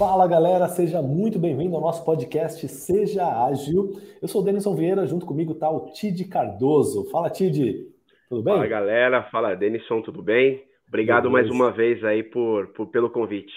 Fala 0.00 0.26
galera, 0.26 0.66
seja 0.66 1.02
muito 1.02 1.38
bem-vindo 1.38 1.76
ao 1.76 1.82
nosso 1.82 2.02
podcast 2.06 2.66
Seja 2.68 3.44
Ágil. 3.44 4.00
Eu 4.22 4.26
sou 4.28 4.40
o 4.40 4.44
Denison 4.46 4.74
Vieira, 4.74 5.06
junto 5.06 5.26
comigo 5.26 5.52
está 5.52 5.68
o 5.68 5.92
Tid 5.92 6.24
Cardoso. 6.24 7.04
Fala 7.10 7.28
Tid, 7.28 7.86
tudo 8.26 8.42
bem? 8.42 8.54
Fala 8.54 8.66
galera, 8.66 9.22
fala 9.24 9.54
Denison, 9.54 10.00
tudo 10.00 10.22
bem? 10.22 10.64
Obrigado 10.88 11.30
mais 11.30 11.50
uma 11.50 11.70
vez 11.70 12.02
aí 12.02 12.22
por, 12.22 12.68
por, 12.68 12.86
pelo 12.86 13.10
convite. 13.10 13.52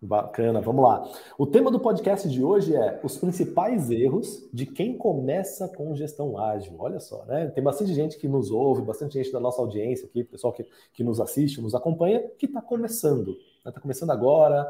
Bacana, 0.00 0.60
vamos 0.60 0.84
lá. 0.84 1.02
O 1.36 1.44
tema 1.44 1.68
do 1.68 1.80
podcast 1.80 2.28
de 2.28 2.44
hoje 2.44 2.76
é 2.76 3.00
os 3.02 3.18
principais 3.18 3.90
erros 3.90 4.48
de 4.52 4.66
quem 4.66 4.96
começa 4.96 5.66
com 5.66 5.96
gestão 5.96 6.38
ágil. 6.38 6.76
Olha 6.78 7.00
só, 7.00 7.24
né? 7.24 7.48
Tem 7.48 7.64
bastante 7.64 7.92
gente 7.92 8.16
que 8.18 8.28
nos 8.28 8.52
ouve, 8.52 8.82
bastante 8.82 9.14
gente 9.14 9.32
da 9.32 9.40
nossa 9.40 9.60
audiência 9.60 10.06
aqui, 10.06 10.22
pessoal 10.22 10.52
que, 10.52 10.64
que 10.92 11.02
nos 11.02 11.20
assiste, 11.20 11.60
nos 11.60 11.74
acompanha, 11.74 12.22
que 12.38 12.46
está 12.46 12.62
começando. 12.62 13.36
Está 13.58 13.72
né? 13.72 13.78
começando 13.82 14.12
agora. 14.12 14.64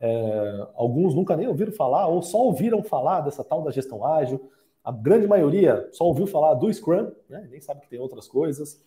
É, 0.00 0.68
alguns 0.74 1.14
nunca 1.14 1.36
nem 1.36 1.46
ouviram 1.46 1.72
falar, 1.72 2.06
ou 2.06 2.22
só 2.22 2.38
ouviram 2.38 2.82
falar 2.82 3.20
dessa 3.20 3.44
tal 3.44 3.62
da 3.62 3.70
gestão 3.70 4.04
ágil. 4.04 4.50
A 4.82 4.90
grande 4.90 5.26
maioria 5.26 5.88
só 5.92 6.04
ouviu 6.04 6.26
falar 6.26 6.54
do 6.54 6.72
Scrum, 6.72 7.12
né? 7.28 7.46
nem 7.50 7.60
sabe 7.60 7.82
que 7.82 7.88
tem 7.88 8.00
outras 8.00 8.26
coisas. 8.26 8.82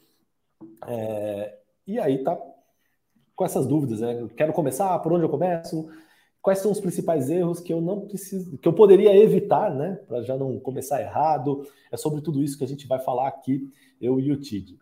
É, 0.88 1.56
e 1.86 2.00
aí 2.00 2.24
tá 2.24 2.36
com 3.36 3.46
essas 3.46 3.68
dúvidas, 3.68 4.02
né? 4.02 4.28
quero 4.36 4.54
começar, 4.54 4.98
por 5.00 5.14
onde 5.14 5.24
eu 5.24 5.30
começo? 5.30 5.88
Quais 6.42 6.60
são 6.60 6.72
os 6.72 6.80
principais 6.80 7.30
erros 7.30 7.60
que 7.60 7.72
eu 7.72 7.80
não 7.80 8.02
preciso, 8.02 8.58
que 8.58 8.68
eu 8.68 8.74
poderia 8.74 9.16
evitar, 9.16 9.74
né? 9.74 9.98
Para 10.08 10.22
já 10.24 10.36
não 10.36 10.60
começar 10.60 11.02
errado. 11.02 11.66
É 11.90 11.96
sobre 11.96 12.22
tudo 12.22 12.44
isso 12.44 12.58
que 12.58 12.66
a 12.66 12.68
gente 12.68 12.86
vai 12.86 13.00
falar 13.00 13.30
aqui, 13.30 13.72
eu 14.02 14.20
e 14.20 14.30
o 14.30 14.40
Tid. 14.40 14.78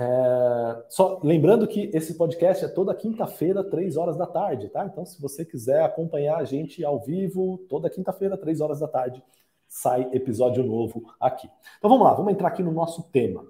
É, 0.00 0.84
só 0.88 1.20
lembrando 1.24 1.66
que 1.66 1.90
esse 1.92 2.14
podcast 2.14 2.64
é 2.64 2.68
toda 2.68 2.94
quinta-feira, 2.94 3.64
três 3.64 3.96
horas 3.96 4.16
da 4.16 4.26
tarde, 4.26 4.68
tá? 4.68 4.86
Então, 4.86 5.04
se 5.04 5.20
você 5.20 5.44
quiser 5.44 5.82
acompanhar 5.82 6.36
a 6.36 6.44
gente 6.44 6.84
ao 6.84 7.00
vivo, 7.00 7.58
toda 7.68 7.90
quinta-feira, 7.90 8.36
três 8.36 8.60
horas 8.60 8.78
da 8.78 8.86
tarde, 8.86 9.20
sai 9.66 10.08
episódio 10.12 10.62
novo 10.62 11.02
aqui. 11.20 11.50
Então 11.78 11.90
vamos 11.90 12.06
lá, 12.06 12.14
vamos 12.14 12.32
entrar 12.32 12.48
aqui 12.48 12.62
no 12.62 12.70
nosso 12.70 13.02
tema. 13.10 13.44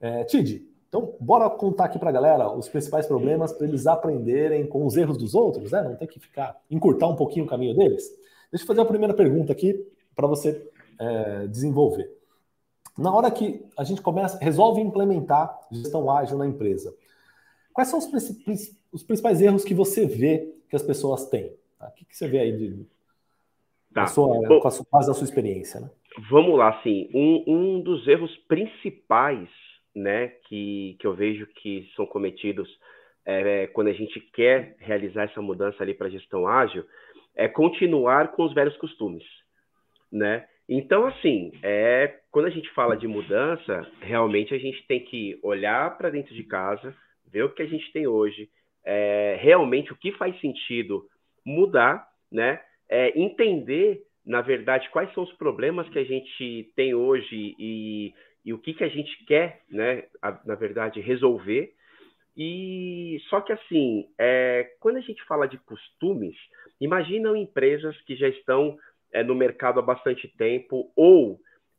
É, 0.00 0.22
Tid, 0.24 0.62
então, 0.88 1.16
bora 1.18 1.50
contar 1.50 1.86
aqui 1.86 1.98
para 1.98 2.10
a 2.10 2.12
galera 2.12 2.50
os 2.52 2.68
principais 2.68 3.06
problemas 3.06 3.52
para 3.52 3.66
eles 3.66 3.86
aprenderem 3.86 4.66
com 4.66 4.86
os 4.86 4.96
erros 4.96 5.16
dos 5.16 5.34
outros, 5.34 5.72
né? 5.72 5.82
Não 5.82 5.96
tem 5.96 6.06
que 6.06 6.20
ficar, 6.20 6.60
encurtar 6.70 7.08
um 7.08 7.16
pouquinho 7.16 7.44
o 7.44 7.48
caminho 7.48 7.74
deles. 7.74 8.08
Deixa 8.50 8.62
eu 8.62 8.66
fazer 8.66 8.82
a 8.82 8.84
primeira 8.84 9.14
pergunta 9.14 9.52
aqui 9.52 9.84
para 10.14 10.26
você 10.28 10.70
é, 11.00 11.46
desenvolver. 11.48 12.21
Na 12.96 13.14
hora 13.14 13.30
que 13.30 13.64
a 13.76 13.84
gente 13.84 14.02
começa, 14.02 14.38
resolve 14.38 14.80
implementar 14.80 15.58
gestão 15.70 16.10
ágil 16.10 16.36
na 16.36 16.46
empresa, 16.46 16.94
quais 17.72 17.88
são 17.88 17.98
os, 17.98 18.06
os 18.92 19.02
principais 19.02 19.40
erros 19.40 19.64
que 19.64 19.74
você 19.74 20.06
vê 20.06 20.54
que 20.68 20.76
as 20.76 20.82
pessoas 20.82 21.26
têm? 21.28 21.56
Tá? 21.78 21.88
O 21.88 21.92
que, 21.92 22.04
que, 22.04 22.16
você 22.16 22.28
vê 22.28 22.40
aí 22.40 22.56
de, 22.56 22.86
tá. 23.94 24.06
sua, 24.06 24.26
Bom, 24.46 24.60
com 24.60 24.68
a 24.68 24.70
sua, 24.70 24.86
base 24.90 25.08
da 25.08 25.14
sua 25.14 25.24
experiência? 25.24 25.80
Né? 25.80 25.90
Vamos 26.30 26.58
lá, 26.58 26.80
sim. 26.82 27.08
Um, 27.14 27.44
um 27.46 27.80
dos 27.80 28.06
erros 28.06 28.34
principais 28.46 29.48
né, 29.94 30.28
que, 30.48 30.96
que 31.00 31.06
eu 31.06 31.14
vejo 31.14 31.46
que 31.46 31.88
são 31.96 32.06
cometidos 32.06 32.68
é, 33.24 33.66
quando 33.68 33.88
a 33.88 33.92
gente 33.92 34.20
quer 34.34 34.76
realizar 34.78 35.24
essa 35.24 35.40
mudança 35.40 35.82
ali 35.82 35.94
para 35.94 36.10
gestão 36.10 36.46
ágil, 36.46 36.84
é 37.34 37.48
continuar 37.48 38.32
com 38.32 38.44
os 38.44 38.52
velhos 38.52 38.76
costumes, 38.76 39.24
né? 40.10 40.46
Então, 40.74 41.06
assim, 41.06 41.52
é, 41.62 42.20
quando 42.30 42.46
a 42.46 42.50
gente 42.50 42.70
fala 42.70 42.96
de 42.96 43.06
mudança, 43.06 43.86
realmente 44.00 44.54
a 44.54 44.58
gente 44.58 44.82
tem 44.86 45.00
que 45.00 45.38
olhar 45.42 45.98
para 45.98 46.08
dentro 46.08 46.34
de 46.34 46.42
casa, 46.44 46.94
ver 47.30 47.44
o 47.44 47.50
que 47.50 47.60
a 47.60 47.66
gente 47.66 47.92
tem 47.92 48.06
hoje, 48.06 48.48
é, 48.82 49.38
realmente 49.38 49.92
o 49.92 49.96
que 49.96 50.12
faz 50.12 50.38
sentido 50.40 51.04
mudar, 51.44 52.08
né? 52.30 52.58
É, 52.88 53.20
entender, 53.20 54.00
na 54.24 54.40
verdade, 54.40 54.88
quais 54.90 55.12
são 55.12 55.24
os 55.24 55.32
problemas 55.34 55.86
que 55.90 55.98
a 55.98 56.04
gente 56.04 56.72
tem 56.74 56.94
hoje 56.94 57.54
e 57.58 58.14
e 58.44 58.52
o 58.52 58.58
que, 58.58 58.74
que 58.74 58.82
a 58.82 58.88
gente 58.88 59.24
quer, 59.24 59.60
né, 59.70 60.04
a, 60.20 60.36
na 60.44 60.56
verdade, 60.56 61.00
resolver. 61.00 61.72
E 62.36 63.18
só 63.28 63.40
que 63.40 63.52
assim, 63.52 64.08
é, 64.18 64.68
quando 64.80 64.96
a 64.96 65.00
gente 65.00 65.22
fala 65.24 65.46
de 65.46 65.58
costumes, 65.58 66.34
imaginam 66.80 67.36
empresas 67.36 67.96
que 68.02 68.16
já 68.16 68.28
estão 68.28 68.76
é, 69.12 69.22
no 69.22 69.34
mercado 69.34 69.78
há 69.78 69.82
bastante 69.82 70.28
tempo 70.36 70.90
ou 70.96 71.38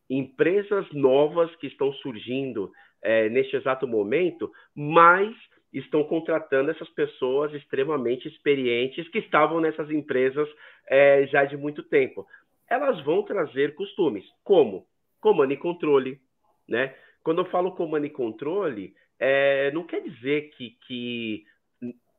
empresas 0.10 0.86
novas 0.92 1.54
que 1.56 1.68
estão 1.68 1.92
surgindo 1.94 2.72
é, 3.02 3.30
neste 3.30 3.56
exato 3.56 3.88
momento, 3.88 4.52
mas 4.76 5.36
estão 5.74 6.04
contratando 6.04 6.70
essas 6.72 6.90
pessoas 6.90 7.54
extremamente 7.54 8.28
experientes 8.28 9.08
que 9.10 9.20
estavam 9.20 9.60
nessas 9.60 9.90
empresas 9.90 10.48
é, 10.88 11.26
já 11.28 11.46
de 11.46 11.58
muito 11.58 11.82
tempo. 11.84 12.28
Elas 12.70 13.04
vão 13.04 13.24
trazer 13.24 13.76
costumes, 13.76 14.24
como 14.44 14.86
comando 15.20 15.54
e 15.54 15.58
controle, 15.58 16.20
né? 16.68 16.96
Quando 17.24 17.40
eu 17.40 17.46
falo 17.46 17.72
comando 17.72 18.06
e 18.06 18.10
controle, 18.10 18.94
é, 19.20 19.72
não 19.72 19.84
quer 19.84 20.02
dizer 20.02 20.50
que, 20.52 20.78
que 20.86 21.44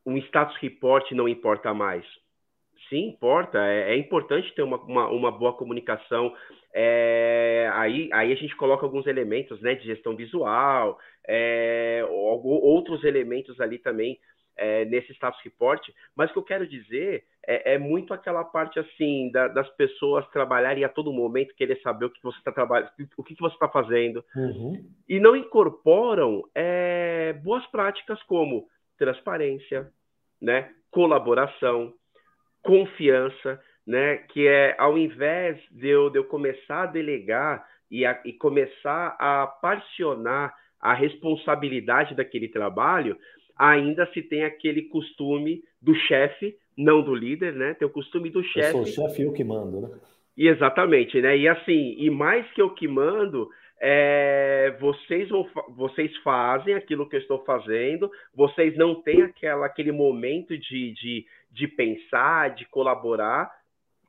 um 0.07 0.17
status 0.19 0.57
report 0.57 1.11
não 1.13 1.29
importa 1.29 1.73
mais. 1.73 2.05
Sim, 2.89 3.09
importa. 3.09 3.59
É, 3.59 3.95
é 3.95 3.97
importante 3.97 4.55
ter 4.55 4.63
uma, 4.63 4.77
uma, 4.79 5.09
uma 5.09 5.31
boa 5.31 5.53
comunicação. 5.53 6.35
É, 6.73 7.71
aí, 7.73 8.11
aí 8.13 8.33
a 8.33 8.37
gente 8.37 8.55
coloca 8.57 8.85
alguns 8.85 9.07
elementos 9.07 9.61
né, 9.61 9.75
de 9.75 9.85
gestão 9.85 10.17
visual, 10.17 10.99
é, 11.27 12.05
outros 12.09 13.05
elementos 13.05 13.61
ali 13.61 13.79
também 13.79 14.19
é, 14.57 14.85
nesse 14.85 15.13
status 15.13 15.41
report, 15.43 15.81
mas 16.17 16.31
o 16.31 16.33
que 16.33 16.39
eu 16.39 16.45
quero 16.45 16.67
dizer 16.67 17.25
é, 17.47 17.75
é 17.75 17.79
muito 17.79 18.15
aquela 18.15 18.45
parte 18.45 18.79
assim 18.79 19.31
da, 19.31 19.49
das 19.49 19.69
pessoas 19.77 20.27
trabalharem 20.31 20.85
a 20.85 20.89
todo 20.89 21.13
momento 21.13 21.55
querer 21.55 21.81
saber 21.81 22.07
o 22.07 22.11
que 22.11 22.23
você 22.23 22.39
está 22.39 22.53
trabalhando, 22.53 22.91
o 23.17 23.23
que, 23.23 23.35
que 23.35 23.41
você 23.41 23.55
está 23.55 23.69
fazendo, 23.69 24.25
uhum. 24.35 24.85
e 25.09 25.19
não 25.19 25.37
incorporam 25.37 26.43
é, 26.55 27.33
boas 27.45 27.67
práticas 27.67 28.23
como 28.25 28.69
transparência, 28.97 29.91
né, 30.41 30.73
colaboração, 30.91 31.93
confiança, 32.65 33.61
né, 33.87 34.17
que 34.17 34.49
é 34.49 34.75
ao 34.79 34.97
invés 34.99 35.59
de 35.71 35.89
eu, 35.89 36.11
de 36.11 36.19
eu 36.19 36.25
começar 36.25 36.83
a 36.83 36.87
delegar 36.87 37.65
e, 37.91 38.05
a, 38.05 38.21
e 38.25 38.33
começar 38.33 39.15
a 39.21 39.47
parcionar 39.47 40.55
a 40.81 40.95
responsabilidade 40.95 42.15
daquele 42.15 42.49
trabalho, 42.49 43.17
ainda 43.57 44.07
se 44.13 44.23
tem 44.23 44.45
aquele 44.45 44.83
costume 44.83 45.63
do 45.81 45.95
chefe, 45.95 46.57
não 46.77 47.03
do 47.03 47.15
líder, 47.15 47.53
né? 47.55 47.75
Tem 47.75 47.87
o 47.87 47.91
costume 47.91 48.31
do 48.31 48.43
chefe. 48.43 48.77
Eu 48.77 48.85
sou 48.87 49.05
o 49.05 49.09
chefe 49.09 49.23
eu 49.23 49.33
que 49.33 49.45
mando, 49.45 49.81
né? 49.83 49.91
E 50.37 50.49
exatamente, 50.49 51.21
né? 51.21 51.37
E 51.39 51.47
assim, 51.47 51.95
e 51.99 52.11
mais 52.11 52.51
que 52.53 52.61
eu 52.61 52.71
que 52.71 52.89
mando, 52.89 53.49
é, 53.81 54.77
vocês, 54.81 55.29
vão, 55.29 55.47
vocês 55.77 56.15
fazem 56.19 56.75
aquilo 56.75 57.09
que 57.09 57.17
eu 57.17 57.21
estou 57.21 57.45
fazendo, 57.45 58.11
vocês 58.35 58.77
não 58.77 58.97
têm 59.03 59.23
aquela, 59.23 59.67
aquele 59.67 59.93
momento 59.93 60.57
de, 60.59 60.93
de, 60.93 61.27
de 61.55 61.69
pensar, 61.69 62.55
de 62.55 62.67
colaborar, 62.67 63.51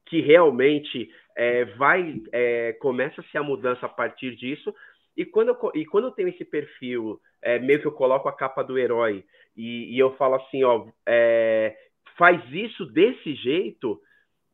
que 0.05 0.19
realmente 0.19 1.09
é, 1.37 1.65
vai 1.65 2.21
é, 2.31 2.73
começa-se 2.73 3.37
a 3.37 3.43
mudança 3.43 3.85
a 3.85 3.89
partir 3.89 4.35
disso. 4.35 4.73
E 5.15 5.23
quando 5.23 5.49
eu, 5.49 5.71
e 5.75 5.85
quando 5.85 6.05
eu 6.05 6.11
tenho 6.11 6.29
esse 6.29 6.43
perfil 6.43 7.19
é, 7.41 7.59
meio 7.59 7.79
que 7.79 7.87
eu 7.87 7.91
coloco 7.91 8.27
a 8.27 8.35
capa 8.35 8.63
do 8.63 8.77
herói 8.77 9.23
e, 9.55 9.95
e 9.95 9.99
eu 9.99 10.15
falo 10.17 10.35
assim, 10.35 10.63
ó, 10.63 10.87
é, 11.07 11.77
faz 12.17 12.41
isso 12.51 12.85
desse 12.87 13.35
jeito, 13.35 14.01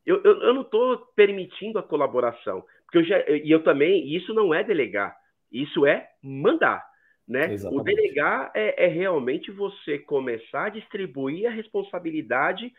eu, 0.04 0.22
eu, 0.22 0.42
eu 0.42 0.54
não 0.54 0.62
estou 0.62 0.98
permitindo 1.16 1.78
a 1.78 1.82
colaboração. 1.82 2.62
Porque 2.84 2.98
eu 2.98 3.04
já, 3.04 3.18
e 3.28 3.50
eu 3.50 3.64
também, 3.64 4.14
isso 4.14 4.34
não 4.34 4.52
é 4.52 4.62
delegar, 4.62 5.16
isso 5.50 5.86
é 5.86 6.08
mandar. 6.22 6.84
Né? 7.32 7.56
O 7.70 7.82
delegar 7.82 8.50
é, 8.54 8.84
é 8.84 8.88
realmente 8.88 9.50
você 9.50 9.98
começar 9.98 10.66
a 10.66 10.68
distribuir 10.68 11.46
a 11.46 11.50
responsabilidade 11.50 12.70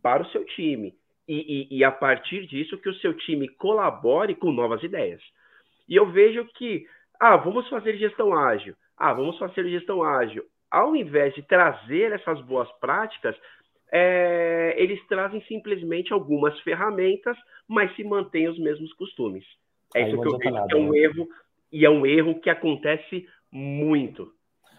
para 0.00 0.22
o 0.22 0.26
seu 0.30 0.44
time. 0.44 0.94
E, 1.26 1.68
e, 1.72 1.78
e, 1.78 1.84
a 1.84 1.90
partir 1.90 2.46
disso 2.46 2.78
que 2.78 2.88
o 2.88 2.94
seu 2.94 3.12
time 3.14 3.48
colabore 3.48 4.36
com 4.36 4.52
novas 4.52 4.80
ideias. 4.84 5.20
E 5.88 5.96
eu 5.96 6.06
vejo 6.06 6.46
que, 6.54 6.86
ah, 7.18 7.36
vamos 7.36 7.68
fazer 7.68 7.96
gestão 7.96 8.32
ágil. 8.32 8.76
Ah, 8.96 9.12
vamos 9.12 9.36
fazer 9.38 9.68
gestão 9.68 10.04
ágil. 10.04 10.44
Ao 10.70 10.94
invés 10.94 11.34
de 11.34 11.42
trazer 11.42 12.12
essas 12.12 12.40
boas 12.42 12.70
práticas, 12.78 13.36
é, 13.90 14.76
eles 14.78 15.04
trazem 15.08 15.42
simplesmente 15.48 16.12
algumas 16.12 16.56
ferramentas, 16.60 17.36
mas 17.66 17.92
se 17.96 18.04
mantêm 18.04 18.48
os 18.48 18.58
mesmos 18.60 18.92
costumes. 18.92 19.44
É 19.96 20.04
Aí 20.04 20.12
isso 20.12 20.22
que 20.22 20.28
eu 20.28 20.38
vejo 20.38 20.54
nada, 20.54 20.68
que 20.68 20.76
é 20.76 20.78
um 20.78 20.92
né? 20.92 20.98
erro, 20.98 21.28
e 21.72 21.84
é 21.84 21.90
um 21.90 22.06
erro 22.06 22.40
que 22.40 22.50
acontece 22.50 23.26
muito. 23.56 24.30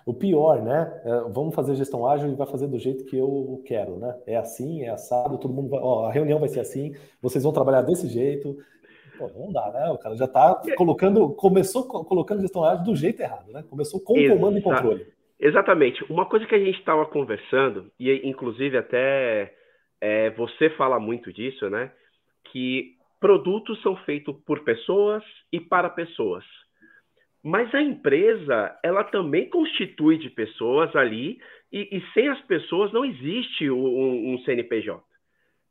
O 0.06 0.14
pior, 0.14 0.62
né? 0.62 1.02
É, 1.04 1.20
vamos 1.32 1.54
fazer 1.54 1.76
gestão 1.76 2.08
ágil 2.08 2.30
e 2.30 2.36
vai 2.36 2.48
fazer 2.48 2.68
do 2.68 2.80
jeito 2.80 3.04
que 3.06 3.18
eu 3.18 3.62
quero, 3.66 3.98
né? 3.98 4.16
É 4.26 4.38
assim, 4.38 4.84
é 4.84 4.90
assado, 4.90 5.38
todo 5.38 5.54
mundo 5.54 5.70
vai. 5.70 5.80
Ó, 5.82 6.06
a 6.06 6.12
reunião 6.12 6.40
vai 6.40 6.48
ser 6.48 6.62
assim, 6.62 6.94
vocês 7.22 7.44
vão 7.44 7.52
trabalhar 7.52 7.82
desse 7.82 8.08
jeito. 8.08 8.56
Pô, 9.18 9.30
não 9.36 9.52
dá, 9.52 9.70
né? 9.72 9.90
O 9.90 9.98
cara 9.98 10.16
já 10.16 10.26
está 10.26 10.62
colocando, 10.78 11.30
começou 11.34 11.84
colocando 11.84 12.42
gestão 12.42 12.64
ágil 12.64 12.86
do 12.86 12.96
jeito 12.96 13.22
errado, 13.22 13.52
né? 13.52 13.64
Começou 13.70 14.00
com 14.00 14.16
Exato. 14.16 14.40
comando 14.40 14.58
e 14.60 14.62
controle. 14.62 15.08
Exatamente. 15.40 16.04
Uma 16.10 16.26
coisa 16.26 16.46
que 16.46 16.56
a 16.56 16.60
gente 16.60 16.80
estava 16.80 17.06
conversando, 17.06 17.92
e 18.00 18.30
inclusive 18.30 18.78
até 18.78 19.54
é, 20.00 20.30
você 20.32 20.70
fala 20.72 21.00
muito 21.00 21.34
disso, 21.34 21.70
né? 21.70 21.92
Que 22.52 22.96
produtos 23.20 23.82
são 23.82 23.96
feitos 23.98 24.36
por 24.46 24.64
pessoas 24.64 25.24
e 25.52 25.60
para 25.60 25.90
pessoas. 25.90 26.46
Mas 27.48 27.74
a 27.74 27.82
empresa, 27.82 28.78
ela 28.84 29.06
também 29.06 29.50
constitui 29.50 30.18
de 30.18 30.30
pessoas 30.30 30.94
ali, 30.98 31.40
e, 31.72 31.96
e 31.96 32.04
sem 32.14 32.28
as 32.28 32.42
pessoas 32.42 32.92
não 32.92 33.06
existe 33.06 33.72
um, 33.72 34.34
um 34.34 34.40
CNPJ. 34.40 35.02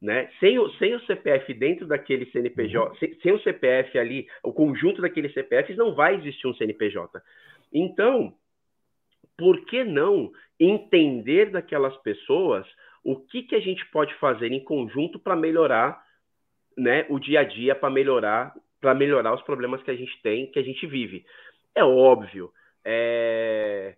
Né? 0.00 0.30
Sem, 0.40 0.58
o, 0.58 0.70
sem 0.78 0.94
o 0.94 1.00
CPF 1.04 1.52
dentro 1.52 1.86
daquele 1.86 2.24
CNPJ, 2.30 2.88
uhum. 2.88 2.96
sem, 2.96 3.14
sem, 3.20 3.32
o 3.32 3.42
CPF 3.42 3.98
ali, 3.98 4.26
o 4.42 4.54
conjunto 4.54 5.02
daqueles 5.02 5.34
CPFs, 5.34 5.76
não 5.76 5.94
vai 5.94 6.14
existir 6.14 6.46
um 6.46 6.54
CNPJ. 6.54 7.22
Então, 7.70 8.32
por 9.36 9.62
que 9.66 9.84
não 9.84 10.32
entender 10.58 11.50
daquelas 11.50 11.94
pessoas 11.98 12.66
o 13.04 13.16
que, 13.16 13.42
que 13.42 13.54
a 13.54 13.60
gente 13.60 13.84
pode 13.90 14.14
fazer 14.14 14.50
em 14.50 14.64
conjunto 14.64 15.18
para 15.18 15.36
melhorar 15.36 16.02
né, 16.74 17.04
o 17.10 17.18
dia 17.18 17.40
a 17.40 17.44
dia, 17.44 17.74
para 17.74 17.90
melhorar, 17.90 18.54
para 18.80 18.94
melhorar 18.94 19.34
os 19.34 19.42
problemas 19.42 19.82
que 19.82 19.90
a 19.90 19.94
gente 19.94 20.18
tem, 20.22 20.50
que 20.50 20.58
a 20.58 20.62
gente 20.62 20.86
vive. 20.86 21.22
É 21.76 21.84
óbvio. 21.84 22.50
É, 22.82 23.94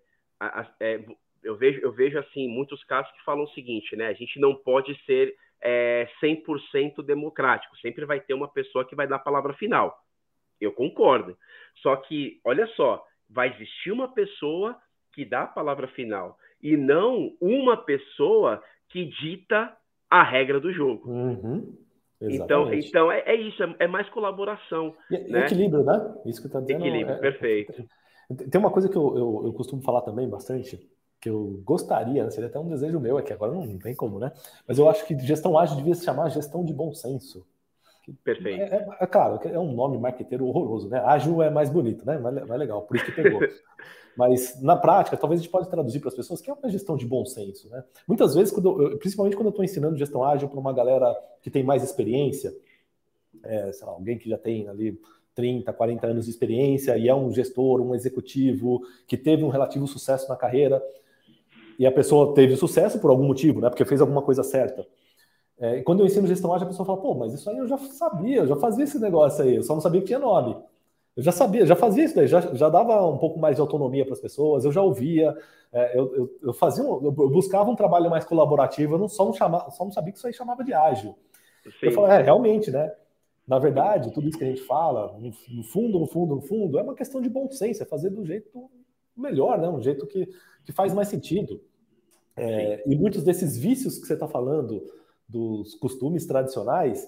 é, 0.81 1.05
eu, 1.45 1.57
vejo, 1.57 1.81
eu 1.81 1.93
vejo 1.93 2.19
assim 2.19 2.49
muitos 2.49 2.83
casos 2.85 3.11
que 3.13 3.25
falam 3.25 3.45
o 3.45 3.51
seguinte, 3.51 3.95
né? 3.95 4.09
A 4.09 4.15
gente 4.15 4.41
não 4.41 4.55
pode 4.55 5.01
ser 5.05 5.35
é, 5.63 6.09
100% 6.21 7.03
democrático. 7.05 7.77
Sempre 7.79 8.05
vai 8.05 8.21
ter 8.21 8.35
uma 8.35 8.49
pessoa 8.49 8.85
que 8.85 8.97
vai 8.97 9.07
dar 9.07 9.17
a 9.17 9.21
palavra 9.21 9.55
final. 9.55 9.97
Eu 10.61 10.73
concordo. 10.73 11.39
Só 11.77 11.95
que, 11.95 12.41
olha 12.45 12.67
só, 12.75 13.05
vai 13.31 13.55
existir 13.55 13.93
uma 13.93 14.13
pessoa 14.13 14.77
que 15.13 15.25
dá 15.25 15.43
a 15.43 15.47
palavra 15.47 15.87
final 15.89 16.37
e 16.61 16.77
não 16.77 17.37
uma 17.41 17.77
pessoa 17.77 18.63
que 18.89 19.05
dita 19.05 19.77
a 20.11 20.23
regra 20.25 20.59
do 20.59 20.73
jogo. 20.73 21.09
Uhum. 21.09 21.77
Então, 22.21 22.73
então 22.73 23.13
é, 23.13 23.21
é 23.27 23.35
isso, 23.37 23.63
é, 23.63 23.77
é, 23.81 23.87
mais 23.87 24.09
colaboração. 24.11 24.95
E, 25.11 25.19
né? 25.31 25.47
Equilíbrio, 25.47 25.85
né? 25.85 26.15
Isso 26.27 26.41
que 26.41 26.49
está 26.49 26.61
dizendo. 26.61 26.85
Equilíbrio, 26.85 27.15
é, 27.15 27.19
perfeito. 27.19 27.89
Tem 28.51 28.61
uma 28.61 28.71
coisa 28.71 28.89
que 28.89 28.97
eu, 28.97 29.17
eu, 29.17 29.43
eu, 29.47 29.53
costumo 29.53 29.81
falar 29.83 30.03
também 30.03 30.29
bastante, 30.29 30.79
que 31.21 31.31
eu 31.31 31.63
gostaria, 31.65 32.25
né? 32.25 32.31
seria 32.31 32.49
até 32.49 32.59
um 32.59 32.69
desejo 32.69 33.01
meu, 33.01 33.19
é 33.19 33.23
que 33.23 33.33
agora 33.33 33.53
não 33.53 33.79
tem 33.79 33.95
como, 33.95 34.19
né? 34.19 34.33
Mas 34.67 34.79
eu 34.79 34.89
acho 34.89 35.07
que 35.07 35.19
gestão 35.21 35.57
ágil 35.57 35.77
devia 35.77 35.95
se 35.95 36.05
chamar 36.05 36.29
gestão 36.29 36.65
de 36.65 36.73
bom 36.73 36.93
senso. 36.93 37.47
Perfeito. 38.25 38.63
É, 38.63 38.77
é, 38.77 38.89
é, 39.01 39.07
claro, 39.07 39.39
é 39.45 39.59
um 39.59 39.73
nome 39.73 39.99
marqueteiro 39.99 40.47
horroroso, 40.47 40.89
né? 40.89 41.01
Ágil 41.05 41.43
é 41.43 41.51
mais 41.51 41.71
bonito, 41.71 42.05
né? 42.05 42.19
Mais, 42.19 42.35
mais 42.47 42.61
legal, 42.61 42.83
por 42.83 42.97
isso 42.97 43.07
que 43.07 43.13
pegou. 43.13 43.41
Mas 44.17 44.61
na 44.61 44.77
prática, 44.77 45.17
talvez 45.17 45.41
a 45.41 45.43
gente 45.43 45.53
pode 45.53 45.69
traduzir 45.69 46.01
para 46.01 46.09
as 46.09 46.15
pessoas 46.15 46.41
que 46.41 46.51
é 46.51 46.53
uma 46.53 46.69
gestão 46.69 46.97
de 46.97 47.07
bom 47.07 47.25
senso, 47.25 47.69
né? 47.69 47.85
Muitas 48.07 48.35
vezes, 48.35 48.53
quando 48.53 48.83
eu, 48.83 48.99
principalmente 48.99 49.37
quando 49.37 49.47
eu 49.47 49.51
estou 49.51 49.65
ensinando 49.65 49.97
gestão 49.97 50.25
ágil 50.25 50.49
para 50.49 50.59
uma 50.59 50.73
galera 50.73 51.15
que 51.43 51.51
tem 51.51 51.63
mais 51.63 51.83
experiência, 51.83 52.55
é, 53.45 53.71
lá, 53.83 53.93
alguém 53.93 54.19
que 54.19 54.29
já 54.29 54.39
tem 54.39 54.69
ali 54.69 55.01
30, 55.35 55.73
40 55.73 56.07
anos 56.07 56.25
de 56.25 56.31
experiência 56.33 56.99
e 56.99 57.09
é 57.09 57.15
um 57.15 57.31
gestor, 57.31 57.81
um 57.81 57.95
executivo 57.95 58.83
que 59.07 59.17
teve 59.17 59.45
um 59.45 59.49
relativo 59.49 59.87
sucesso 59.87 60.29
na 60.29 60.35
carreira, 60.35 60.83
e 61.79 61.87
a 61.87 61.93
pessoa 61.93 62.35
teve 62.35 62.57
sucesso 62.57 62.99
por 62.99 63.09
algum 63.09 63.25
motivo, 63.25 63.61
né? 63.61 63.69
Porque 63.69 63.85
fez 63.85 64.01
alguma 64.01 64.21
coisa 64.21 64.43
certa. 64.43 64.85
É, 65.61 65.81
quando 65.83 66.01
eu 66.01 66.07
ensino 66.07 66.27
gestão 66.27 66.53
ágil, 66.53 66.67
a 66.67 66.71
pessoa 66.71 66.85
fala, 66.85 67.01
pô, 67.01 67.15
mas 67.15 67.33
isso 67.33 67.49
aí 67.49 67.57
eu 67.57 67.69
já 67.69 67.79
sabia, 67.79 68.39
eu 68.39 68.47
já 68.47 68.57
fazia 68.57 68.85
esse 68.85 68.99
negócio 68.99 69.45
aí, 69.45 69.57
eu 69.57 69.63
só 69.63 69.75
não 69.75 69.81
sabia 69.81 70.01
que 70.01 70.09
tinha 70.09 70.19
nome. 70.19 70.57
Eu 71.19 71.25
já 71.25 71.33
sabia, 71.33 71.67
já 71.67 71.75
fazia 71.75 72.05
isso 72.05 72.15
daí, 72.15 72.29
já, 72.29 72.41
já 72.55 72.69
dava 72.69 73.05
um 73.05 73.19
pouco 73.19 73.41
mais 73.41 73.57
de 73.57 73.61
autonomia 73.61 74.05
para 74.05 74.15
as 74.15 74.21
pessoas, 74.21 74.65
eu 74.65 74.71
já 74.71 74.81
ouvia, 74.81 75.37
é, 75.73 75.99
eu, 75.99 76.15
eu, 76.15 76.39
eu, 76.41 76.53
fazia, 76.55 76.85
um, 76.85 77.05
eu 77.05 77.11
buscava 77.11 77.69
um 77.69 77.75
trabalho 77.75 78.09
mais 78.09 78.25
colaborativo, 78.25 78.95
eu 78.95 78.99
não 79.01 79.09
só 79.09 79.25
não, 79.25 79.33
chamava, 79.33 79.69
só 79.73 79.85
não 79.85 79.91
sabia 79.91 80.13
que 80.13 80.19
isso 80.19 80.29
aí 80.29 80.33
chamava 80.33 80.63
de 80.63 80.73
ágil. 80.73 81.17
Sim. 81.65 81.87
Eu 81.87 81.91
falei, 81.91 82.19
é, 82.19 82.23
realmente, 82.23 82.71
né? 82.71 82.95
Na 83.49 83.59
verdade, 83.59 84.13
tudo 84.13 84.29
isso 84.29 84.39
que 84.39 84.45
a 84.45 84.47
gente 84.47 84.63
fala, 84.63 85.19
no 85.19 85.65
fundo, 85.65 85.99
no 85.99 86.07
fundo, 86.07 86.37
no 86.37 86.41
fundo, 86.41 86.79
é 86.79 86.83
uma 86.83 86.95
questão 86.95 87.21
de 87.21 87.29
bom 87.29 87.51
senso, 87.51 87.83
é 87.83 87.87
fazer 87.87 88.11
do 88.11 88.25
jeito 88.25 88.71
melhor, 89.17 89.59
né? 89.59 89.69
Um 89.69 89.83
jeito 89.83 90.07
que, 90.07 90.29
que 90.65 90.71
faz 90.71 90.95
mais 90.95 91.09
sentido. 91.09 91.61
É, 92.37 92.85
e 92.87 92.95
muitos 92.95 93.25
desses 93.25 93.59
vícios 93.59 93.99
que 93.99 94.07
você 94.07 94.15
está 94.15 94.29
falando, 94.29 94.87
dos 95.29 95.75
costumes 95.75 96.25
tradicionais 96.27 97.05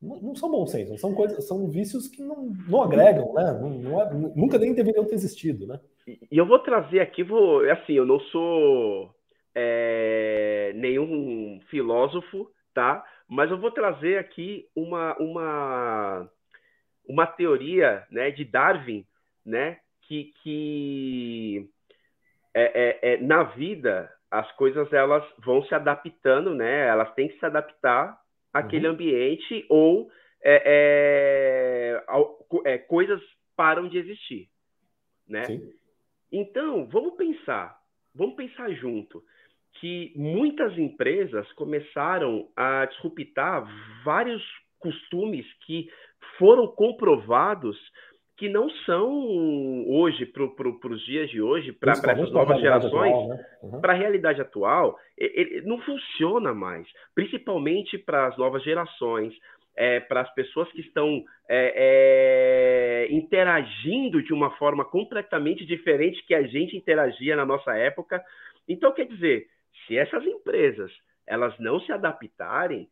não, 0.00 0.20
não 0.20 0.34
são 0.34 0.50
bom 0.50 0.66
senso, 0.66 0.96
são 0.98 1.14
coisas, 1.14 1.46
são 1.46 1.68
vícios 1.68 2.06
que 2.08 2.22
não, 2.22 2.54
não 2.68 2.82
agregam, 2.82 3.34
né? 3.34 3.58
Não, 3.60 3.70
não 3.70 4.00
é, 4.00 4.14
nunca 4.14 4.58
nem 4.58 4.72
deveriam 4.72 5.04
ter 5.04 5.14
existido, 5.14 5.66
né? 5.66 5.80
E 6.06 6.38
eu 6.38 6.46
vou 6.46 6.58
trazer 6.60 7.00
aqui, 7.00 7.22
vou, 7.22 7.64
é 7.64 7.72
assim, 7.72 7.94
eu 7.94 8.06
não 8.06 8.20
sou 8.20 9.14
é, 9.54 10.72
nenhum 10.76 11.60
filósofo, 11.68 12.50
tá? 12.72 13.04
Mas 13.28 13.50
eu 13.50 13.58
vou 13.58 13.70
trazer 13.70 14.18
aqui 14.18 14.66
uma 14.74 15.16
uma 15.18 16.30
uma 17.06 17.26
teoria, 17.26 18.06
né, 18.10 18.30
de 18.30 18.44
Darwin, 18.44 19.04
né, 19.44 19.78
que, 20.02 20.30
que 20.42 21.70
é, 22.52 22.98
é, 23.02 23.14
é 23.14 23.16
na 23.16 23.44
vida 23.44 24.12
as 24.30 24.50
coisas 24.52 24.92
elas 24.92 25.24
vão 25.38 25.62
se 25.64 25.74
adaptando, 25.74 26.54
né? 26.54 26.86
Elas 26.86 27.12
têm 27.14 27.28
que 27.28 27.38
se 27.38 27.46
adaptar 27.46 28.18
àquele 28.52 28.86
uhum. 28.86 28.94
ambiente 28.94 29.66
ou 29.68 30.10
é, 30.42 32.02
é, 32.04 32.72
é, 32.72 32.78
coisas 32.78 33.20
param 33.56 33.88
de 33.88 33.98
existir, 33.98 34.48
né? 35.26 35.44
Sim. 35.44 35.72
Então 36.30 36.86
vamos 36.88 37.16
pensar, 37.16 37.78
vamos 38.14 38.36
pensar 38.36 38.70
junto 38.72 39.22
que 39.80 40.12
muitas 40.16 40.76
empresas 40.76 41.50
começaram 41.52 42.48
a 42.56 42.86
disruptar 42.86 43.64
vários 44.04 44.42
costumes 44.78 45.46
que 45.64 45.90
foram 46.38 46.66
comprovados 46.68 47.76
que 48.38 48.48
não 48.48 48.70
são 48.86 49.84
hoje, 49.88 50.24
para 50.24 50.46
pro, 50.46 50.78
os 50.90 51.04
dias 51.04 51.28
de 51.28 51.42
hoje, 51.42 51.72
para 51.72 51.92
essas 51.92 52.30
novas 52.30 52.60
gerações, 52.60 53.28
né? 53.28 53.46
uhum. 53.64 53.80
para 53.80 53.92
a 53.92 53.96
realidade 53.96 54.40
atual, 54.40 54.96
ele, 55.16 55.62
não 55.62 55.80
funciona 55.80 56.54
mais. 56.54 56.86
Principalmente 57.16 57.98
para 57.98 58.28
as 58.28 58.38
novas 58.38 58.62
gerações, 58.62 59.34
é, 59.76 59.98
para 59.98 60.20
as 60.20 60.32
pessoas 60.34 60.70
que 60.70 60.80
estão 60.80 61.24
é, 61.48 63.06
é, 63.08 63.12
interagindo 63.12 64.22
de 64.22 64.32
uma 64.32 64.52
forma 64.52 64.84
completamente 64.84 65.66
diferente 65.66 66.24
que 66.24 66.34
a 66.34 66.44
gente 66.44 66.76
interagia 66.76 67.34
na 67.34 67.44
nossa 67.44 67.76
época. 67.76 68.22
Então, 68.68 68.92
quer 68.92 69.06
dizer, 69.06 69.48
se 69.86 69.98
essas 69.98 70.24
empresas 70.24 70.92
elas 71.26 71.58
não 71.58 71.80
se 71.80 71.90
adaptarem, 71.90 72.88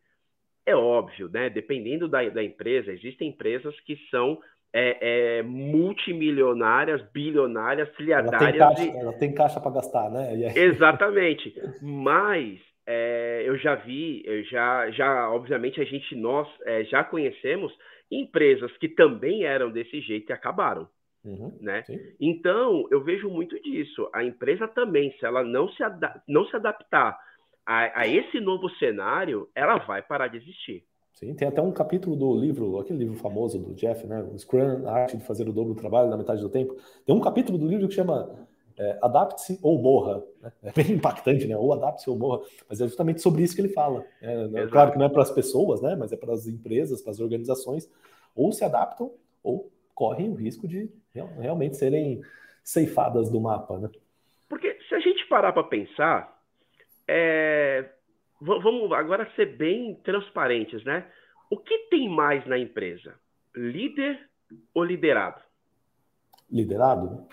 é 0.65 0.75
óbvio, 0.75 1.29
né? 1.29 1.49
Dependendo 1.49 2.09
da, 2.09 2.27
da 2.27 2.43
empresa, 2.43 2.91
existem 2.91 3.29
empresas 3.29 3.79
que 3.79 3.95
são 4.11 4.37
é, 4.79 4.97
é, 5.39 5.41
multimilionárias, 5.41 7.01
bilionárias, 7.11 7.89
trilhardárias. 7.95 8.61
Ela 8.61 8.75
tem 8.75 8.85
caixa, 8.85 8.99
ela 8.99 9.13
tem 9.13 9.33
caixa 9.33 9.59
para 9.59 9.71
gastar, 9.71 10.11
né? 10.11 10.33
Exatamente. 10.55 11.51
Mas 11.81 12.59
é, 12.85 13.41
eu 13.43 13.57
já 13.57 13.73
vi, 13.73 14.21
eu 14.23 14.43
já, 14.43 14.91
já, 14.91 15.31
obviamente, 15.31 15.81
a 15.81 15.83
gente, 15.83 16.15
nós 16.15 16.47
é, 16.63 16.83
já 16.83 17.03
conhecemos 17.03 17.73
empresas 18.11 18.71
que 18.77 18.87
também 18.87 19.45
eram 19.45 19.71
desse 19.71 19.99
jeito 19.99 20.29
e 20.29 20.33
acabaram. 20.33 20.87
Uhum, 21.25 21.57
né? 21.59 21.83
Então, 22.21 22.87
eu 22.91 23.03
vejo 23.03 23.27
muito 23.29 23.59
disso. 23.59 24.07
A 24.13 24.23
empresa 24.23 24.67
também, 24.67 25.11
se 25.19 25.25
ela 25.25 25.43
não 25.43 25.67
se, 25.69 25.83
não 26.27 26.45
se 26.45 26.55
adaptar 26.55 27.17
a, 27.65 28.01
a 28.01 28.07
esse 28.07 28.39
novo 28.39 28.69
cenário, 28.75 29.49
ela 29.55 29.77
vai 29.77 30.03
parar 30.03 30.27
de 30.27 30.37
existir. 30.37 30.83
Sim, 31.17 31.33
tem 31.33 31.47
até 31.47 31.59
um 31.59 31.71
capítulo 31.71 32.15
do 32.15 32.35
livro, 32.35 32.77
aquele 32.77 32.99
livro 32.99 33.15
famoso 33.15 33.57
do 33.57 33.73
Jeff, 33.73 34.05
né? 34.05 34.21
O 34.21 34.37
Scrum, 34.37 34.87
a 34.87 34.91
arte 34.91 35.17
de 35.17 35.23
fazer 35.23 35.49
o 35.49 35.51
dobro 35.51 35.73
do 35.73 35.79
trabalho 35.79 36.11
na 36.11 36.15
metade 36.15 36.39
do 36.41 36.47
tempo. 36.47 36.75
Tem 37.07 37.15
um 37.15 37.19
capítulo 37.19 37.57
do 37.57 37.65
livro 37.65 37.87
que 37.87 37.95
chama 37.95 38.47
é, 38.77 38.99
Adapte-se 39.01 39.57
ou 39.63 39.81
Morra. 39.81 40.23
Né? 40.39 40.51
É 40.61 40.71
bem 40.71 40.91
impactante, 40.93 41.47
né? 41.47 41.57
Ou 41.57 41.73
adapte-se 41.73 42.07
ou 42.07 42.15
morra. 42.15 42.45
Mas 42.69 42.79
é 42.81 42.85
justamente 42.85 43.19
sobre 43.19 43.41
isso 43.41 43.55
que 43.55 43.61
ele 43.61 43.73
fala. 43.73 44.05
É, 44.21 44.67
claro 44.67 44.91
que 44.91 44.99
não 44.99 45.07
é 45.07 45.09
para 45.09 45.23
as 45.23 45.31
pessoas, 45.31 45.81
né? 45.81 45.95
Mas 45.95 46.11
é 46.11 46.15
para 46.15 46.33
as 46.33 46.45
empresas, 46.45 47.01
para 47.01 47.09
as 47.09 47.19
organizações. 47.19 47.89
Ou 48.35 48.51
se 48.51 48.63
adaptam 48.63 49.11
ou 49.41 49.71
correm 49.95 50.29
o 50.29 50.35
risco 50.35 50.67
de 50.67 50.87
realmente 51.39 51.77
serem 51.77 52.21
ceifadas 52.63 53.31
do 53.31 53.41
mapa, 53.41 53.79
né? 53.79 53.89
Porque 54.47 54.77
se 54.87 54.93
a 54.93 54.99
gente 54.99 55.27
parar 55.27 55.51
para 55.51 55.63
pensar, 55.63 56.39
é, 57.07 57.89
vamos 58.39 58.91
agora 58.91 59.27
ser 59.35 59.57
bem 59.57 59.95
transparentes, 60.03 60.83
né? 60.83 61.09
O 61.49 61.57
que 61.57 61.77
tem 61.89 62.07
mais 62.09 62.45
na 62.45 62.57
empresa? 62.57 63.15
Líder 63.55 64.19
ou 64.73 64.83
liderado? 64.83 65.41
Liderado. 66.49 67.27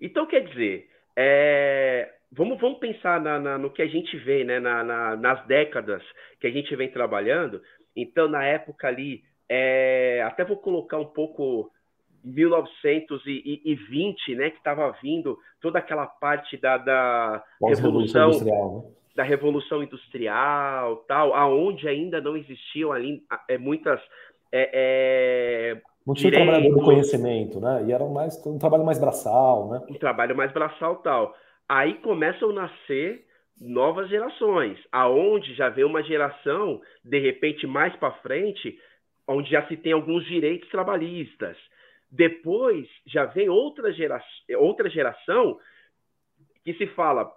Então, 0.00 0.26
quer 0.26 0.46
dizer, 0.46 0.88
é, 1.16 2.14
vamos, 2.30 2.60
vamos 2.60 2.78
pensar 2.78 3.18
na, 3.20 3.40
na, 3.40 3.58
no 3.58 3.70
que 3.70 3.82
a 3.82 3.86
gente 3.86 4.16
vê, 4.18 4.44
né? 4.44 4.60
Na, 4.60 5.16
nas 5.16 5.44
décadas 5.46 6.02
que 6.40 6.46
a 6.46 6.50
gente 6.50 6.74
vem 6.76 6.90
trabalhando. 6.90 7.60
Então, 7.96 8.28
na 8.28 8.44
época 8.44 8.86
ali, 8.86 9.24
é, 9.48 10.22
até 10.24 10.44
vou 10.44 10.58
colocar 10.58 10.98
um 10.98 11.06
pouco 11.06 11.72
1920, 12.22 14.36
né? 14.36 14.50
Que 14.50 14.58
estava 14.58 14.92
vindo 15.02 15.36
toda 15.60 15.80
aquela 15.80 16.06
parte 16.06 16.56
da, 16.56 16.78
da 16.78 17.42
revolução, 17.60 18.28
industrial, 18.28 18.84
né? 18.84 18.90
Da 19.18 19.24
revolução 19.24 19.82
industrial, 19.82 20.98
tal, 21.08 21.34
aonde 21.34 21.88
ainda 21.88 22.20
não 22.20 22.36
existiam 22.36 22.92
ali 22.92 23.20
é, 23.48 23.58
muitas 23.58 24.00
é, 24.52 24.70
é, 24.72 25.82
não 26.06 26.14
tinha 26.14 26.30
direitos, 26.30 26.52
trabalhador 26.52 26.78
do 26.78 26.84
conhecimento, 26.84 27.60
né? 27.60 27.84
E 27.88 27.92
era 27.92 28.04
mais 28.06 28.40
um 28.46 28.60
trabalho 28.60 28.84
mais 28.84 29.00
braçal, 29.00 29.70
né? 29.70 29.82
Um 29.90 29.94
trabalho 29.94 30.36
mais 30.36 30.52
braçal, 30.52 30.94
tal. 31.02 31.34
Aí 31.68 31.94
começam 31.94 32.50
a 32.50 32.52
nascer 32.52 33.26
novas 33.60 34.08
gerações, 34.08 34.78
aonde 34.92 35.52
já 35.54 35.68
vem 35.68 35.84
uma 35.84 36.04
geração 36.04 36.80
de 37.04 37.18
repente 37.18 37.66
mais 37.66 37.96
para 37.96 38.12
frente, 38.22 38.78
onde 39.26 39.50
já 39.50 39.66
se 39.66 39.76
tem 39.76 39.90
alguns 39.90 40.24
direitos 40.26 40.68
trabalhistas. 40.68 41.56
Depois 42.08 42.86
já 43.04 43.24
vem 43.24 43.48
outra, 43.48 43.92
outra 44.58 44.88
geração 44.88 45.58
que 46.64 46.72
se 46.74 46.86
fala, 46.86 47.28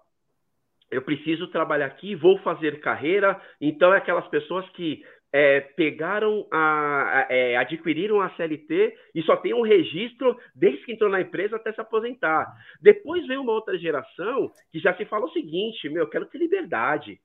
eu 0.91 1.01
preciso 1.01 1.47
trabalhar 1.47 1.85
aqui, 1.85 2.13
vou 2.15 2.37
fazer 2.39 2.81
carreira. 2.81 3.41
Então, 3.59 3.93
é 3.93 3.97
aquelas 3.97 4.27
pessoas 4.27 4.69
que 4.71 5.03
é, 5.33 5.61
pegaram, 5.61 6.45
a, 6.51 7.19
a 7.19 7.27
é, 7.29 7.55
adquiriram 7.55 8.19
a 8.19 8.29
CLT 8.31 8.97
e 9.15 9.21
só 9.23 9.37
tem 9.37 9.53
um 9.53 9.61
registro 9.61 10.37
desde 10.53 10.83
que 10.83 10.91
entrou 10.91 11.09
na 11.09 11.21
empresa 11.21 11.55
até 11.55 11.71
se 11.71 11.79
aposentar. 11.79 12.53
Depois 12.81 13.25
vem 13.25 13.37
uma 13.37 13.53
outra 13.53 13.77
geração 13.77 14.51
que 14.71 14.79
já 14.79 14.93
se 14.95 15.05
fala 15.05 15.25
o 15.25 15.31
seguinte: 15.31 15.89
meu, 15.89 16.03
eu 16.03 16.09
quero 16.09 16.25
ter 16.25 16.37
liberdade. 16.37 17.19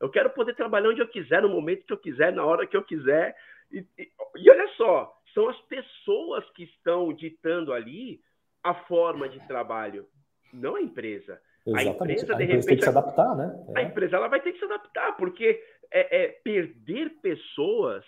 Eu 0.00 0.08
quero 0.08 0.30
poder 0.30 0.54
trabalhar 0.54 0.88
onde 0.88 1.02
eu 1.02 1.08
quiser, 1.08 1.42
no 1.42 1.50
momento 1.50 1.84
que 1.84 1.92
eu 1.92 1.98
quiser, 1.98 2.32
na 2.32 2.42
hora 2.42 2.66
que 2.66 2.76
eu 2.76 2.82
quiser. 2.82 3.36
E, 3.70 3.84
e, 3.98 4.08
e 4.36 4.50
olha 4.50 4.66
só, 4.78 5.12
são 5.34 5.46
as 5.50 5.60
pessoas 5.62 6.48
que 6.52 6.64
estão 6.64 7.12
ditando 7.12 7.70
ali 7.74 8.18
a 8.64 8.72
forma 8.72 9.28
de 9.28 9.46
trabalho, 9.46 10.06
não 10.54 10.76
a 10.76 10.80
empresa. 10.80 11.38
Exatamente. 11.66 12.20
A 12.20 12.22
empresa, 12.22 12.26
de 12.26 12.42
a 12.42 12.44
empresa 12.44 12.68
tem 12.68 12.76
que 12.76 12.82
se 12.82 12.88
adaptar, 12.88 13.36
né? 13.36 13.66
É. 13.74 13.80
A 13.80 13.82
empresa 13.82 14.16
ela 14.16 14.28
vai 14.28 14.40
ter 14.40 14.52
que 14.52 14.58
se 14.58 14.64
adaptar, 14.64 15.16
porque 15.16 15.62
é, 15.90 16.24
é, 16.24 16.28
perder 16.28 17.10
pessoas 17.20 18.04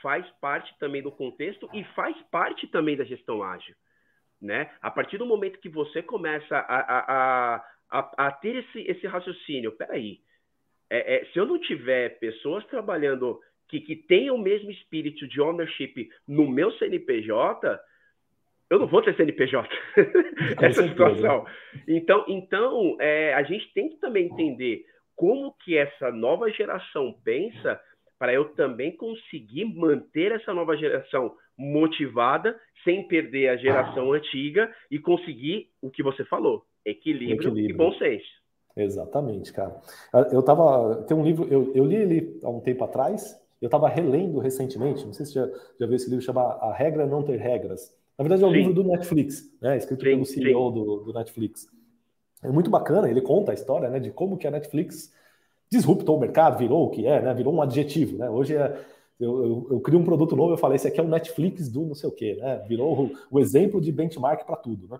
faz 0.00 0.26
parte 0.40 0.74
também 0.78 1.02
do 1.02 1.12
contexto 1.12 1.68
e 1.72 1.84
faz 1.94 2.16
parte 2.30 2.66
também 2.68 2.96
da 2.96 3.04
gestão 3.04 3.42
ágil. 3.42 3.74
Né? 4.40 4.70
A 4.80 4.90
partir 4.90 5.18
do 5.18 5.26
momento 5.26 5.60
que 5.60 5.68
você 5.68 6.02
começa 6.02 6.56
a, 6.56 6.78
a, 6.78 7.64
a, 7.90 8.26
a 8.26 8.32
ter 8.32 8.56
esse, 8.56 8.80
esse 8.80 9.06
raciocínio, 9.06 9.72
peraí, 9.72 10.20
é, 10.88 11.16
é, 11.16 11.24
se 11.26 11.38
eu 11.38 11.44
não 11.44 11.58
tiver 11.60 12.18
pessoas 12.18 12.64
trabalhando 12.66 13.38
que, 13.68 13.80
que 13.80 13.94
tenham 13.94 14.36
o 14.36 14.40
mesmo 14.40 14.70
espírito 14.70 15.28
de 15.28 15.40
ownership 15.40 16.10
no 16.26 16.48
meu 16.48 16.72
CNPJ, 16.72 17.78
eu 18.70 18.78
não 18.78 18.86
vou 18.86 19.02
ter 19.02 19.16
CNPJ 19.16 19.68
essa 20.62 20.86
situação. 20.86 21.44
Então, 21.86 22.24
então 22.28 22.96
é, 23.00 23.34
a 23.34 23.42
gente 23.42 23.70
tem 23.74 23.90
que 23.90 23.96
também 23.96 24.26
entender 24.26 24.84
como 25.16 25.54
que 25.64 25.76
essa 25.76 26.10
nova 26.12 26.48
geração 26.50 27.14
pensa 27.24 27.78
para 28.18 28.32
eu 28.32 28.50
também 28.50 28.96
conseguir 28.96 29.64
manter 29.64 30.32
essa 30.32 30.54
nova 30.54 30.76
geração 30.76 31.34
motivada 31.58 32.58
sem 32.84 33.06
perder 33.08 33.48
a 33.48 33.56
geração 33.56 34.12
ah. 34.12 34.16
antiga 34.16 34.72
e 34.90 34.98
conseguir 34.98 35.68
o 35.82 35.90
que 35.90 36.02
você 36.02 36.24
falou, 36.24 36.64
equilíbrio, 36.84 37.48
equilíbrio. 37.48 37.74
e 37.74 37.76
bom 37.76 37.92
senso. 37.94 38.40
Exatamente, 38.76 39.52
cara. 39.52 39.76
Eu 40.32 40.42
tava. 40.42 41.02
Tem 41.02 41.16
um 41.16 41.24
livro, 41.24 41.46
eu, 41.50 41.72
eu 41.74 41.84
li 41.84 41.96
ele 41.96 42.40
há 42.42 42.48
um 42.48 42.60
tempo 42.60 42.84
atrás, 42.84 43.38
eu 43.60 43.66
estava 43.66 43.88
relendo 43.88 44.38
recentemente, 44.38 45.04
não 45.04 45.12
sei 45.12 45.26
se 45.26 45.34
já, 45.34 45.46
já 45.78 45.86
viu 45.86 45.96
esse 45.96 46.08
livro, 46.08 46.24
chama 46.24 46.40
A 46.40 46.72
Regra 46.72 47.04
Não 47.04 47.22
Ter 47.22 47.36
Regras. 47.36 47.99
Na 48.20 48.24
verdade, 48.24 48.44
é 48.44 48.46
um 48.46 48.50
sim. 48.50 48.56
livro 48.58 48.74
do 48.74 48.84
Netflix, 48.84 49.50
né? 49.62 49.78
Escrito 49.78 50.04
sim, 50.04 50.10
pelo 50.10 50.26
CEO 50.26 50.70
do, 50.70 50.96
do, 51.04 51.12
Netflix. 51.14 51.66
É 52.42 52.50
muito 52.50 52.68
bacana, 52.68 53.08
ele 53.08 53.22
conta 53.22 53.50
a 53.50 53.54
história 53.54 53.88
né, 53.88 53.98
de 53.98 54.10
como 54.10 54.36
que 54.36 54.46
a 54.46 54.50
Netflix 54.50 55.10
disruptou 55.70 56.18
o 56.18 56.20
mercado, 56.20 56.58
virou 56.58 56.84
o 56.84 56.90
que 56.90 57.06
é, 57.06 57.22
né? 57.22 57.32
Virou 57.32 57.54
um 57.54 57.62
adjetivo, 57.62 58.18
né? 58.18 58.28
Hoje 58.28 58.54
é, 58.54 58.78
eu, 59.18 59.42
eu, 59.42 59.68
eu, 59.70 59.80
crio 59.80 59.98
um 59.98 60.04
produto 60.04 60.36
novo, 60.36 60.52
eu 60.52 60.58
falei, 60.58 60.76
esse 60.76 60.86
aqui 60.86 61.00
é 61.00 61.02
o 61.02 61.08
Netflix 61.08 61.70
do 61.70 61.80
não 61.80 61.94
sei 61.94 62.10
o 62.10 62.12
quê, 62.12 62.36
né? 62.38 62.62
Virou 62.68 63.06
o, 63.06 63.12
o 63.30 63.40
exemplo 63.40 63.80
de 63.80 63.90
benchmark 63.90 64.44
para 64.44 64.56
tudo, 64.56 64.86
né? 64.86 64.98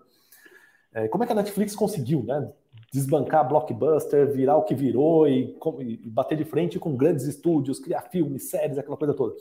É, 0.95 1.09
como 1.09 1.23
é 1.23 1.27
que 1.27 1.33
a 1.35 1.37
Netflix 1.37 1.77
conseguiu, 1.77 2.23
né? 2.23 2.51
Desbancar 2.91 3.47
blockbuster, 3.47 4.33
virar 4.33 4.57
o 4.57 4.65
que 4.65 4.75
virou 4.75 5.29
e, 5.29 5.55
e 5.79 6.09
bater 6.09 6.39
de 6.39 6.45
frente 6.45 6.79
com 6.79 6.97
grandes 6.97 7.27
estúdios, 7.27 7.81
criar 7.81 8.01
filmes, 8.01 8.49
séries, 8.49 8.79
aquela 8.79 8.97
coisa 8.97 9.13
toda. 9.13 9.35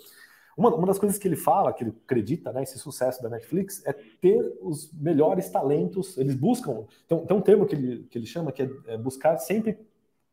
Uma, 0.57 0.73
uma 0.75 0.87
das 0.87 0.99
coisas 0.99 1.17
que 1.17 1.27
ele 1.27 1.35
fala, 1.35 1.71
que 1.71 1.83
ele 1.83 1.93
acredita, 2.05 2.51
né, 2.51 2.63
esse 2.63 2.77
sucesso 2.77 3.21
da 3.23 3.29
Netflix, 3.29 3.85
é 3.85 3.93
ter 3.93 4.57
os 4.61 4.91
melhores 4.93 5.49
talentos. 5.49 6.17
Eles 6.17 6.35
buscam. 6.35 6.85
Tem, 7.07 7.25
tem 7.25 7.37
um 7.37 7.41
termo 7.41 7.65
que 7.65 7.75
ele, 7.75 8.03
que 8.03 8.17
ele 8.17 8.25
chama 8.25 8.51
que 8.51 8.63
é, 8.63 8.69
é 8.87 8.97
buscar 8.97 9.37
sempre 9.37 9.77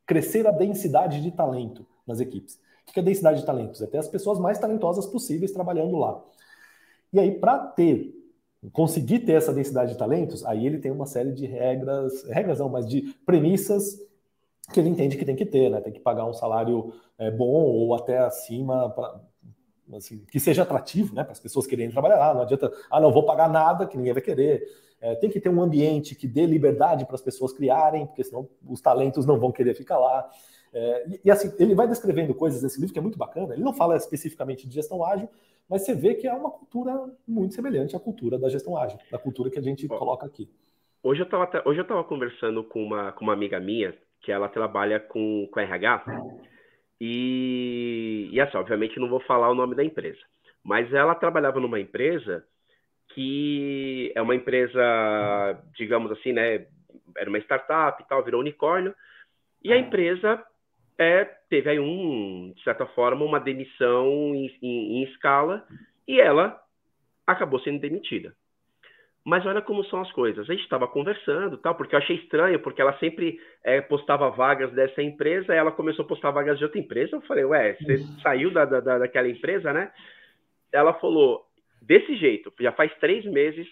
crescer 0.05 0.47
a 0.47 0.51
densidade 0.51 1.21
de 1.21 1.31
talento 1.31 1.87
nas 2.07 2.21
equipes. 2.21 2.59
O 2.89 2.93
que 2.93 3.01
é 3.01 3.03
densidade 3.03 3.41
de 3.41 3.47
talentos? 3.47 3.83
É 3.83 3.87
ter 3.87 3.99
as 3.99 4.09
pessoas 4.09 4.39
mais 4.39 4.59
talentosas 4.59 5.07
possíveis 5.07 5.53
trabalhando 5.53 5.97
lá. 5.97 6.23
E 7.13 7.19
aí, 7.19 7.39
para 7.39 7.59
ter, 7.59 8.15
conseguir 8.73 9.21
ter 9.21 9.33
essa 9.33 9.53
densidade 9.53 9.93
de 9.93 9.99
talentos, 9.99 10.45
aí 10.45 10.67
ele 10.67 10.79
tem 10.79 10.91
uma 10.91 11.07
série 11.07 11.33
de 11.33 11.47
regras, 11.47 12.25
regras 12.25 12.59
não, 12.61 12.69
mas 12.69 12.89
de 12.89 13.15
premissas 13.25 14.01
que 14.73 14.81
ele 14.81 14.89
entende 14.89 15.17
que 15.17 15.25
tem 15.25 15.37
que 15.37 15.47
ter, 15.47 15.71
né? 15.71 15.81
Tem 15.81 15.93
que 15.93 16.01
pagar 16.01 16.27
um 16.27 16.33
salário 16.33 16.93
é, 17.19 17.31
bom 17.31 17.65
ou 17.65 17.95
até 17.95 18.19
acima 18.19 18.95
assim, 19.95 20.25
que 20.31 20.41
seja 20.41 20.63
atrativo 20.63 21.15
né, 21.15 21.23
para 21.23 21.33
as 21.33 21.41
pessoas 21.41 21.67
quererem 21.67 21.91
trabalhar 21.91 22.17
lá. 22.17 22.35
Não 22.35 22.43
adianta, 22.43 22.73
ah, 22.91 23.01
não 23.01 23.13
vou 23.13 23.25
pagar 23.25 23.49
nada, 23.49 23.87
que 23.87 23.97
ninguém 23.97 24.13
vai 24.13 24.23
querer. 24.23 24.63
É, 25.01 25.15
tem 25.17 25.29
que 25.29 25.39
ter 25.39 25.49
um 25.49 25.61
ambiente 25.61 26.15
que 26.15 26.27
dê 26.27 26.47
liberdade 26.47 27.05
para 27.05 27.15
as 27.15 27.21
pessoas 27.21 27.53
criarem, 27.53 28.07
porque 28.07 28.25
senão 28.25 28.49
os 28.67 28.81
talentos 28.81 29.27
não 29.27 29.39
vão 29.39 29.53
querer 29.53 29.75
ficar 29.75 29.99
lá. 29.99 30.29
É, 30.73 31.09
e, 31.09 31.21
e, 31.25 31.31
assim, 31.31 31.53
ele 31.59 31.75
vai 31.75 31.87
descrevendo 31.87 32.35
coisas 32.35 32.63
nesse 32.63 32.81
livro 32.81 32.93
que 32.93 32.99
é 32.99 33.03
muito 33.03 33.19
bacana. 33.19 33.55
Ele 33.55 33.63
não 33.63 33.73
fala 33.73 33.97
especificamente 33.97 34.67
de 34.67 34.75
gestão 34.75 35.05
ágil, 35.05 35.29
mas 35.69 35.83
você 35.83 35.95
vê 35.95 36.15
que 36.15 36.27
é 36.27 36.33
uma 36.33 36.51
cultura 36.51 36.93
muito 37.27 37.55
semelhante 37.55 37.95
à 37.97 38.01
cultura 38.01 38.39
da 38.39 38.49
gestão 38.49 38.77
ágil, 38.77 38.99
da 39.11 39.19
cultura 39.19 39.51
que 39.51 39.59
a 39.59 39.63
gente 39.63 39.87
coloca 39.87 40.27
aqui. 40.27 40.49
Hoje 41.03 41.21
eu 41.21 41.25
estava 41.25 41.63
hoje 41.65 41.81
eu 41.81 42.05
conversando 42.05 42.65
com 42.65 42.83
uma, 42.83 43.13
com 43.13 43.25
uma 43.25 43.33
amiga 43.33 43.61
minha 43.61 43.95
que 44.21 44.33
ela 44.33 44.49
trabalha 44.49 44.99
com, 44.99 45.49
com 45.53 45.61
RH. 45.61 46.05
E, 47.01 48.29
e 48.33 48.41
assim, 48.41 48.57
obviamente 48.57 48.99
não 48.99 49.09
vou 49.09 49.21
falar 49.21 49.51
o 49.51 49.55
nome 49.55 49.75
da 49.75 49.85
empresa, 49.85 50.21
mas 50.65 50.93
ela 50.93 51.15
trabalhava 51.15 51.61
numa 51.61 51.79
empresa 51.79 52.45
que 53.15 54.13
é 54.15 54.21
uma 54.21 54.35
empresa, 54.35 54.83
digamos 55.75 56.11
assim, 56.13 56.33
né? 56.33 56.67
Era 57.17 57.31
uma 57.31 57.39
startup 57.39 58.03
e 58.03 58.07
tal, 58.07 58.23
virou 58.23 58.41
unicórnio, 58.41 58.95
e 59.65 59.73
a 59.73 59.79
empresa 59.79 60.45
é, 60.99 61.25
teve 61.49 61.71
aí 61.71 61.81
um, 61.81 62.53
de 62.55 62.63
certa 62.63 62.87
forma, 62.87 63.25
uma 63.25 63.41
demissão 63.41 64.35
em, 64.35 64.55
em, 64.63 64.99
em 64.99 65.03
escala, 65.05 65.67
e 66.07 66.21
ela 66.21 66.63
acabou 67.27 67.59
sendo 67.61 67.81
demitida. 67.81 68.35
Mas 69.27 69.45
olha 69.45 69.61
como 69.61 69.85
são 69.87 70.01
as 70.01 70.13
coisas. 70.13 70.49
A 70.49 70.53
gente 70.53 70.63
estava 70.63 70.87
conversando, 70.87 71.59
tal, 71.59 71.75
porque 71.75 71.97
eu 71.97 71.99
achei 71.99 72.15
estranho, 72.15 72.61
porque 72.61 72.81
ela 72.81 72.97
sempre 72.99 73.41
é, 73.65 73.81
postava 73.81 74.31
vagas 74.31 74.71
dessa 74.73 75.03
empresa, 75.03 75.53
e 75.53 75.59
ela 75.59 75.73
começou 75.73 76.05
a 76.05 76.09
postar 76.09 76.31
vagas 76.31 76.57
de 76.59 76.63
outra 76.63 76.79
empresa. 76.79 77.17
Eu 77.17 77.21
falei, 77.23 77.45
ué, 77.45 77.75
você 77.75 77.97
uhum. 77.97 78.21
saiu 78.21 78.53
da, 78.53 78.65
da, 78.65 78.99
daquela 78.99 79.29
empresa, 79.29 79.73
né? 79.73 79.91
Ela 80.71 80.95
falou, 80.95 81.45
desse 81.83 82.15
jeito, 82.17 82.53
já 82.61 82.71
faz 82.71 82.97
três 83.01 83.25
meses 83.25 83.67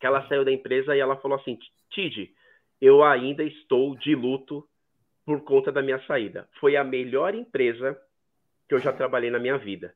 que 0.00 0.06
ela 0.06 0.24
saiu 0.28 0.44
da 0.44 0.52
empresa 0.52 0.94
e 0.94 1.00
ela 1.00 1.16
falou 1.16 1.38
assim, 1.38 1.58
Tid, 1.90 2.30
eu 2.80 3.02
ainda 3.02 3.42
estou 3.42 3.96
de 3.96 4.14
luto 4.14 4.64
por 5.24 5.40
conta 5.40 5.72
da 5.72 5.82
minha 5.82 5.98
saída. 6.06 6.48
Foi 6.60 6.76
a 6.76 6.84
melhor 6.84 7.34
empresa 7.34 8.00
que 8.68 8.76
eu 8.76 8.78
já 8.78 8.92
trabalhei 8.92 9.28
na 9.28 9.40
minha 9.40 9.58
vida. 9.58 9.92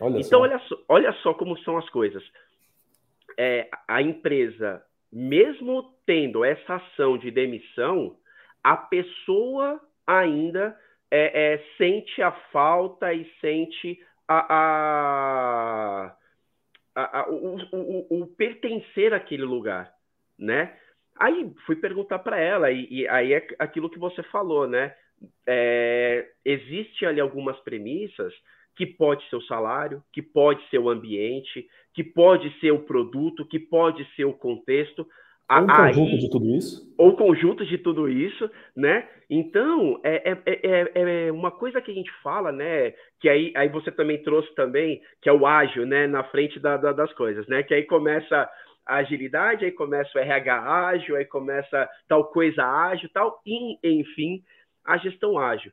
Olha 0.00 0.20
então, 0.20 0.22
só. 0.22 0.40
Olha, 0.40 0.60
olha 0.88 1.12
só 1.22 1.34
como 1.34 1.58
são 1.58 1.76
as 1.76 1.88
coisas 1.90 2.24
é, 3.42 3.70
a 3.88 4.02
empresa, 4.02 4.84
mesmo 5.10 5.94
tendo 6.04 6.44
essa 6.44 6.74
ação 6.74 7.16
de 7.16 7.30
demissão, 7.30 8.18
a 8.62 8.76
pessoa 8.76 9.80
ainda 10.06 10.78
é, 11.10 11.54
é, 11.54 11.64
sente 11.78 12.20
a 12.20 12.32
falta 12.52 13.14
e 13.14 13.24
sente 13.40 13.98
a, 14.28 16.14
a, 16.94 17.02
a 17.02 17.30
o, 17.30 17.56
o, 17.72 18.20
o, 18.20 18.26
pertencer 18.26 19.14
àquele 19.14 19.44
lugar, 19.44 19.90
né? 20.38 20.76
Aí 21.18 21.50
fui 21.64 21.76
perguntar 21.76 22.18
para 22.18 22.38
ela 22.38 22.70
e, 22.70 22.86
e, 22.90 23.08
aí 23.08 23.32
é 23.32 23.46
aquilo 23.58 23.88
que 23.88 23.98
você 23.98 24.22
falou, 24.24 24.68
né? 24.68 24.94
É, 25.46 26.28
existe 26.44 27.06
ali 27.06 27.20
algumas 27.20 27.58
premissas 27.60 28.34
que 28.76 28.86
pode 28.86 29.28
ser 29.28 29.36
o 29.36 29.42
salário, 29.42 30.02
que 30.12 30.22
pode 30.22 30.66
ser 30.68 30.78
o 30.78 30.88
ambiente, 30.88 31.66
que 31.94 32.04
pode 32.04 32.52
ser 32.60 32.72
o 32.72 32.80
produto, 32.80 33.46
que 33.46 33.58
pode 33.58 34.06
ser 34.14 34.24
o 34.24 34.32
contexto. 34.32 35.06
Ou 35.48 35.62
um 35.62 35.66
conjunto 35.66 36.18
de 36.18 36.30
tudo 36.30 36.46
isso. 36.56 36.94
Ou 36.96 37.16
conjunto 37.16 37.66
de 37.66 37.78
tudo 37.78 38.08
isso, 38.08 38.50
né? 38.76 39.08
Então, 39.28 40.00
é, 40.04 40.30
é, 40.30 40.42
é, 40.46 41.26
é, 41.26 41.32
uma 41.32 41.50
coisa 41.50 41.80
que 41.80 41.90
a 41.90 41.94
gente 41.94 42.10
fala, 42.22 42.52
né? 42.52 42.94
Que 43.20 43.28
aí, 43.28 43.52
aí 43.56 43.68
você 43.68 43.90
também 43.90 44.22
trouxe 44.22 44.54
também, 44.54 45.02
que 45.20 45.28
é 45.28 45.32
o 45.32 45.46
ágil, 45.46 45.84
né? 45.84 46.06
Na 46.06 46.22
frente 46.24 46.60
da, 46.60 46.76
da, 46.76 46.92
das 46.92 47.12
coisas, 47.14 47.46
né? 47.48 47.64
Que 47.64 47.74
aí 47.74 47.82
começa 47.82 48.48
a 48.86 48.96
agilidade, 48.96 49.64
aí 49.64 49.72
começa 49.72 50.10
o 50.16 50.20
RH 50.20 50.86
ágil, 50.88 51.16
aí 51.16 51.24
começa 51.24 51.88
tal 52.08 52.24
coisa 52.24 52.64
ágil, 52.64 53.08
tal, 53.12 53.40
e, 53.46 53.78
enfim, 53.84 54.42
a 54.84 54.96
gestão 54.96 55.38
ágil, 55.38 55.70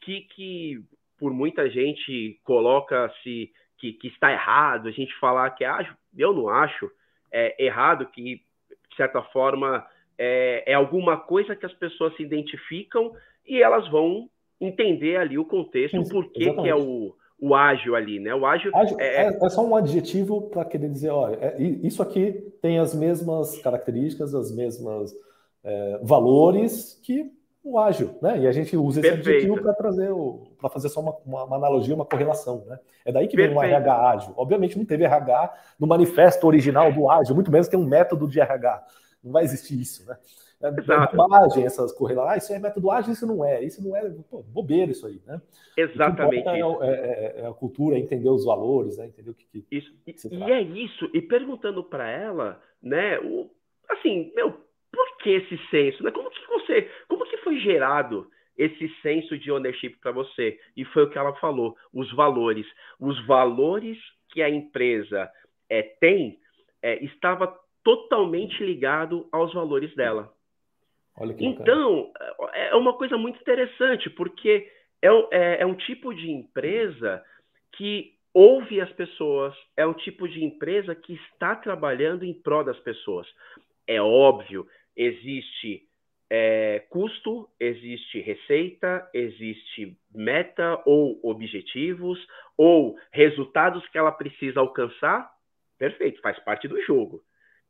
que, 0.00 0.22
que 0.34 0.80
por 1.18 1.32
muita 1.32 1.68
gente 1.70 2.38
coloca-se 2.44 3.50
que, 3.78 3.92
que, 3.92 4.08
está 4.08 4.32
errado 4.32 4.88
a 4.88 4.90
gente 4.90 5.14
falar 5.18 5.50
que 5.50 5.64
é 5.64 5.68
ágil, 5.68 5.94
eu 6.16 6.32
não 6.32 6.48
acho 6.48 6.90
é, 7.32 7.64
errado 7.64 8.06
que, 8.06 8.42
de 8.90 8.96
certa 8.96 9.22
forma, 9.22 9.86
é, 10.18 10.64
é 10.66 10.74
alguma 10.74 11.16
coisa 11.16 11.54
que 11.54 11.66
as 11.66 11.74
pessoas 11.74 12.16
se 12.16 12.22
identificam 12.22 13.12
e 13.46 13.62
elas 13.62 13.88
vão 13.90 14.28
entender 14.60 15.16
ali 15.16 15.38
o 15.38 15.44
contexto, 15.44 15.98
o 16.00 16.08
porquê 16.08 16.52
que 16.52 16.68
é 16.68 16.74
o, 16.74 17.14
o 17.38 17.54
ágil 17.54 17.94
ali, 17.94 18.18
né? 18.18 18.34
O 18.34 18.46
ágil, 18.46 18.74
ágil 18.74 18.98
é... 18.98 19.26
é... 19.26 19.38
É, 19.42 19.48
só 19.48 19.64
um 19.64 19.76
adjetivo 19.76 20.48
para 20.48 20.64
querer 20.64 20.88
dizer, 20.88 21.10
olha, 21.10 21.36
é, 21.36 21.62
isso 21.62 22.02
aqui 22.02 22.32
tem 22.62 22.78
as 22.78 22.94
mesmas 22.94 23.58
características, 23.58 24.34
as 24.34 24.54
mesmas 24.54 25.14
é, 25.62 26.00
valores 26.02 26.98
que 27.04 27.30
o 27.70 27.78
ágil, 27.78 28.16
né? 28.22 28.38
E 28.38 28.46
a 28.46 28.52
gente 28.52 28.76
usa 28.76 29.00
esse 29.00 29.08
Perfeito. 29.08 29.36
adjetivo 29.36 29.62
para 29.62 29.74
trazer 29.74 30.10
para 30.58 30.70
fazer 30.70 30.88
só 30.88 31.00
uma, 31.00 31.16
uma, 31.24 31.44
uma, 31.44 31.56
analogia, 31.56 31.94
uma 31.94 32.04
correlação, 32.04 32.64
né? 32.66 32.78
É 33.04 33.12
daí 33.12 33.26
que 33.28 33.36
vem 33.36 33.54
o 33.54 33.62
RH 33.62 34.10
ágil. 34.10 34.34
Obviamente 34.36 34.78
não 34.78 34.84
teve 34.84 35.04
RH 35.04 35.54
no 35.78 35.86
manifesto 35.86 36.46
original 36.46 36.92
do 36.92 37.10
ágil, 37.10 37.34
muito 37.34 37.50
menos 37.50 37.68
tem 37.68 37.78
um 37.78 37.86
método 37.86 38.28
de 38.28 38.40
RH. 38.40 38.84
Não 39.22 39.32
vai 39.32 39.44
existir 39.44 39.80
isso, 39.80 40.06
né? 40.06 40.16
É, 40.62 40.68
é 40.68 41.16
bobagem 41.16 41.66
essas 41.66 41.92
correlações. 41.92 42.34
Ah, 42.34 42.38
isso 42.38 42.52
é 42.52 42.58
método 42.58 42.90
ágil, 42.90 43.12
isso 43.12 43.26
não 43.26 43.44
é. 43.44 43.62
Isso 43.62 43.86
não 43.86 43.94
é. 43.94 44.08
Pô, 44.30 44.42
bobeira 44.42 44.90
isso 44.90 45.06
aí, 45.06 45.20
né? 45.26 45.40
Exatamente. 45.76 46.48
É, 46.48 46.60
é, 46.60 47.40
é, 47.40 47.46
a 47.46 47.52
cultura, 47.52 47.96
é 47.96 47.98
entender 47.98 48.30
os 48.30 48.44
valores, 48.44 48.96
né? 48.96 49.06
Entender 49.06 49.30
o 49.30 49.34
que, 49.34 49.44
que 49.44 49.66
isso. 49.70 49.92
Que 50.04 50.34
e, 50.34 50.38
e 50.38 50.52
é 50.52 50.62
isso. 50.62 51.10
E 51.12 51.20
perguntando 51.20 51.84
para 51.84 52.08
ela, 52.08 52.60
né? 52.82 53.18
O, 53.18 53.50
assim, 53.90 54.32
meu, 54.34 54.54
por 54.96 55.18
que 55.18 55.30
esse 55.30 55.58
senso? 55.68 56.02
Né? 56.02 56.10
Como 56.10 56.30
que 56.30 56.46
você, 56.46 56.90
como 57.06 57.26
que 57.26 57.36
foi 57.38 57.60
gerado 57.60 58.30
esse 58.56 58.88
senso 59.02 59.36
de 59.36 59.52
ownership 59.52 59.90
para 60.00 60.10
você? 60.10 60.58
E 60.74 60.84
foi 60.86 61.02
o 61.04 61.10
que 61.10 61.18
ela 61.18 61.34
falou, 61.34 61.76
os 61.92 62.10
valores, 62.14 62.66
os 62.98 63.24
valores 63.26 63.98
que 64.30 64.42
a 64.42 64.48
empresa 64.48 65.30
é, 65.68 65.82
tem 65.82 66.38
é, 66.82 67.04
estava 67.04 67.54
totalmente 67.84 68.64
ligado 68.64 69.28
aos 69.30 69.52
valores 69.52 69.94
dela. 69.94 70.32
então, 71.38 72.10
é, 72.52 72.70
é 72.70 72.74
uma 72.74 72.94
coisa 72.94 73.18
muito 73.18 73.38
interessante, 73.40 74.08
porque 74.10 74.70
é, 75.02 75.08
é, 75.30 75.62
é 75.62 75.66
um 75.66 75.74
tipo 75.74 76.14
de 76.14 76.30
empresa 76.30 77.22
que 77.72 78.14
ouve 78.32 78.80
as 78.80 78.92
pessoas, 78.92 79.54
é 79.76 79.86
um 79.86 79.94
tipo 79.94 80.28
de 80.28 80.44
empresa 80.44 80.94
que 80.94 81.14
está 81.14 81.54
trabalhando 81.54 82.24
em 82.24 82.34
prol 82.34 82.64
das 82.64 82.78
pessoas. 82.80 83.26
É 83.86 84.00
óbvio, 84.00 84.66
existe 84.96 85.82
é, 86.30 86.82
custo, 86.90 87.48
existe 87.60 88.20
receita, 88.20 89.08
existe 89.14 89.96
meta 90.14 90.80
ou 90.84 91.20
objetivos, 91.22 92.18
ou 92.56 92.96
resultados 93.12 93.86
que 93.88 93.98
ela 93.98 94.12
precisa 94.12 94.60
alcançar. 94.60 95.30
Perfeito, 95.78 96.20
faz 96.20 96.38
parte 96.40 96.66
do 96.66 96.80
jogo. 96.82 97.22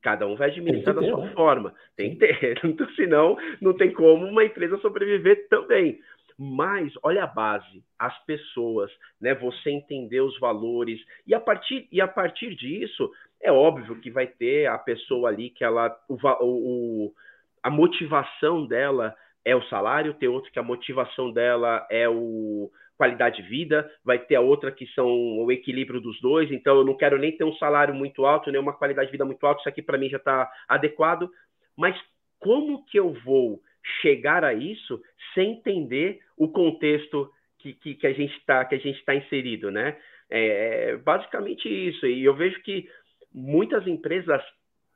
Cada 0.02 0.26
um 0.26 0.36
vai 0.36 0.50
administrar 0.50 0.94
da 0.94 1.02
sua 1.02 1.26
né? 1.26 1.32
forma. 1.34 1.74
Tem 1.96 2.10
que 2.10 2.18
ter. 2.18 2.60
Senão, 2.94 3.36
não 3.60 3.72
tem 3.72 3.92
como 3.92 4.24
uma 4.24 4.44
empresa 4.44 4.78
sobreviver 4.78 5.48
também. 5.48 6.00
Mas 6.38 6.92
olha 7.02 7.24
a 7.24 7.26
base, 7.26 7.82
as 7.98 8.16
pessoas, 8.24 8.90
né? 9.20 9.34
Você 9.34 9.70
entender 9.70 10.20
os 10.20 10.38
valores. 10.38 11.00
E 11.26 11.34
a 11.34 11.40
partir 11.40 11.88
e 11.90 12.00
a 12.00 12.08
partir 12.08 12.54
disso 12.54 13.10
é 13.40 13.50
óbvio 13.50 14.00
que 14.00 14.10
vai 14.10 14.26
ter 14.26 14.66
a 14.66 14.78
pessoa 14.78 15.28
ali 15.30 15.50
que 15.50 15.64
ela 15.64 15.96
o, 16.08 16.16
o 16.42 17.14
a 17.62 17.70
motivação 17.70 18.66
dela 18.66 19.14
é 19.44 19.54
o 19.54 19.62
salário, 19.68 20.14
tem 20.14 20.28
outro 20.28 20.52
que 20.52 20.58
a 20.58 20.62
motivação 20.62 21.32
dela 21.32 21.86
é 21.90 22.08
o 22.08 22.70
qualidade 22.96 23.42
de 23.42 23.48
vida, 23.48 23.90
vai 24.04 24.18
ter 24.18 24.36
a 24.36 24.40
outra 24.40 24.72
que 24.72 24.86
são 24.94 25.06
o 25.06 25.52
equilíbrio 25.52 26.00
dos 26.00 26.18
dois, 26.20 26.50
então 26.50 26.78
eu 26.78 26.84
não 26.84 26.96
quero 26.96 27.18
nem 27.18 27.36
ter 27.36 27.44
um 27.44 27.54
salário 27.56 27.94
muito 27.94 28.24
alto, 28.24 28.50
nem 28.50 28.60
uma 28.60 28.72
qualidade 28.72 29.08
de 29.08 29.12
vida 29.12 29.24
muito 29.24 29.46
alta, 29.46 29.60
isso 29.60 29.68
aqui 29.68 29.82
para 29.82 29.98
mim 29.98 30.08
já 30.08 30.16
está 30.16 30.50
adequado, 30.66 31.28
mas 31.76 31.94
como 32.38 32.84
que 32.86 32.98
eu 32.98 33.12
vou 33.24 33.60
chegar 34.00 34.44
a 34.44 34.54
isso 34.54 35.00
sem 35.36 35.52
entender 35.52 36.18
o 36.36 36.48
contexto 36.48 37.30
que, 37.60 37.74
que, 37.74 37.94
que 37.94 38.06
a 38.08 38.12
gente 38.12 38.36
está 38.38 38.64
que 38.64 38.74
a 38.74 38.78
gente 38.78 38.98
está 38.98 39.14
inserido, 39.14 39.70
né? 39.70 39.96
É, 40.28 40.90
é 40.90 40.96
basicamente 40.96 41.68
isso. 41.68 42.04
E 42.06 42.24
eu 42.24 42.34
vejo 42.34 42.60
que 42.62 42.88
muitas 43.32 43.86
empresas 43.86 44.42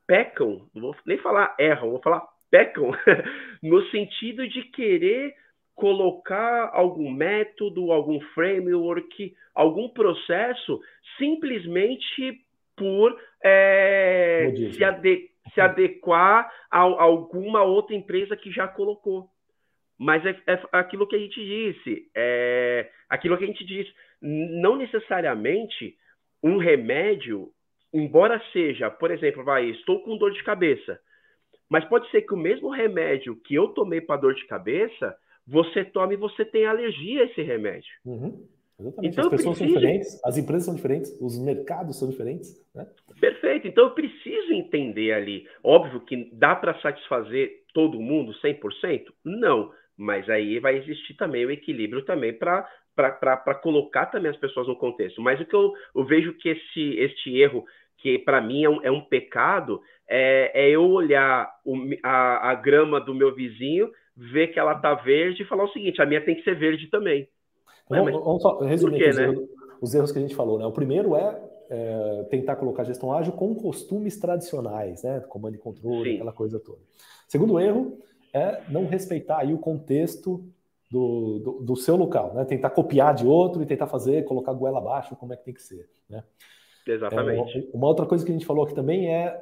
pecam, 0.07 0.69
não 0.75 0.83
vou 0.83 0.97
nem 1.07 1.19
falar 1.19 1.55
erram, 1.61 1.91
vou 1.91 2.03
falar 2.03 2.27
pecam 2.51 2.91
no 3.63 3.81
sentido 3.91 4.49
de 4.49 4.63
querer 4.65 5.35
colocar 5.75 6.71
algum 6.75 7.11
método, 7.11 7.93
algum 7.93 8.21
framework, 8.35 9.35
algum 9.55 9.89
processo 9.89 10.81
simplesmente 11.17 12.45
por 12.77 13.17
é, 13.43 14.53
se, 14.73 14.85
ade 14.85 15.31
se, 15.55 15.61
adequar 15.61 16.51
a, 16.71 16.81
a, 16.81 16.83
alguma 16.83 17.63
outra 17.63 17.95
empresa 17.95 18.37
que 18.37 18.51
já 18.51 18.67
colocou. 18.69 19.29
Mas 20.01 20.25
é, 20.25 20.35
é 20.47 20.59
aquilo 20.73 21.07
que 21.07 21.15
a 21.15 21.19
gente 21.19 21.39
disse, 21.39 22.11
é 22.15 22.91
aquilo 23.07 23.37
que 23.37 23.45
a 23.45 23.47
gente 23.47 23.67
disse, 23.67 23.93
não 24.23 24.75
necessariamente 24.75 25.95
um 26.43 26.57
remédio, 26.57 27.51
embora 27.93 28.41
seja, 28.51 28.91
por 28.91 29.11
exemplo, 29.11 29.45
vai, 29.45 29.67
estou 29.67 30.03
com 30.03 30.17
dor 30.17 30.33
de 30.33 30.43
cabeça, 30.43 30.99
mas 31.69 31.85
pode 31.85 32.11
ser 32.11 32.23
que 32.23 32.33
o 32.33 32.39
mesmo 32.39 32.71
remédio 32.71 33.37
que 33.37 33.55
eu 33.55 33.69
tomei 33.69 34.01
para 34.01 34.23
dor 34.23 34.35
de 34.35 34.47
cabeça 34.47 35.15
você 35.47 35.85
toma 35.85 36.15
e 36.15 36.17
você 36.17 36.47
tem 36.47 36.65
alergia 36.65 37.21
a 37.21 37.25
esse 37.27 37.43
remédio. 37.43 37.91
Uhum. 38.07 38.47
Exatamente. 38.79 39.13
Então, 39.13 39.25
as 39.25 39.31
pessoas 39.31 39.59
preciso... 39.59 39.75
são 39.75 39.81
diferentes, 39.81 40.25
as 40.25 40.39
empresas 40.39 40.65
são 40.65 40.75
diferentes, 40.75 41.21
os 41.21 41.39
mercados 41.39 41.99
são 41.99 42.09
diferentes. 42.09 42.59
Né? 42.75 42.87
Perfeito. 43.21 43.69
Então 43.69 43.85
eu 43.85 43.91
preciso 43.91 44.51
entender 44.55 45.13
ali. 45.13 45.47
Óbvio 45.63 46.01
que 46.01 46.31
dá 46.33 46.57
para 46.57 46.81
satisfazer 46.81 47.65
todo 47.75 48.01
mundo 48.01 48.33
100%? 48.43 49.05
Não. 49.23 49.79
Mas 50.01 50.29
aí 50.31 50.59
vai 50.59 50.79
existir 50.79 51.13
também 51.15 51.45
o 51.45 51.51
equilíbrio 51.51 52.03
também 52.05 52.33
para 52.33 52.67
para 52.97 53.55
colocar 53.55 54.07
também 54.07 54.31
as 54.31 54.37
pessoas 54.37 54.67
no 54.67 54.77
contexto. 54.77 55.23
Mas 55.23 55.41
o 55.41 55.45
que 55.47 55.55
eu, 55.55 55.73
eu 55.95 56.05
vejo 56.05 56.35
que 56.35 56.51
esse, 56.51 56.99
este 56.99 57.39
erro, 57.39 57.65
que 57.97 58.19
para 58.19 58.41
mim 58.41 58.65
é 58.65 58.69
um, 58.69 58.83
é 58.83 58.91
um 58.91 59.01
pecado, 59.01 59.81
é, 60.07 60.51
é 60.53 60.71
eu 60.71 60.83
olhar 60.83 61.51
o, 61.65 61.77
a, 62.03 62.51
a 62.51 62.55
grama 62.55 63.01
do 63.01 63.15
meu 63.15 63.35
vizinho 63.35 63.91
ver 64.15 64.49
que 64.49 64.59
ela 64.59 64.75
tá 64.75 64.95
verde 64.95 65.43
e 65.43 65.47
falar 65.47 65.65
o 65.65 65.73
seguinte: 65.73 66.03
a 66.03 66.07
minha 66.07 66.23
tem 66.23 66.35
que 66.35 66.43
ser 66.43 66.59
verde 66.59 66.89
também. 66.89 67.29
Vamos, 67.89 68.13
mas, 68.13 68.25
vamos 68.25 68.43
só 68.43 68.59
resumir 68.61 68.99
quê, 68.99 69.09
os, 69.09 69.17
né? 69.17 69.25
erros, 69.25 69.49
os, 69.81 69.95
erros, 69.95 70.13
que 70.13 70.19
a 70.19 70.23
gente 70.23 70.35
falou. 70.35 70.59
Né? 70.59 70.67
O 70.67 70.73
primeiro 70.73 71.17
é, 71.17 71.43
é, 71.71 72.27
tentar 72.31 72.57
colocar 72.57 72.85
gestão 72.85 73.13
ágil 73.13 73.33
com 73.33 73.55
costumes 73.55 74.19
tradicionais, 74.19 75.03
né? 75.03 75.21
Comando 75.29 75.55
e 75.55 75.59
controle, 75.59 76.11
Sim. 76.11 76.15
aquela 76.17 76.33
coisa 76.33 76.61
toda. 76.61 76.81
Segundo 77.29 77.59
erro 77.59 77.99
é 78.33 78.63
não 78.69 78.87
respeitar 78.87 79.39
aí 79.39 79.53
o 79.53 79.59
contexto 79.59 80.45
do, 80.91 81.39
do, 81.39 81.53
do, 81.61 81.77
seu 81.77 81.97
local, 81.97 82.35
né? 82.35 82.45
Tentar 82.45 82.71
copiar 82.71 83.15
de 83.15 83.27
outro 83.27 83.63
e 83.63 83.67
tentar 83.67 83.87
fazer, 83.87 84.25
colocar 84.25 84.53
goela 84.53 84.79
abaixo, 84.79 85.17
como 85.17 85.33
é 85.33 85.37
que 85.37 85.45
tem 85.45 85.55
que 85.55 85.63
ser, 85.63 85.89
né? 86.09 86.25
Exatamente. 86.87 87.59
É, 87.59 87.77
uma 87.77 87.87
outra 87.87 88.07
coisa 88.07 88.25
que 88.25 88.31
a 88.31 88.35
gente 88.35 88.47
falou 88.47 88.65
aqui 88.65 88.75
também 88.75 89.09
é 89.09 89.41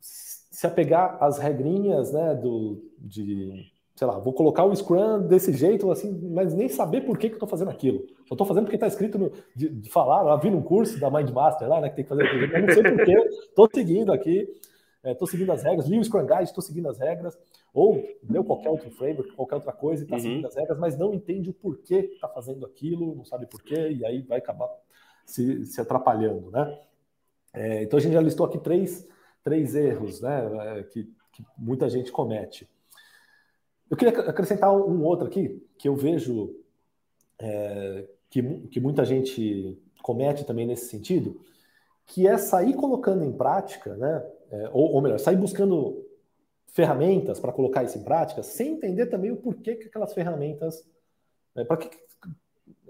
se 0.00 0.66
apegar 0.66 1.22
às 1.22 1.38
regrinhas, 1.38 2.12
né, 2.12 2.34
do, 2.34 2.82
de 2.98 3.70
sei 3.96 4.06
lá, 4.06 4.18
vou 4.18 4.32
colocar 4.32 4.62
o 4.64 4.76
Scrum 4.76 5.26
desse 5.26 5.52
jeito, 5.54 5.90
assim, 5.90 6.12
mas 6.30 6.54
nem 6.54 6.68
saber 6.68 7.00
por 7.00 7.16
que, 7.16 7.28
que 7.28 7.34
eu 7.34 7.36
estou 7.36 7.48
fazendo 7.48 7.70
aquilo. 7.70 8.00
Eu 8.28 8.34
estou 8.34 8.46
fazendo 8.46 8.64
porque 8.64 8.76
está 8.76 8.86
escrito 8.86 9.18
no, 9.18 9.32
de, 9.54 9.70
de, 9.70 9.90
falar, 9.90 10.30
eu 10.30 10.38
vi 10.38 10.50
num 10.50 10.60
curso 10.60 11.00
da 11.00 11.10
Mindmaster 11.10 11.66
lá, 11.66 11.80
né, 11.80 11.88
que 11.88 11.96
tem 11.96 12.04
que 12.04 12.08
fazer. 12.08 12.24
Eu 12.24 12.62
não 12.62 12.74
sei 12.74 12.82
por 12.82 13.04
que, 13.04 13.12
estou 13.12 13.68
seguindo 13.74 14.12
aqui, 14.12 14.46
estou 15.12 15.28
é, 15.28 15.30
seguindo 15.30 15.52
as 15.52 15.62
regras, 15.62 15.86
li 15.86 15.98
o 15.98 16.04
Scrum 16.04 16.26
Guide, 16.26 16.44
estou 16.44 16.62
seguindo 16.62 16.88
as 16.88 16.98
regras, 16.98 17.36
ou 17.72 18.02
deu 18.22 18.44
qualquer 18.44 18.70
outro 18.70 18.90
framework, 18.90 19.32
qualquer 19.32 19.56
outra 19.56 19.72
coisa 19.72 20.02
e 20.02 20.04
está 20.04 20.16
uhum. 20.16 20.22
seguindo 20.22 20.46
as 20.46 20.54
regras, 20.54 20.78
mas 20.78 20.96
não 20.96 21.12
entende 21.14 21.50
o 21.50 21.54
porquê 21.54 22.04
que 22.04 22.14
está 22.14 22.28
fazendo 22.28 22.64
aquilo, 22.64 23.14
não 23.14 23.24
sabe 23.24 23.46
porquê, 23.46 23.90
e 23.90 24.04
aí 24.04 24.22
vai 24.22 24.38
acabar 24.38 24.68
se, 25.24 25.64
se 25.66 25.80
atrapalhando, 25.80 26.50
né? 26.50 26.78
É, 27.52 27.82
então 27.82 27.98
a 27.98 28.00
gente 28.00 28.12
já 28.12 28.20
listou 28.20 28.46
aqui 28.46 28.58
três, 28.58 29.08
três 29.42 29.74
erros, 29.74 30.20
né, 30.20 30.78
é, 30.78 30.82
que, 30.84 31.04
que 31.32 31.44
muita 31.56 31.88
gente 31.88 32.12
comete. 32.12 32.68
Eu 33.88 33.96
queria 33.96 34.18
acrescentar 34.20 34.74
um 34.74 35.02
outro 35.04 35.26
aqui, 35.26 35.64
que 35.78 35.88
eu 35.88 35.94
vejo 35.94 36.54
é, 37.38 38.06
que, 38.28 38.42
que 38.68 38.80
muita 38.80 39.04
gente 39.04 39.80
comete 40.02 40.44
também 40.44 40.66
nesse 40.66 40.88
sentido, 40.88 41.40
que 42.06 42.26
é 42.26 42.36
sair 42.38 42.74
colocando 42.74 43.24
em 43.24 43.32
prática, 43.32 43.96
né? 43.96 44.24
É, 44.50 44.68
ou, 44.72 44.92
ou, 44.92 45.02
melhor, 45.02 45.18
sair 45.18 45.36
buscando 45.36 46.04
ferramentas 46.68 47.40
para 47.40 47.52
colocar 47.52 47.82
isso 47.82 47.98
em 47.98 48.04
prática, 48.04 48.42
sem 48.42 48.74
entender 48.74 49.06
também 49.06 49.30
o 49.30 49.36
porquê 49.36 49.74
que 49.74 49.86
aquelas 49.86 50.12
ferramentas. 50.12 50.86
É, 51.56 51.64
para 51.64 51.78
que, 51.78 51.90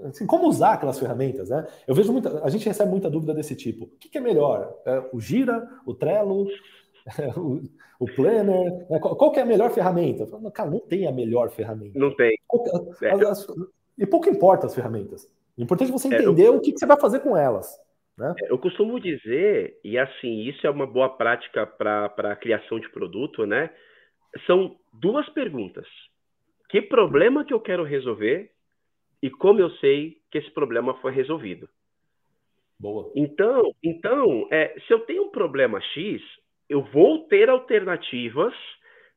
assim, 0.04 0.26
como 0.26 0.48
usar 0.48 0.74
aquelas 0.74 0.98
ferramentas, 0.98 1.48
né? 1.48 1.66
Eu 1.86 1.94
vejo 1.94 2.12
muita. 2.12 2.44
A 2.44 2.50
gente 2.50 2.66
recebe 2.66 2.90
muita 2.90 3.08
dúvida 3.08 3.32
desse 3.32 3.54
tipo. 3.54 3.84
O 3.84 3.88
que, 3.98 4.08
que 4.08 4.18
é 4.18 4.20
melhor? 4.20 4.76
É, 4.84 5.08
o 5.12 5.20
Gira, 5.20 5.68
o 5.86 5.94
Trello, 5.94 6.46
o, 7.36 7.62
o 7.98 8.06
Planner. 8.06 8.86
Né? 8.90 8.98
Qual, 8.98 9.16
qual 9.16 9.32
que 9.32 9.38
é 9.38 9.42
a 9.42 9.46
melhor 9.46 9.70
ferramenta? 9.70 10.26
Falo, 10.26 10.50
cara, 10.50 10.70
não 10.70 10.80
tem 10.80 11.06
a 11.06 11.12
melhor 11.12 11.50
ferramenta. 11.50 11.98
Não 11.98 12.14
tem. 12.14 12.36
É, 13.02 13.10
as, 13.10 13.22
as, 13.22 13.46
e 13.96 14.06
pouco 14.06 14.28
importa 14.28 14.66
as 14.66 14.74
ferramentas. 14.74 15.26
O 15.56 15.62
importante 15.62 15.88
é 15.88 15.92
você 15.92 16.08
entender 16.08 16.42
é, 16.42 16.48
eu, 16.48 16.56
o 16.56 16.60
que, 16.60 16.72
que, 16.72 16.78
você 16.78 16.86
vai 16.86 17.00
fazer 17.00 17.20
com 17.20 17.36
elas. 17.36 17.78
Né? 18.18 18.34
É, 18.42 18.50
eu 18.50 18.58
costumo 18.58 18.98
dizer, 18.98 19.78
e 19.84 19.98
assim, 19.98 20.42
isso 20.42 20.66
é 20.66 20.70
uma 20.70 20.86
boa 20.86 21.08
prática 21.16 21.66
para 21.66 22.06
a 22.32 22.36
criação 22.36 22.80
de 22.80 22.88
produto, 22.90 23.46
né? 23.46 23.70
São 24.46 24.76
duas 24.92 25.28
perguntas. 25.30 25.86
Que 26.68 26.82
problema 26.82 27.44
que 27.44 27.54
eu 27.54 27.60
quero 27.60 27.84
resolver 27.84 28.50
e 29.22 29.30
como 29.30 29.60
eu 29.60 29.70
sei 29.72 30.16
que 30.30 30.38
esse 30.38 30.50
problema 30.50 30.94
foi 30.94 31.12
resolvido? 31.12 31.68
Boa. 32.78 33.10
Então, 33.14 33.62
então 33.82 34.48
é, 34.50 34.78
se 34.86 34.92
eu 34.92 35.00
tenho 35.00 35.24
um 35.24 35.30
problema 35.30 35.80
X, 35.80 36.22
eu 36.68 36.82
vou 36.82 37.26
ter 37.26 37.48
alternativas. 37.48 38.54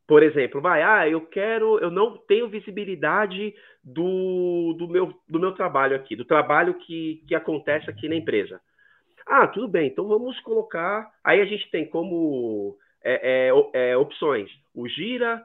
Por 0.08 0.24
exemplo, 0.24 0.62
vai, 0.62 0.82
ah, 0.82 1.08
eu 1.08 1.22
quero, 1.28 1.78
eu 1.80 1.92
não 1.92 2.18
tenho 2.18 2.50
visibilidade 2.50 3.54
do, 3.84 4.74
do, 4.78 4.88
meu, 4.88 5.14
do 5.28 5.40
meu 5.40 5.52
trabalho 5.54 5.96
aqui, 5.96 6.16
do 6.16 6.26
trabalho 6.26 6.74
que, 6.76 7.24
que 7.28 7.36
acontece 7.36 7.90
aqui 7.90 8.10
na 8.10 8.16
empresa. 8.16 8.60
Ah, 9.26 9.48
tudo 9.48 9.68
bem, 9.68 9.88
então 9.88 10.08
vamos 10.08 10.40
colocar. 10.42 11.12
Aí 11.24 11.42
a 11.42 11.46
gente 11.46 11.70
tem 11.72 11.86
como 11.86 12.78
é, 13.04 13.50
é, 13.50 13.92
é, 13.92 13.98
opções 13.98 14.50
o 14.74 14.88
Gira, 14.88 15.44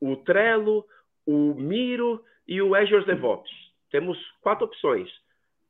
o 0.00 0.16
Trello, 0.16 0.84
o 1.26 1.54
Miro 1.54 2.22
e 2.46 2.62
o 2.62 2.74
Azure 2.74 3.04
DevOps. 3.04 3.50
Temos 3.90 4.18
quatro 4.40 4.66
opções. 4.66 5.10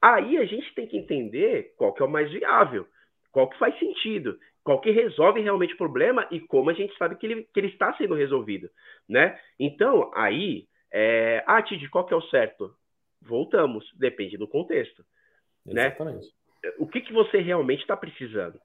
Aí 0.01 0.37
a 0.37 0.45
gente 0.45 0.75
tem 0.75 0.87
que 0.87 0.97
entender 0.97 1.75
qual 1.77 1.92
que 1.95 2.03
é 2.03 2.07
o 2.07 2.11
mais 2.11 2.31
viável, 2.31 2.87
qual 3.33 3.49
que 3.49 3.59
faz 3.59 3.79
sentido, 3.79 4.38
qual 4.62 4.81
que 4.81 4.90
resolve 4.90 5.40
realmente 5.40 5.75
o 5.75 5.79
problema 5.79 6.27
e 6.31 6.40
como 6.40 6.71
a 6.71 6.75
gente 6.75 6.97
sabe 6.99 7.16
que 7.16 7.27
ele, 7.27 7.45
que 7.45 7.61
ele 7.61 7.69
está 7.69 7.95
sendo 7.97 8.14
resolvido, 8.14 8.69
né? 9.09 9.38
Então, 9.59 10.11
aí, 10.14 10.66
é, 10.92 11.42
ah, 11.47 11.62
Tid, 11.62 11.88
qual 11.88 12.05
que 12.05 12.12
é 12.12 12.16
o 12.16 12.29
certo? 12.29 12.75
Voltamos, 13.23 13.90
depende 13.97 14.37
do 14.37 14.47
contexto, 14.47 15.05
né? 15.64 15.87
Exatamente. 15.87 16.27
né? 16.27 16.33
O 16.79 16.87
que, 16.87 17.00
que 17.00 17.12
você 17.12 17.38
realmente 17.38 17.81
está 17.81 17.96
precisando? 17.96 18.59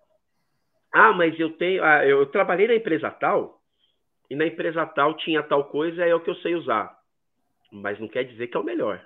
Ah, 0.92 1.14
mas 1.14 1.40
eu 1.40 1.52
tenho, 1.52 1.84
ah, 1.84 2.06
eu 2.06 2.26
trabalhei 2.26 2.68
na 2.68 2.76
empresa 2.76 3.10
tal 3.10 3.62
e 4.30 4.36
na 4.36 4.46
empresa 4.46 4.86
tal 4.86 5.16
tinha 5.16 5.42
tal 5.42 5.66
coisa, 5.66 6.06
é 6.06 6.14
o 6.14 6.20
que 6.20 6.30
eu 6.30 6.36
sei 6.36 6.56
usar, 6.56 6.98
mas 7.72 8.00
não 8.00 8.08
quer 8.08 8.24
dizer 8.24 8.48
que 8.48 8.58
é 8.58 8.60
o 8.60 8.64
melhor. 8.64 9.06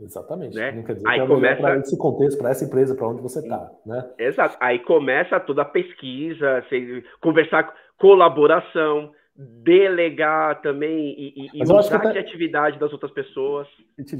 Exatamente. 0.00 0.54
Né? 0.54 0.72
Não 0.72 0.82
quer 0.82 0.94
dizer 0.94 1.08
Aí 1.08 1.18
que 1.18 1.24
é 1.24 1.26
começa... 1.26 1.60
para 1.60 1.78
esse 1.78 1.98
contexto, 1.98 2.38
para 2.38 2.50
essa 2.50 2.64
empresa, 2.64 2.94
para 2.94 3.08
onde 3.08 3.22
você 3.22 3.40
está. 3.40 3.70
Né? 3.84 4.14
Exato. 4.18 4.56
Aí 4.60 4.78
começa 4.80 5.40
toda 5.40 5.62
a 5.62 5.64
pesquisa, 5.66 6.62
conversar, 7.20 7.74
colaboração, 7.98 9.12
delegar 9.38 10.62
também 10.62 11.14
e, 11.18 11.50
e 11.52 11.62
usar 11.62 11.80
a 11.80 12.00
tá 12.00 12.10
criatividade 12.10 12.78
das 12.78 12.92
outras 12.92 13.12
pessoas. 13.12 13.68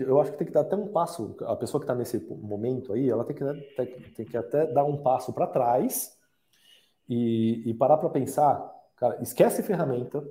Eu 0.06 0.20
acho 0.20 0.32
que 0.32 0.38
tem 0.38 0.46
que 0.46 0.52
dar 0.52 0.60
até 0.60 0.76
um 0.76 0.88
passo. 0.88 1.36
A 1.42 1.56
pessoa 1.56 1.80
que 1.80 1.84
está 1.84 1.94
nesse 1.94 2.18
momento 2.28 2.92
aí, 2.92 3.08
ela 3.08 3.24
tem 3.24 3.34
que, 3.34 3.44
tem, 3.74 3.86
tem 3.86 4.26
que 4.26 4.36
até 4.36 4.66
dar 4.66 4.84
um 4.84 4.98
passo 4.98 5.32
para 5.32 5.46
trás 5.46 6.16
e, 7.08 7.62
e 7.70 7.74
parar 7.74 7.96
para 7.96 8.10
pensar. 8.10 8.74
Cara, 8.96 9.18
esquece 9.22 9.62
ferramenta, 9.62 10.22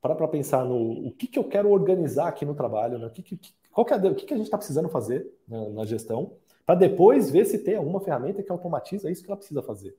para 0.00 0.14
para 0.14 0.28
pensar 0.28 0.64
no 0.64 1.06
o 1.06 1.12
que, 1.12 1.26
que 1.26 1.38
eu 1.38 1.44
quero 1.44 1.70
organizar 1.70 2.28
aqui 2.28 2.44
no 2.44 2.54
trabalho, 2.54 2.98
né? 2.98 3.06
o 3.06 3.10
que, 3.10 3.22
que, 3.22 3.38
qual 3.72 3.84
que 3.84 3.92
é, 3.92 3.96
o 3.96 4.14
que, 4.14 4.26
que 4.26 4.34
a 4.34 4.36
gente 4.36 4.46
está 4.46 4.58
precisando 4.58 4.88
fazer 4.88 5.26
né, 5.48 5.68
na 5.70 5.84
gestão, 5.84 6.32
para 6.64 6.74
depois 6.74 7.30
ver 7.30 7.44
se 7.44 7.58
tem 7.58 7.76
alguma 7.76 8.00
ferramenta 8.00 8.42
que 8.42 8.52
automatiza 8.52 9.10
isso 9.10 9.22
que 9.22 9.30
ela 9.30 9.36
precisa 9.36 9.62
fazer. 9.62 9.96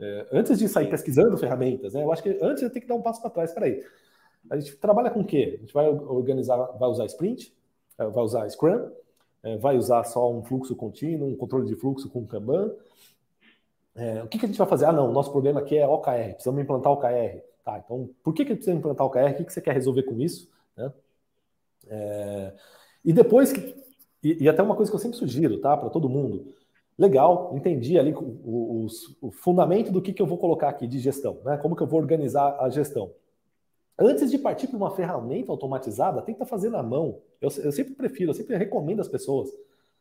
É, 0.00 0.26
antes 0.32 0.58
de 0.58 0.66
sair 0.66 0.88
pesquisando 0.88 1.36
ferramentas, 1.36 1.92
né, 1.92 2.02
eu 2.02 2.10
acho 2.10 2.22
que 2.22 2.38
antes 2.40 2.62
eu 2.62 2.70
tenho 2.70 2.82
que 2.82 2.88
dar 2.88 2.94
um 2.94 3.02
passo 3.02 3.20
para 3.20 3.30
trás. 3.30 3.52
Peraí, 3.52 3.84
a 4.48 4.58
gente 4.58 4.76
trabalha 4.76 5.10
com 5.10 5.20
o 5.20 5.24
quê? 5.24 5.56
A 5.58 5.60
gente 5.60 5.74
vai 5.74 5.88
organizar, 5.88 6.56
vai 6.56 6.88
usar 6.88 7.04
sprint, 7.06 7.54
é, 7.98 8.06
vai 8.06 8.24
usar 8.24 8.48
Scrum, 8.48 8.90
é, 9.42 9.56
vai 9.58 9.76
usar 9.76 10.04
só 10.04 10.30
um 10.32 10.42
fluxo 10.42 10.74
contínuo, 10.74 11.28
um 11.28 11.36
controle 11.36 11.66
de 11.66 11.76
fluxo 11.76 12.08
com 12.08 12.26
Kanban. 12.26 12.72
É, 13.94 14.22
o 14.22 14.28
que, 14.28 14.38
que, 14.38 14.46
a 14.46 14.48
gente 14.48 14.58
vai 14.58 14.66
fazer? 14.66 14.86
Ah, 14.86 14.92
não, 14.92 15.12
nosso 15.12 15.30
problema 15.30 15.60
aqui 15.60 15.76
é 15.76 15.86
OKR, 15.86 16.32
precisamos 16.32 16.62
implantar 16.62 16.92
OKR. 16.92 17.42
Tá, 17.62 17.82
então 17.84 18.08
por 18.22 18.32
que, 18.32 18.44
que 18.44 18.54
precisa 18.54 18.76
implantar 18.76 19.06
OKR? 19.06 19.32
O 19.32 19.34
que, 19.34 19.44
que 19.44 19.52
você 19.52 19.60
quer 19.60 19.74
resolver 19.74 20.04
com 20.04 20.18
isso? 20.18 20.50
Né? 20.76 20.92
É, 21.88 22.54
e 23.04 23.12
depois, 23.12 23.52
e, 24.22 24.44
e, 24.44 24.48
até 24.48 24.62
uma 24.62 24.76
coisa 24.76 24.90
que 24.90 24.94
eu 24.94 25.00
sempre 25.00 25.18
sugiro, 25.18 25.60
tá, 25.60 25.76
para 25.76 25.90
todo 25.90 26.08
mundo. 26.08 26.54
Legal, 26.98 27.52
entendi 27.54 27.98
ali 27.98 28.12
o, 28.12 28.18
o, 28.18 28.86
o 29.22 29.30
fundamento 29.30 29.90
do 29.90 30.02
que, 30.02 30.12
que 30.12 30.20
eu 30.20 30.26
vou 30.26 30.36
colocar 30.36 30.68
aqui 30.68 30.86
de 30.86 30.98
gestão, 30.98 31.38
né? 31.44 31.56
Como 31.56 31.74
que 31.74 31.82
eu 31.82 31.86
vou 31.86 32.00
organizar 32.00 32.58
a 32.60 32.68
gestão. 32.68 33.12
Antes 33.98 34.30
de 34.30 34.38
partir 34.38 34.66
para 34.66 34.76
uma 34.76 34.90
ferramenta 34.90 35.50
automatizada, 35.50 36.22
tenta 36.22 36.44
fazer 36.44 36.70
na 36.70 36.82
mão. 36.82 37.18
Eu, 37.40 37.48
eu 37.62 37.72
sempre 37.72 37.94
prefiro, 37.94 38.30
eu 38.30 38.34
sempre 38.34 38.56
recomendo 38.56 39.00
às 39.00 39.08
pessoas. 39.08 39.50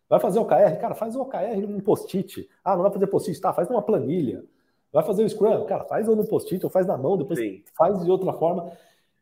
Vai 0.09 0.19
fazer 0.19 0.39
o 0.39 0.43
OKR? 0.43 0.79
Cara, 0.79 0.95
faz 0.95 1.15
o 1.15 1.21
OKR 1.21 1.67
num 1.67 1.79
post-it. 1.79 2.49
Ah, 2.63 2.75
não 2.75 2.83
para 2.83 2.91
fazer 2.91 3.07
post-it? 3.07 3.39
Tá, 3.39 3.53
faz 3.53 3.69
numa 3.69 3.81
planilha. 3.81 4.43
Vai 4.91 5.03
fazer 5.03 5.23
o 5.23 5.29
Scrum? 5.29 5.65
Cara, 5.65 5.85
faz 5.85 6.07
ou 6.07 6.15
no 6.15 6.25
post-it, 6.25 6.65
ou 6.65 6.69
faz 6.69 6.87
na 6.87 6.97
mão, 6.97 7.17
depois 7.17 7.39
Sim. 7.39 7.63
faz 7.77 8.03
de 8.03 8.09
outra 8.09 8.33
forma 8.33 8.71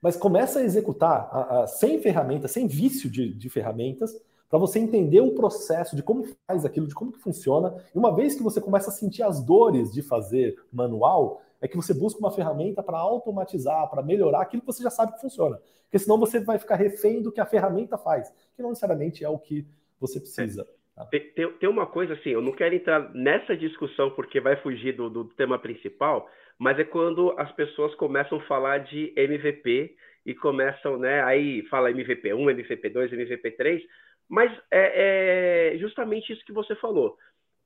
mas 0.02 0.16
começa 0.16 0.60
a 0.60 0.64
executar 0.64 1.30
a, 1.32 1.64
a, 1.64 1.68
sem 1.68 2.00
ferramentas, 2.00 2.52
sem 2.52 2.68
vício 2.68 3.10
de, 3.10 3.34
de 3.34 3.50
ferramentas, 3.50 4.16
para 4.50 4.60
você 4.60 4.80
entender 4.80 5.22
o 5.22 5.36
processo 5.36 5.96
de 5.96 6.04
como 6.04 6.26
faz 6.48 6.66
aquilo, 6.66 6.88
de 6.88 6.96
como 6.96 7.12
que 7.12 7.20
funciona. 7.20 7.76
E 7.94 7.98
uma 7.98 8.16
vez 8.16 8.36
que 8.36 8.44
você 8.44 8.62
começa 8.62 8.90
a 8.90 8.94
sentir 8.94 9.24
as 9.24 9.44
dores 9.44 9.92
de 9.92 10.02
fazer 10.02 10.56
manual, 10.72 11.42
é 11.62 11.68
que 11.68 11.76
você 11.76 11.94
busca 11.94 12.20
uma 12.20 12.32
ferramenta 12.32 12.82
para 12.82 12.98
automatizar, 12.98 13.90
para 13.90 14.04
melhorar 14.04 14.42
aquilo 14.42 14.62
que 14.62 14.68
você 14.68 14.84
já 14.84 14.90
sabe 14.90 15.14
que 15.14 15.22
funciona. 15.22 15.60
Porque 15.84 16.00
senão 16.00 16.20
você 16.20 16.40
vai 16.40 16.60
ficar 16.60 16.76
refém 16.76 17.22
do 17.22 17.32
que 17.32 17.42
a 17.42 17.46
ferramenta 17.46 17.98
faz, 17.98 18.30
que 18.56 18.62
não 18.62 18.70
necessariamente 18.70 19.24
é 19.24 19.30
o 19.30 19.40
que 19.40 19.66
você 20.00 20.20
precisa. 20.20 20.68
Tá? 20.96 21.06
Tem, 21.06 21.52
tem, 21.54 21.70
uma 21.70 21.86
coisa 21.86 22.14
assim, 22.14 22.30
eu 22.30 22.42
não 22.42 22.52
quero 22.52 22.76
entrar 22.76 23.14
nessa 23.14 23.56
discussão 23.56 24.12
porque 24.12 24.40
vai 24.40 24.56
fugir 24.58 24.96
do, 24.96 25.10
do 25.10 25.26
tema 25.26 25.58
principal, 25.58 26.28
mas 26.58 26.78
é 26.80 26.84
quando 26.84 27.34
as 27.38 27.52
pessoas 27.54 27.94
começam 27.96 28.38
a 28.38 28.44
falar 28.44 28.80
de 28.80 29.14
MVP 29.16 29.96
e 30.26 30.36
começam, 30.36 30.98
né? 30.98 31.24
Aí 31.24 31.64
fala 31.68 31.92
MVP1, 31.92 32.36
MVP2, 32.36 33.12
MVP3, 33.12 33.82
mas 34.30 34.52
é, 34.72 35.74
é 35.74 35.78
justamente 35.78 36.32
isso 36.32 36.46
que 36.46 36.54
você 36.54 36.76
falou. 36.76 37.18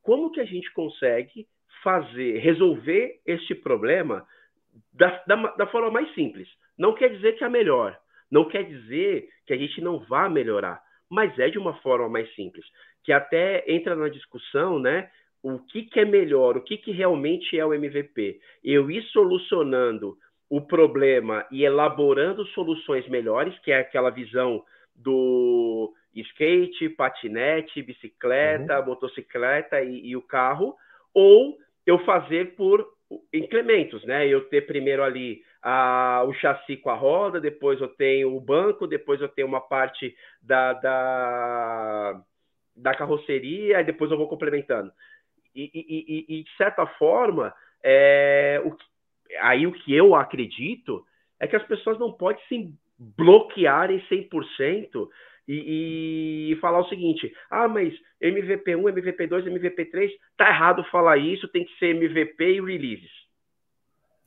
Como 0.03 0.31
que 0.31 0.39
a 0.39 0.45
gente 0.45 0.71
consegue 0.73 1.47
fazer, 1.83 2.39
resolver 2.39 3.19
este 3.25 3.55
problema 3.55 4.25
da, 4.93 5.23
da, 5.27 5.35
da 5.55 5.67
forma 5.67 5.91
mais 5.91 6.13
simples? 6.13 6.47
Não 6.77 6.93
quer 6.93 7.09
dizer 7.09 7.33
que 7.33 7.43
é 7.43 7.47
a 7.47 7.49
melhor, 7.49 7.97
não 8.29 8.47
quer 8.47 8.63
dizer 8.63 9.29
que 9.45 9.53
a 9.53 9.57
gente 9.57 9.81
não 9.81 9.99
vá 9.99 10.29
melhorar, 10.29 10.81
mas 11.09 11.37
é 11.39 11.49
de 11.49 11.57
uma 11.57 11.73
forma 11.81 12.07
mais 12.09 12.33
simples, 12.35 12.65
que 13.03 13.11
até 13.11 13.63
entra 13.67 13.95
na 13.95 14.07
discussão, 14.09 14.79
né? 14.79 15.09
o 15.43 15.59
que, 15.59 15.83
que 15.83 15.99
é 15.99 16.05
melhor, 16.05 16.57
o 16.57 16.61
que, 16.61 16.77
que 16.77 16.91
realmente 16.91 17.57
é 17.57 17.65
o 17.65 17.73
MVP. 17.73 18.39
Eu 18.63 18.91
ir 18.91 19.03
solucionando 19.05 20.17
o 20.49 20.61
problema 20.61 21.45
e 21.51 21.63
elaborando 21.63 22.45
soluções 22.47 23.07
melhores, 23.07 23.57
que 23.59 23.71
é 23.71 23.79
aquela 23.79 24.09
visão 24.09 24.63
do 24.95 25.93
skate, 26.13 26.89
patinete, 26.89 27.81
bicicleta, 27.81 28.79
uhum. 28.79 28.85
motocicleta 28.85 29.81
e, 29.81 30.09
e, 30.09 30.15
o 30.15 30.21
carro, 30.21 30.75
ou 31.13 31.57
eu 31.85 31.99
fazer 31.99 32.55
por 32.55 32.85
incrementos, 33.33 34.03
né? 34.05 34.27
Eu 34.27 34.47
ter 34.49 34.65
primeiro 34.65 35.03
ali 35.03 35.41
a, 35.61 36.23
o 36.27 36.33
chassi 36.33 36.77
com 36.77 36.89
a 36.89 36.95
roda, 36.95 37.39
depois 37.39 37.79
eu 37.79 37.87
tenho 37.87 38.35
o 38.35 38.41
banco, 38.41 38.87
depois 38.87 39.21
eu 39.21 39.29
tenho 39.29 39.47
uma 39.47 39.61
parte 39.61 40.15
da, 40.41 40.73
da, 40.73 42.21
da 42.75 42.95
carroceria, 42.95 43.81
e 43.81 43.83
depois 43.83 44.11
eu 44.11 44.17
vou 44.17 44.27
complementando. 44.27 44.91
E, 45.53 45.69
e, 45.73 46.25
e, 46.39 46.43
de 46.43 46.57
certa 46.57 46.85
forma, 46.85 47.53
é, 47.83 48.61
o, 48.63 48.75
aí 49.39 49.67
o 49.67 49.71
que 49.71 49.93
eu 49.93 50.15
acredito 50.15 51.05
é 51.39 51.47
que 51.47 51.55
as 51.55 51.63
pessoas 51.63 51.99
não 51.99 52.11
podem 52.11 52.41
se 52.47 52.73
bloquearem 53.17 53.99
100% 54.09 55.09
e, 55.47 56.51
e 56.51 56.55
falar 56.57 56.81
o 56.81 56.89
seguinte: 56.89 57.33
ah, 57.49 57.67
mas 57.67 57.93
MVP1, 58.21 58.81
MVP2, 58.81 59.45
MVP3, 59.45 60.11
tá 60.37 60.49
errado 60.49 60.83
falar 60.85 61.17
isso, 61.17 61.47
tem 61.47 61.65
que 61.65 61.77
ser 61.79 61.95
MVP 61.95 62.43
e 62.43 62.61
releases. 62.61 63.11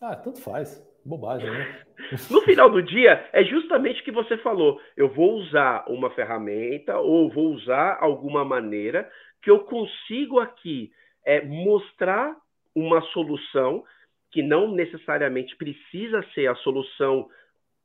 Ah, 0.00 0.16
tanto 0.16 0.40
faz. 0.40 0.82
Bobagem, 1.06 1.50
né? 1.50 1.82
no 2.30 2.40
final 2.42 2.70
do 2.70 2.82
dia, 2.82 3.28
é 3.30 3.44
justamente 3.44 4.00
o 4.00 4.04
que 4.04 4.10
você 4.10 4.38
falou. 4.38 4.80
Eu 4.96 5.08
vou 5.08 5.34
usar 5.34 5.84
uma 5.86 6.10
ferramenta 6.10 6.98
ou 6.98 7.30
vou 7.30 7.52
usar 7.52 7.98
alguma 8.00 8.42
maneira 8.42 9.10
que 9.42 9.50
eu 9.50 9.60
consigo 9.60 10.40
aqui 10.40 10.90
é 11.26 11.42
mostrar 11.42 12.34
uma 12.74 13.02
solução 13.12 13.84
que 14.30 14.42
não 14.42 14.72
necessariamente 14.72 15.54
precisa 15.56 16.24
ser 16.34 16.46
a 16.48 16.54
solução 16.56 17.28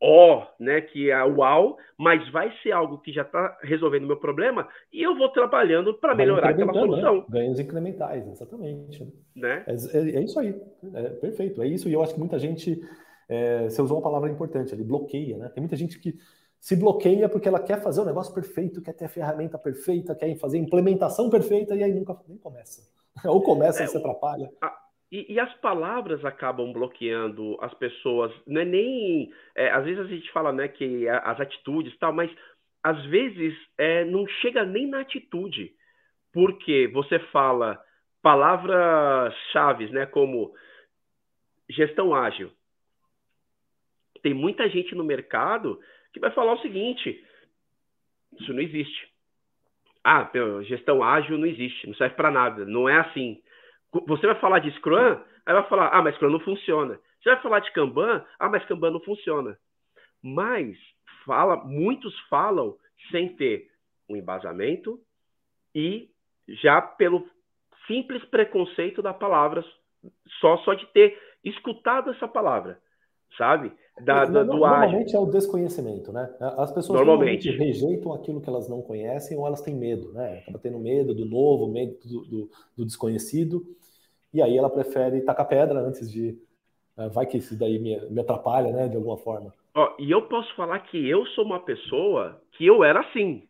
ó, 0.02 0.48
né, 0.60 0.82
que 0.82 1.12
é 1.12 1.24
uau, 1.24 1.78
mas 1.98 2.30
vai 2.32 2.52
ser 2.64 2.72
algo 2.72 3.00
que 3.00 3.12
já 3.12 3.24
está 3.24 3.58
resolvendo 3.62 4.06
o 4.06 4.08
meu 4.08 4.18
problema 4.18 4.68
e 4.94 5.04
eu 5.04 5.16
vou 5.18 5.30
trabalhando 5.30 5.94
para 5.94 6.16
melhorar 6.16 6.50
aquela 6.50 6.72
né? 6.72 6.80
solução. 6.80 7.16
Né? 7.18 7.26
Ganhos 7.30 7.60
incrementais, 7.60 8.28
exatamente. 8.28 9.06
Né? 9.36 9.64
É, 9.68 9.74
é, 9.74 10.16
é, 10.18 10.24
isso 10.24 10.40
aí, 10.40 10.56
é 10.94 11.10
perfeito, 11.10 11.62
é 11.62 11.68
isso. 11.68 11.90
E 11.90 11.94
eu 11.94 12.02
acho 12.02 12.14
que 12.14 12.20
muita 12.20 12.40
gente, 12.40 12.82
é, 13.28 13.70
você 13.70 13.82
usou 13.82 13.98
uma 13.98 14.04
palavra 14.04 14.30
importante 14.30 14.74
ali, 14.74 14.84
bloqueia, 14.84 15.38
né? 15.38 15.50
Tem 15.50 15.62
muita 15.62 15.76
gente 15.76 16.00
que 16.00 16.18
se 16.60 16.76
bloqueia 16.76 17.28
porque 17.28 17.48
ela 17.48 17.60
quer 17.60 17.82
fazer 17.82 18.02
o 18.02 18.06
negócio 18.06 18.34
perfeito, 18.34 18.82
quer 18.82 18.94
ter 18.94 19.06
a 19.06 19.10
ferramenta 19.10 19.58
perfeita, 19.58 20.16
quer 20.16 20.34
fazer 20.38 20.58
a 20.58 20.62
implementação 20.62 21.30
perfeita 21.30 21.76
e 21.76 21.84
aí 21.84 21.94
nunca 21.94 22.18
nem 22.28 22.38
começa. 22.38 22.82
Ou 23.26 23.42
começa 23.42 23.84
e 23.84 23.88
se 23.88 23.98
atrapalha. 23.98 24.50
A 24.62 24.89
e, 25.12 25.34
e, 25.34 25.40
as 25.40 25.52
palavras 25.56 26.24
acabam 26.24 26.72
bloqueando 26.72 27.58
as 27.62 27.74
pessoas. 27.74 28.32
Não 28.46 28.62
é 28.62 28.66
nem. 28.66 29.34
É, 29.56 29.72
às 29.72 29.84
vezes 29.84 30.00
a 30.00 30.08
gente 30.08 30.32
fala 30.32 30.54
né, 30.54 30.68
que 30.68 31.08
as 31.10 31.40
atitudes 31.40 31.98
tal, 31.98 32.14
mas 32.14 32.32
às 32.84 33.04
vezes 33.06 33.58
é, 33.78 34.06
não 34.06 34.28
chega 34.28 34.64
nem 34.64 34.88
na 34.88 35.02
atitude. 35.02 35.74
Porque 36.32 36.88
você 36.94 37.18
fala 37.32 37.82
palavras-chave, 38.22 39.90
né, 39.90 40.06
como 40.06 40.54
gestão 41.68 42.14
ágil. 42.14 42.52
Tem 44.22 44.34
muita 44.34 44.70
gente 44.70 44.94
no 44.94 45.04
mercado 45.04 45.80
que 46.14 46.20
vai 46.20 46.30
falar 46.32 46.54
o 46.54 46.62
seguinte: 46.62 47.26
isso 48.40 48.54
não 48.54 48.62
existe. 48.62 49.10
Ah, 50.04 50.30
gestão 50.64 51.04
ágil 51.04 51.38
não 51.38 51.48
existe, 51.48 51.88
não 51.88 51.96
serve 51.96 52.16
para 52.16 52.30
nada, 52.32 52.64
não 52.66 52.88
é 52.88 53.00
assim. 53.00 53.42
Você 54.08 54.28
vai 54.28 54.36
falar 54.40 54.60
de 54.60 54.72
Scrum, 54.72 55.20
aí 55.46 55.54
vai 55.54 55.68
falar, 55.68 55.90
ah, 55.90 56.02
mas 56.02 56.16
Scrum 56.16 56.30
não 56.30 56.40
funciona. 56.40 57.00
Você 57.22 57.30
vai 57.30 57.42
falar 57.42 57.60
de 57.60 57.72
Kanban, 57.74 58.24
ah, 58.38 58.50
mas 58.50 58.66
Kanban 58.66 58.92
não 58.92 59.00
funciona. 59.00 59.58
Mas 60.22 60.78
fala, 61.26 61.58
muitos 61.58 62.18
falam 62.30 62.78
sem 63.12 63.36
ter 63.36 63.70
um 64.08 64.16
embasamento 64.16 65.00
e 65.74 66.10
já 66.48 66.82
pelo 66.82 67.28
simples 67.88 68.24
preconceito 68.26 69.02
da 69.02 69.14
palavra, 69.14 69.64
só 70.40 70.58
só 70.58 70.74
de 70.74 70.86
ter 70.88 71.20
escutado 71.44 72.12
essa 72.12 72.28
palavra, 72.28 72.80
sabe? 73.38 73.72
Da, 74.02 74.26
da, 74.26 74.44
do 74.44 74.54
normalmente 74.54 75.10
ágil. 75.10 75.20
é 75.20 75.24
o 75.24 75.26
desconhecimento, 75.26 76.12
né? 76.12 76.34
As 76.40 76.72
pessoas 76.72 77.00
normalmente. 77.00 77.48
normalmente. 77.48 77.80
rejeitam 77.82 78.14
aquilo 78.14 78.40
que 78.40 78.50
elas 78.50 78.70
não 78.70 78.82
conhecem 78.82 79.38
ou 79.38 79.46
elas 79.46 79.62
têm 79.62 79.76
medo, 79.76 80.14
né? 80.14 80.40
Acaba 80.40 80.60
tendo 80.60 80.80
medo 80.80 81.14
do 81.14 81.26
novo, 81.26 81.68
medo 81.68 81.98
do, 82.06 82.26
do, 82.26 82.52
do 82.78 82.86
desconhecido, 82.86 83.66
e 84.34 84.42
aí 84.42 84.58
ela 84.58 84.70
prefere 84.70 85.22
tacar 85.22 85.48
pedra 85.48 85.80
antes 85.80 86.10
de. 86.10 86.38
Uh, 86.98 87.10
vai 87.10 87.26
que 87.26 87.38
isso 87.38 87.58
daí 87.58 87.80
me, 87.80 88.00
me 88.10 88.22
atrapalha, 88.22 88.72
né? 88.72 88.88
De 88.88 88.96
alguma 88.96 89.18
forma. 89.18 89.54
Ó, 89.76 89.96
e 90.00 90.10
eu 90.10 90.24
posso 90.24 90.54
falar 90.56 90.80
que 90.80 91.10
eu 91.10 91.26
sou 91.28 91.46
uma 91.46 91.60
pessoa 91.60 92.42
que 92.54 92.66
eu 92.66 92.84
era 92.84 93.02
assim. 93.02 93.48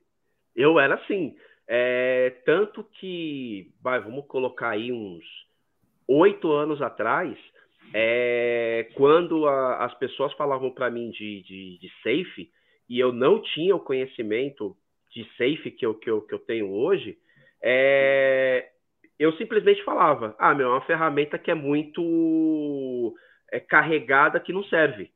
Eu 0.55 0.79
era 0.79 0.95
assim. 0.95 1.35
É, 1.67 2.31
tanto 2.45 2.83
que, 2.99 3.71
vai, 3.81 3.99
vamos 4.01 4.25
colocar 4.25 4.69
aí 4.69 4.91
uns 4.91 5.23
oito 6.07 6.51
anos 6.51 6.81
atrás, 6.81 7.37
é, 7.93 8.87
quando 8.95 9.47
a, 9.47 9.85
as 9.85 9.93
pessoas 9.95 10.33
falavam 10.33 10.71
para 10.71 10.89
mim 10.89 11.09
de, 11.11 11.41
de, 11.41 11.79
de, 11.79 11.91
safe 12.03 12.51
e 12.87 12.99
eu 12.99 13.11
não 13.11 13.41
tinha 13.41 13.75
o 13.75 13.79
conhecimento 13.79 14.75
de 15.11 15.23
safe 15.37 15.71
que 15.71 15.85
eu, 15.85 15.95
que 15.95 16.09
eu, 16.09 16.21
que 16.21 16.33
eu 16.33 16.39
tenho 16.39 16.71
hoje, 16.71 17.17
é, 17.61 18.69
eu 19.17 19.33
simplesmente 19.33 19.83
falava: 19.83 20.35
ah, 20.37 20.53
meu, 20.53 20.67
é 20.67 20.71
uma 20.71 20.85
ferramenta 20.85 21.37
que 21.37 21.51
é 21.51 21.55
muito 21.55 23.15
é, 23.51 23.59
carregada 23.59 24.39
que 24.39 24.53
não 24.53 24.63
serve. 24.65 25.11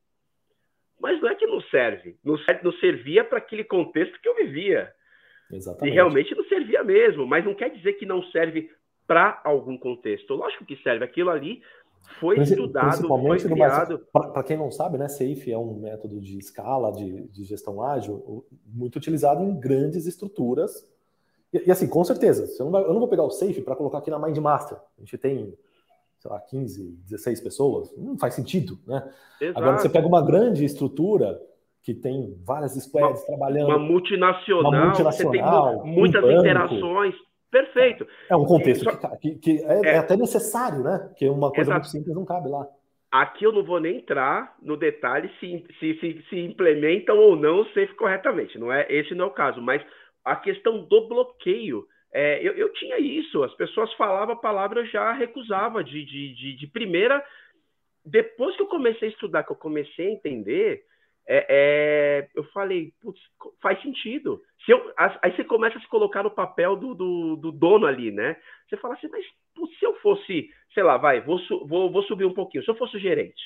Mas 0.99 1.19
não 1.21 1.29
é 1.29 1.35
que 1.35 1.45
não 1.45 1.61
serve, 1.63 2.15
não, 2.23 2.37
serve, 2.37 2.63
não 2.63 2.71
servia 2.73 3.23
para 3.23 3.37
aquele 3.37 3.63
contexto 3.63 4.19
que 4.21 4.27
eu 4.27 4.35
vivia. 4.35 4.91
Exatamente. 5.51 5.91
E 5.91 5.93
realmente 5.93 6.35
não 6.35 6.43
servia 6.45 6.83
mesmo, 6.83 7.27
mas 7.27 7.43
não 7.43 7.53
quer 7.53 7.69
dizer 7.69 7.93
que 7.93 8.05
não 8.05 8.23
serve 8.31 8.71
para 9.05 9.41
algum 9.43 9.77
contexto. 9.77 10.33
Lógico 10.33 10.65
que 10.65 10.77
serve, 10.77 11.03
aquilo 11.03 11.29
ali 11.29 11.61
foi 12.19 12.39
estudado, 12.39 13.07
foi 13.07 13.39
criado. 13.39 13.99
Para 14.11 14.43
quem 14.43 14.57
não 14.57 14.71
sabe, 14.71 14.97
né, 14.97 15.07
SAFE 15.07 15.51
é 15.51 15.57
um 15.57 15.73
método 15.73 16.19
de 16.19 16.37
escala, 16.37 16.91
de, 16.91 17.27
de 17.29 17.43
gestão 17.43 17.81
ágil, 17.81 18.45
muito 18.65 18.97
utilizado 18.97 19.43
em 19.43 19.59
grandes 19.59 20.05
estruturas. 20.05 20.87
E, 21.51 21.63
e 21.67 21.71
assim, 21.71 21.87
com 21.87 22.03
certeza, 22.03 22.45
não 22.63 22.71
vai, 22.71 22.83
eu 22.83 22.93
não 22.93 22.99
vou 22.99 23.07
pegar 23.07 23.23
o 23.23 23.31
SAFE 23.31 23.61
para 23.61 23.75
colocar 23.75 23.99
aqui 23.99 24.11
na 24.11 24.19
Mindmaster. 24.19 24.77
A 24.77 25.01
gente 25.01 25.17
tem, 25.17 25.57
sei 26.19 26.31
lá, 26.31 26.39
15, 26.39 26.97
16 27.05 27.41
pessoas, 27.41 27.93
não 27.97 28.17
faz 28.17 28.33
sentido, 28.33 28.77
né? 28.85 29.09
Exato. 29.39 29.59
Agora, 29.59 29.77
você 29.77 29.89
pega 29.89 30.07
uma 30.07 30.21
grande 30.21 30.65
estrutura 30.65 31.41
que 31.81 31.93
tem 31.93 32.37
várias 32.43 32.73
squads 32.73 33.21
uma, 33.21 33.27
trabalhando. 33.27 33.67
Uma 33.67 33.79
multinacional, 33.79 34.71
uma 34.71 34.85
multinacional 34.85 35.73
você 35.73 35.81
tem 35.83 35.93
muitas 35.93 36.23
um 36.23 36.31
interações 36.31 37.15
Perfeito. 37.53 38.07
É 38.27 38.35
um 38.35 38.45
contexto 38.45 38.83
Só... 38.83 39.15
que, 39.17 39.35
que 39.35 39.63
é, 39.63 39.81
é, 39.85 39.93
é, 39.93 39.97
até 39.99 40.17
necessário, 40.17 40.81
né? 40.81 41.13
Que 41.15 41.29
uma 41.29 41.51
coisa 41.51 41.69
Exato. 41.69 41.81
muito 41.81 41.91
simples 41.91 42.15
não 42.15 42.25
cabe 42.25 42.49
lá. 42.49 42.67
Aqui 43.11 43.43
eu 43.45 43.51
não 43.51 43.63
vou 43.63 43.79
nem 43.79 43.97
entrar 43.97 44.55
no 44.59 44.75
detalhe 44.75 45.29
se, 45.39 45.63
se, 45.79 45.99
se, 45.99 46.25
se 46.27 46.39
implementam 46.39 47.15
ou 47.15 47.35
não 47.35 47.61
o 47.61 47.65
SAFE 47.65 47.93
corretamente. 47.95 48.57
Não 48.57 48.73
é, 48.73 48.87
esse 48.89 49.13
não 49.13 49.25
é 49.25 49.27
o 49.27 49.31
caso. 49.31 49.61
Mas 49.61 49.85
a 50.25 50.35
questão 50.35 50.83
do 50.83 51.07
bloqueio, 51.07 51.85
é, 52.11 52.39
eu, 52.41 52.53
eu, 52.53 52.73
tinha 52.73 52.97
isso. 52.97 53.43
As 53.43 53.53
pessoas 53.53 53.93
falavam 53.93 54.33
a 54.33 54.39
palavra, 54.39 54.79
eu 54.81 54.87
já 54.87 55.13
recusava 55.13 55.83
de, 55.83 56.03
de, 56.03 56.33
de, 56.33 56.55
de 56.57 56.67
primeira. 56.67 57.23
Depois 58.03 58.55
que 58.55 58.63
eu 58.63 58.67
comecei 58.67 59.09
a 59.09 59.11
estudar, 59.11 59.43
que 59.43 59.51
eu 59.51 59.57
comecei 59.57 60.07
a 60.07 60.11
entender, 60.11 60.81
é, 61.27 61.45
é, 61.49 62.29
eu 62.35 62.43
falei, 62.45 62.93
putz, 63.01 63.19
faz 63.61 63.81
sentido. 63.81 64.41
Se 64.65 64.71
eu, 64.71 64.93
aí 64.97 65.35
você 65.35 65.43
começa 65.43 65.77
a 65.77 65.81
se 65.81 65.87
colocar 65.87 66.23
no 66.23 66.31
papel 66.31 66.75
do, 66.75 66.93
do, 66.93 67.35
do 67.37 67.51
dono 67.51 67.85
ali, 67.85 68.11
né? 68.11 68.35
Você 68.67 68.77
fala 68.77 68.95
assim, 68.95 69.07
mas 69.09 69.25
putz, 69.55 69.77
se 69.79 69.85
eu 69.85 69.95
fosse, 69.95 70.49
sei 70.73 70.83
lá, 70.83 70.97
vai, 70.97 71.21
vou, 71.21 71.39
vou, 71.67 71.91
vou 71.91 72.03
subir 72.03 72.25
um 72.25 72.33
pouquinho. 72.33 72.63
Se 72.63 72.69
eu 72.69 72.75
fosse 72.75 72.97
o 72.97 72.99
gerente, 72.99 73.41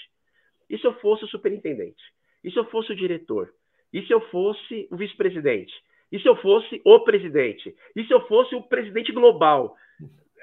e 0.69 0.77
se 0.77 0.85
eu 0.85 0.93
fosse 0.99 1.25
o 1.25 1.27
superintendente, 1.27 2.01
e 2.43 2.51
se 2.51 2.57
eu 2.57 2.65
fosse 2.65 2.91
o 2.91 2.95
diretor, 2.95 3.53
e 3.93 4.01
se 4.03 4.11
eu 4.11 4.21
fosse 4.29 4.87
o 4.91 4.97
vice-presidente, 4.97 5.73
e 6.11 6.19
se 6.19 6.27
eu 6.27 6.35
fosse 6.37 6.81
o 6.85 6.99
presidente, 7.01 7.75
e 7.95 8.03
se 8.05 8.13
eu 8.13 8.25
fosse 8.27 8.55
o 8.55 8.63
presidente 8.63 9.11
global, 9.11 9.75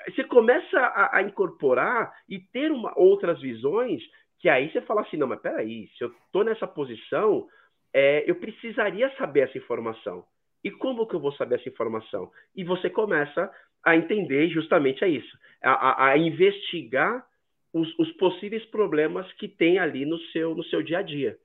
você 0.07 0.25
começa 0.25 0.79
a, 0.79 1.18
a 1.18 1.23
incorporar 1.23 2.12
e 2.29 2.38
ter 2.38 2.70
uma, 2.70 2.92
outras 2.97 3.40
visões 3.40 4.03
que 4.44 4.48
aí 4.50 4.70
você 4.70 4.83
fala 4.83 5.00
assim, 5.00 5.16
não, 5.16 5.26
mas 5.26 5.40
peraí, 5.40 5.88
se 5.96 6.04
eu 6.04 6.09
estou 6.26 6.44
nessa 6.44 6.66
posição, 6.66 7.48
é, 7.94 8.30
eu 8.30 8.35
precisaria 8.35 9.11
saber 9.16 9.48
essa 9.48 9.57
informação. 9.57 10.22
E 10.62 10.70
como 10.70 11.07
que 11.07 11.14
eu 11.14 11.20
vou 11.20 11.33
saber 11.33 11.54
essa 11.54 11.68
informação? 11.70 12.30
E 12.54 12.62
você 12.62 12.90
começa 12.90 13.50
a 13.83 13.96
entender 13.96 14.50
justamente 14.50 15.02
isso, 15.07 15.35
a, 15.62 15.70
a, 15.72 16.09
a 16.11 16.18
investigar 16.18 17.24
os, 17.72 17.98
os, 17.98 18.12
possíveis 18.18 18.62
problemas 18.66 19.33
que 19.33 19.48
tem 19.48 19.78
ali 19.78 20.04
no 20.04 20.18
seu, 20.24 20.54
no 20.54 20.62
seu 20.64 20.83
dia 20.83 20.98
a 20.98 21.02
dia. 21.02 21.38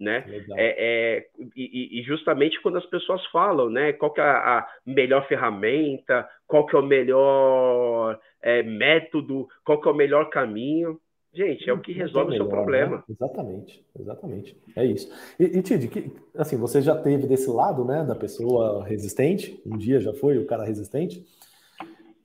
Né? 0.00 0.24
É, 0.56 0.74
é, 0.78 1.26
e, 1.54 2.00
e, 2.00 2.02
justamente 2.02 2.60
quando 2.60 2.78
as 2.78 2.86
pessoas 2.86 3.24
falam, 3.26 3.70
né, 3.70 3.92
qual 3.92 4.12
que 4.12 4.20
é 4.20 4.24
a 4.24 4.66
melhor 4.84 5.28
ferramenta, 5.28 6.28
qual 6.48 6.66
que 6.66 6.74
é 6.74 6.78
o 6.80 6.82
melhor 6.84 8.18
é, 8.42 8.64
método, 8.64 9.48
qual 9.64 9.80
que 9.80 9.86
é 9.86 9.92
o 9.92 9.94
melhor 9.94 10.28
caminho, 10.28 11.00
Gente, 11.34 11.68
é 11.68 11.72
o 11.72 11.80
que 11.80 11.92
resolve 11.92 12.32
o 12.32 12.36
seu 12.36 12.46
problema. 12.46 12.98
Né? 12.98 13.02
Exatamente, 13.08 13.86
exatamente. 13.98 14.56
É 14.76 14.84
isso. 14.84 15.10
E, 15.40 15.44
e 15.44 15.62
Tid, 15.62 15.88
que, 15.88 16.12
assim, 16.36 16.56
você 16.56 16.82
já 16.82 16.94
teve 16.94 17.26
desse 17.26 17.48
lado, 17.48 17.84
né, 17.84 18.04
da 18.04 18.14
pessoa 18.14 18.84
resistente, 18.84 19.60
um 19.64 19.78
dia 19.78 19.98
já 19.98 20.12
foi 20.12 20.36
o 20.36 20.46
cara 20.46 20.62
resistente, 20.62 21.24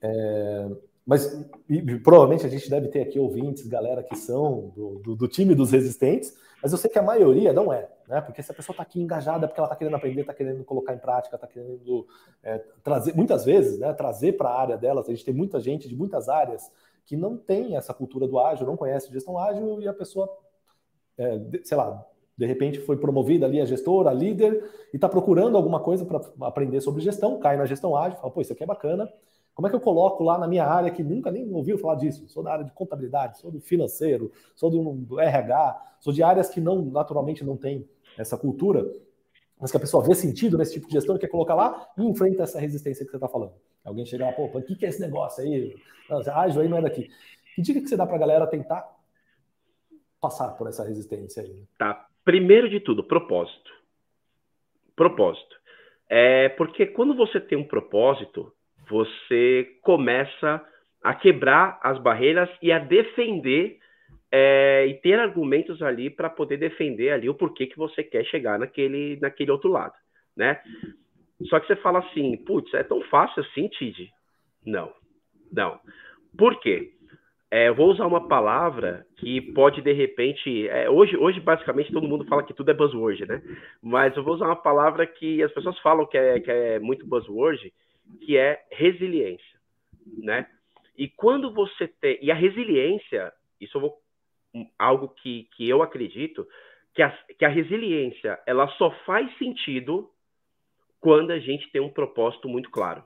é, 0.02 0.68
mas 1.06 1.42
e, 1.70 1.80
provavelmente 2.00 2.44
a 2.44 2.50
gente 2.50 2.68
deve 2.68 2.88
ter 2.88 3.00
aqui 3.00 3.18
ouvintes, 3.18 3.66
galera 3.66 4.02
que 4.02 4.14
são 4.14 4.70
do, 4.76 4.98
do, 4.98 5.16
do, 5.16 5.26
time 5.26 5.54
dos 5.54 5.72
resistentes, 5.72 6.36
mas 6.62 6.70
eu 6.70 6.76
sei 6.76 6.90
que 6.90 6.98
a 6.98 7.02
maioria 7.02 7.50
não 7.50 7.72
é, 7.72 7.88
né? 8.06 8.20
Porque 8.20 8.42
se 8.42 8.52
a 8.52 8.54
pessoa 8.54 8.74
está 8.74 8.82
aqui 8.82 9.00
engajada, 9.00 9.46
é 9.46 9.48
porque 9.48 9.58
ela 9.58 9.68
está 9.68 9.76
querendo 9.76 9.94
aprender, 9.94 10.20
está 10.20 10.34
querendo 10.34 10.62
colocar 10.64 10.92
em 10.92 10.98
prática, 10.98 11.36
está 11.36 11.46
querendo 11.46 12.06
é, 12.42 12.58
trazer, 12.84 13.16
muitas 13.16 13.46
vezes, 13.46 13.78
né, 13.78 13.90
trazer 13.94 14.32
para 14.32 14.50
a 14.50 14.60
área 14.60 14.76
delas. 14.76 15.08
A 15.08 15.10
gente 15.10 15.24
tem 15.24 15.32
muita 15.32 15.58
gente 15.60 15.88
de 15.88 15.96
muitas 15.96 16.28
áreas 16.28 16.70
que 17.08 17.16
não 17.16 17.38
tem 17.38 17.74
essa 17.74 17.94
cultura 17.94 18.28
do 18.28 18.38
ágil, 18.38 18.66
não 18.66 18.76
conhece 18.76 19.10
gestão 19.10 19.38
ágil 19.38 19.80
e 19.80 19.88
a 19.88 19.94
pessoa, 19.94 20.28
é, 21.16 21.40
sei 21.64 21.74
lá, 21.74 22.06
de 22.36 22.44
repente 22.44 22.80
foi 22.80 22.98
promovida 22.98 23.46
ali 23.46 23.58
a 23.62 23.64
gestora, 23.64 24.10
a 24.10 24.12
líder, 24.12 24.62
e 24.92 24.96
está 24.96 25.08
procurando 25.08 25.56
alguma 25.56 25.80
coisa 25.80 26.04
para 26.04 26.20
aprender 26.42 26.82
sobre 26.82 27.00
gestão, 27.00 27.40
cai 27.40 27.56
na 27.56 27.64
gestão 27.64 27.96
ágil, 27.96 28.18
fala, 28.18 28.30
pô, 28.30 28.42
isso 28.42 28.52
aqui 28.52 28.62
é 28.62 28.66
bacana. 28.66 29.10
Como 29.54 29.66
é 29.66 29.70
que 29.70 29.74
eu 29.74 29.80
coloco 29.80 30.22
lá 30.22 30.36
na 30.36 30.46
minha 30.46 30.66
área 30.66 30.90
que 30.90 31.02
nunca 31.02 31.30
nem 31.30 31.50
ouviu 31.50 31.78
falar 31.78 31.94
disso? 31.94 32.28
Sou 32.28 32.42
da 32.42 32.52
área 32.52 32.64
de 32.64 32.72
contabilidade, 32.72 33.38
sou 33.38 33.50
do 33.50 33.58
financeiro, 33.58 34.30
sou 34.54 34.70
do 34.70 35.18
RH, 35.18 35.96
sou 36.00 36.12
de 36.12 36.22
áreas 36.22 36.50
que 36.50 36.60
não 36.60 36.82
naturalmente 36.82 37.42
não 37.42 37.56
tem 37.56 37.88
essa 38.18 38.36
cultura, 38.36 38.86
mas 39.60 39.70
que 39.70 39.76
a 39.76 39.80
pessoa 39.80 40.04
vê 40.04 40.14
sentido 40.14 40.56
nesse 40.56 40.74
tipo 40.74 40.86
de 40.86 40.92
gestão 40.92 41.18
quer 41.18 41.28
colocar 41.28 41.54
lá 41.54 41.88
e 41.96 42.02
enfrenta 42.02 42.44
essa 42.44 42.60
resistência 42.60 43.04
que 43.04 43.10
você 43.10 43.16
está 43.16 43.28
falando. 43.28 43.54
Alguém 43.84 44.06
chega 44.06 44.26
lá, 44.26 44.32
pô, 44.32 44.44
o 44.44 44.62
que, 44.62 44.76
que 44.76 44.86
é 44.86 44.88
esse 44.88 45.00
negócio 45.00 45.42
aí? 45.42 45.74
Ágil 46.34 46.62
aí 46.62 46.68
não 46.68 46.78
é 46.78 46.82
daqui. 46.82 47.10
Que 47.54 47.62
dica 47.62 47.80
que 47.80 47.88
você 47.88 47.96
dá 47.96 48.06
para 48.06 48.16
a 48.16 48.20
galera 48.20 48.46
tentar 48.46 48.86
passar 50.20 50.50
por 50.50 50.68
essa 50.68 50.84
resistência 50.84 51.42
aí? 51.42 51.64
Tá. 51.76 52.06
primeiro 52.24 52.68
de 52.68 52.80
tudo, 52.80 53.02
propósito. 53.02 53.70
Propósito. 54.94 55.56
É 56.08 56.48
porque 56.50 56.86
quando 56.86 57.14
você 57.14 57.40
tem 57.40 57.58
um 57.58 57.66
propósito, 57.66 58.52
você 58.88 59.66
começa 59.82 60.64
a 61.02 61.14
quebrar 61.14 61.78
as 61.82 61.98
barreiras 62.00 62.48
e 62.62 62.72
a 62.72 62.78
defender 62.78 63.78
é, 64.30 64.86
e 64.86 64.94
ter 64.94 65.18
argumentos 65.18 65.80
ali 65.82 66.10
para 66.10 66.28
poder 66.28 66.56
defender 66.56 67.10
ali 67.10 67.28
o 67.28 67.34
porquê 67.34 67.66
que 67.66 67.76
você 67.76 68.02
quer 68.02 68.24
chegar 68.24 68.58
naquele, 68.58 69.18
naquele 69.20 69.50
outro 69.50 69.70
lado, 69.70 69.94
né? 70.36 70.60
Só 71.44 71.60
que 71.60 71.66
você 71.66 71.76
fala 71.76 72.00
assim, 72.00 72.36
putz, 72.36 72.72
é 72.74 72.82
tão 72.82 73.00
fácil 73.02 73.42
assim, 73.42 73.68
Tid? 73.68 74.10
Não, 74.66 74.92
não. 75.52 75.80
Por 76.36 76.58
quê? 76.60 76.92
É, 77.50 77.68
eu 77.68 77.74
vou 77.74 77.90
usar 77.90 78.06
uma 78.06 78.28
palavra 78.28 79.06
que 79.16 79.40
pode, 79.52 79.80
de 79.80 79.92
repente. 79.92 80.68
É, 80.68 80.90
hoje, 80.90 81.16
hoje, 81.16 81.40
basicamente, 81.40 81.92
todo 81.92 82.06
mundo 82.06 82.26
fala 82.26 82.42
que 82.42 82.52
tudo 82.52 82.70
é 82.70 82.74
buzzword, 82.74 83.26
né? 83.26 83.42
Mas 83.82 84.14
eu 84.16 84.22
vou 84.22 84.34
usar 84.34 84.46
uma 84.46 84.56
palavra 84.56 85.06
que 85.06 85.42
as 85.42 85.50
pessoas 85.52 85.78
falam 85.78 86.06
que 86.06 86.18
é, 86.18 86.40
que 86.40 86.50
é 86.50 86.78
muito 86.78 87.06
buzzword, 87.06 87.72
que 88.20 88.36
é 88.36 88.62
resiliência, 88.70 89.58
né? 90.18 90.46
E 90.96 91.08
quando 91.08 91.54
você 91.54 91.88
tem. 91.88 92.18
E 92.20 92.30
a 92.30 92.34
resiliência, 92.34 93.32
isso 93.58 93.78
eu 93.78 93.80
vou. 93.82 93.94
Algo 94.78 95.08
que, 95.08 95.48
que 95.56 95.68
eu 95.68 95.82
acredito, 95.82 96.46
que 96.94 97.02
a, 97.02 97.10
que 97.38 97.44
a 97.44 97.48
resiliência 97.48 98.40
ela 98.46 98.66
só 98.72 98.90
faz 99.04 99.36
sentido 99.38 100.10
quando 101.00 101.30
a 101.30 101.38
gente 101.38 101.70
tem 101.70 101.80
um 101.80 101.92
propósito 101.92 102.48
muito 102.48 102.70
claro. 102.70 103.04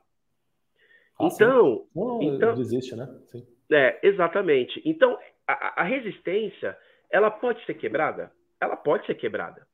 Ah, 1.18 1.26
então, 1.26 1.87
Não, 1.94 2.22
então 2.22 2.55
desiste, 2.55 2.96
né? 2.96 3.07
Sim. 3.31 3.46
É, 3.70 3.98
exatamente. 4.02 4.81
Então, 4.85 5.18
a, 5.46 5.83
a, 5.83 5.85
resistência, 5.85 6.76
ela 7.11 7.31
pode 7.31 7.64
ser 7.64 7.74
quebrada? 7.74 8.33
Ela 8.61 8.76
pode 8.76 9.07
ser 9.07 9.14
quebrada. 9.14 9.66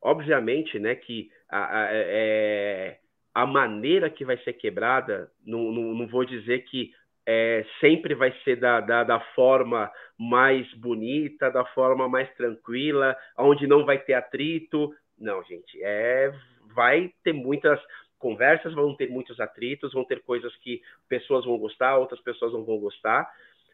Obviamente, 0.00 0.78
né, 0.78 0.94
que 0.94 1.30
a, 1.48 1.80
a, 1.80 1.92
é, 1.92 2.04
é, 2.06 2.98
a 3.34 3.46
maneira 3.46 4.10
que 4.10 4.24
vai 4.24 4.36
ser 4.38 4.52
quebrada, 4.54 5.30
não, 5.44 5.72
não, 5.72 5.94
não 5.94 6.06
vou 6.06 6.24
dizer 6.24 6.64
que 6.64 6.92
é, 7.26 7.64
sempre 7.80 8.14
vai 8.14 8.32
ser 8.42 8.56
da, 8.56 8.80
da, 8.80 9.04
da, 9.04 9.20
forma 9.34 9.90
mais 10.18 10.70
bonita, 10.74 11.50
da 11.50 11.64
forma 11.66 12.08
mais 12.08 12.32
tranquila, 12.34 13.16
onde 13.38 13.66
não 13.66 13.84
vai 13.84 13.98
ter 13.98 14.14
atrito. 14.14 14.92
Não, 15.18 15.42
gente, 15.44 15.82
é 15.82 16.32
vai 16.74 17.12
ter 17.22 17.32
muitas 17.32 17.80
conversas, 18.18 18.74
vão 18.74 18.94
ter 18.96 19.08
muitos 19.08 19.38
atritos, 19.40 19.92
vão 19.92 20.04
ter 20.04 20.22
coisas 20.22 20.54
que 20.56 20.80
pessoas 21.08 21.44
vão 21.44 21.58
gostar, 21.58 21.96
outras 21.98 22.20
pessoas 22.20 22.52
não 22.52 22.64
vão 22.64 22.78
gostar, 22.78 23.30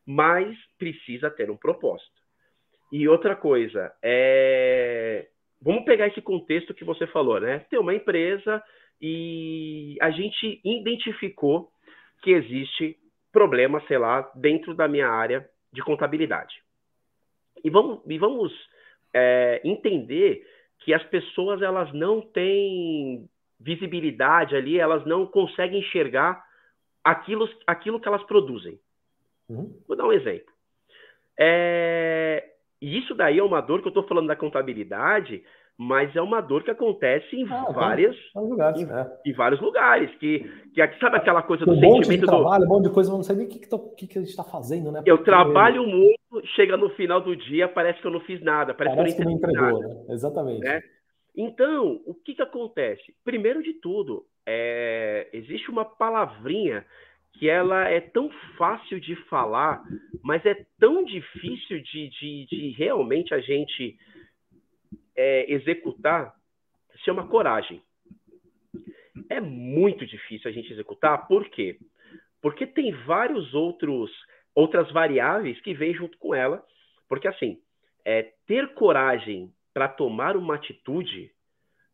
mas 0.06 0.56
precisa 0.78 1.30
ter 1.30 1.50
um 1.50 1.56
propósito. 1.56 2.20
E 2.92 3.08
outra 3.08 3.36
coisa, 3.36 3.92
é... 4.02 5.28
vamos 5.62 5.84
pegar 5.84 6.08
esse 6.08 6.20
contexto 6.20 6.74
que 6.74 6.84
você 6.84 7.06
falou, 7.06 7.40
né? 7.40 7.60
Tem 7.70 7.78
uma 7.78 7.94
empresa 7.94 8.62
e 9.00 9.96
a 10.00 10.10
gente 10.10 10.60
identificou 10.64 11.70
que 12.22 12.32
existe 12.32 12.98
problema, 13.32 13.82
sei 13.86 13.98
lá, 13.98 14.30
dentro 14.34 14.74
da 14.74 14.88
minha 14.88 15.08
área 15.08 15.48
de 15.72 15.82
contabilidade. 15.82 16.62
E 17.62 17.70
vamos, 17.70 18.00
e 18.06 18.18
vamos 18.18 18.52
é, 19.14 19.60
entender 19.64 20.46
que 20.80 20.94
as 20.94 21.02
pessoas 21.04 21.62
elas 21.62 21.92
não 21.92 22.20
têm 22.20 23.28
visibilidade 23.58 24.56
ali, 24.56 24.78
elas 24.78 25.04
não 25.04 25.26
conseguem 25.26 25.80
enxergar 25.80 26.42
aquilo, 27.04 27.48
aquilo 27.66 28.00
que 28.00 28.08
elas 28.08 28.22
produzem. 28.24 28.80
Uhum. 29.48 29.78
Vou 29.86 29.96
dar 29.96 30.06
um 30.06 30.12
exemplo. 30.12 30.52
É... 31.38 32.46
E 32.80 32.98
isso 32.98 33.14
daí 33.14 33.38
é 33.38 33.42
uma 33.42 33.60
dor 33.60 33.82
que 33.82 33.88
eu 33.88 33.90
estou 33.90 34.06
falando 34.06 34.28
da 34.28 34.36
contabilidade, 34.36 35.44
mas 35.82 36.14
é 36.14 36.20
uma 36.20 36.42
dor 36.42 36.62
que 36.62 36.70
acontece 36.70 37.34
em 37.34 37.50
ah, 37.50 37.72
várias 37.72 38.14
lugares, 38.36 38.82
em, 38.82 38.92
é. 38.92 39.10
em, 39.24 39.32
vários 39.32 39.62
lugares 39.62 40.14
que, 40.16 40.40
que 40.74 40.98
sabe 41.00 41.16
aquela 41.16 41.42
coisa 41.42 41.64
do 41.64 41.72
um 41.72 41.80
sentimento 41.80 42.20
de 42.20 42.26
trabalho, 42.26 42.66
um 42.66 42.68
monte 42.68 42.88
de 42.88 42.92
coisa, 42.92 43.10
eu 43.10 43.16
não 43.16 43.22
sei 43.22 43.36
nem 43.36 43.46
o 43.46 43.48
que, 43.48 43.60
que, 43.60 43.66
tô, 43.66 43.78
que, 43.94 44.06
que 44.06 44.18
a 44.18 44.20
gente 44.20 44.28
está 44.28 44.44
fazendo, 44.44 44.92
né? 44.92 45.02
Eu 45.06 45.24
trabalho 45.24 45.86
muito, 45.86 46.46
chega 46.54 46.76
no 46.76 46.90
final 46.90 47.22
do 47.22 47.34
dia, 47.34 47.66
parece 47.66 47.98
que 47.98 48.06
eu 48.06 48.10
não 48.10 48.20
fiz 48.20 48.42
nada, 48.42 48.74
parece, 48.74 48.94
parece 48.94 49.16
que 49.16 49.22
eu 49.22 49.24
não, 49.24 49.32
entregou, 49.32 49.80
nada, 49.80 49.88
né? 49.88 50.04
Exatamente. 50.10 50.60
Né? 50.60 50.82
Então, 51.34 52.02
o 52.04 52.12
que, 52.12 52.34
que 52.34 52.42
acontece? 52.42 53.14
Primeiro 53.24 53.62
de 53.62 53.72
tudo, 53.72 54.26
é, 54.46 55.28
existe 55.32 55.70
uma 55.70 55.86
palavrinha 55.86 56.84
que 57.38 57.48
ela 57.48 57.88
é 57.88 58.02
tão 58.02 58.28
fácil 58.58 59.00
de 59.00 59.16
falar, 59.30 59.82
mas 60.22 60.44
é 60.44 60.54
tão 60.78 61.02
difícil 61.06 61.80
de, 61.80 62.10
de, 62.10 62.46
de 62.50 62.74
realmente 62.76 63.32
a 63.32 63.40
gente 63.40 63.96
é, 65.20 65.52
executar, 65.52 66.34
se 66.92 66.98
chama 67.04 67.28
coragem. 67.28 67.82
É 69.28 69.38
muito 69.38 70.06
difícil 70.06 70.50
a 70.50 70.52
gente 70.52 70.72
executar, 70.72 71.28
por 71.28 71.46
quê? 71.50 71.78
Porque 72.40 72.66
tem 72.66 72.90
vários 73.04 73.52
outros 73.52 74.10
outras 74.54 74.90
variáveis 74.90 75.60
que 75.60 75.74
vêm 75.74 75.94
junto 75.94 76.18
com 76.18 76.34
ela, 76.34 76.64
porque 77.08 77.28
assim, 77.28 77.60
é, 78.04 78.32
ter 78.46 78.74
coragem 78.74 79.52
para 79.72 79.86
tomar 79.86 80.36
uma 80.36 80.56
atitude, 80.56 81.30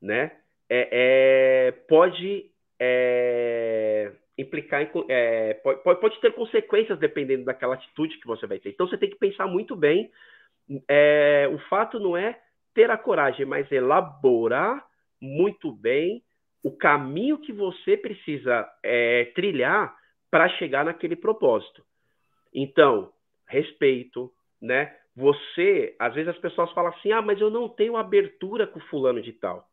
né, 0.01 0.33
é, 0.71 0.89
é 1.69 1.73
pode 1.87 2.51
é, 2.81 4.13
implicar 4.39 4.83
em, 4.83 4.91
é, 5.09 5.55
pode, 5.55 6.01
pode, 6.01 6.21
ter 6.21 6.33
consequências 6.33 6.99
dependendo 6.99 7.45
daquela 7.45 7.75
atitude 7.75 8.19
que 8.19 8.27
você 8.27 8.47
vai 8.47 8.59
ter. 8.59 8.71
Então 8.71 8.89
você 8.89 8.97
tem 8.97 9.11
que 9.11 9.19
pensar 9.19 9.47
muito 9.47 9.77
bem. 9.77 10.11
É, 10.89 11.49
o 11.53 11.59
fato 11.69 12.01
não 12.01 12.17
é 12.17 12.41
ter 12.77 12.91
a 12.91 12.99
coragem, 12.99 13.47
mas 13.47 13.73
elaborar 13.73 14.87
muito 15.19 15.73
bem 15.73 16.23
o 16.63 16.71
caminho 16.71 17.39
que 17.39 17.53
você 17.53 17.97
precisa 17.97 18.69
é, 18.83 19.33
trilhar 19.35 19.97
para 20.31 20.47
chegar 20.51 20.85
naquele 20.85 21.17
propósito. 21.17 21.83
Então, 22.55 23.11
respeito, 23.49 24.31
né? 24.61 24.95
Você, 25.17 25.97
às 25.99 26.15
vezes 26.15 26.29
as 26.29 26.39
pessoas 26.39 26.71
falam 26.73 26.93
assim: 26.93 27.11
ah, 27.13 27.23
mas 27.23 27.41
eu 27.41 27.49
não 27.49 27.67
tenho 27.67 27.97
abertura 27.97 28.67
com 28.67 28.79
fulano 28.81 29.23
de 29.23 29.33
tal. 29.33 29.67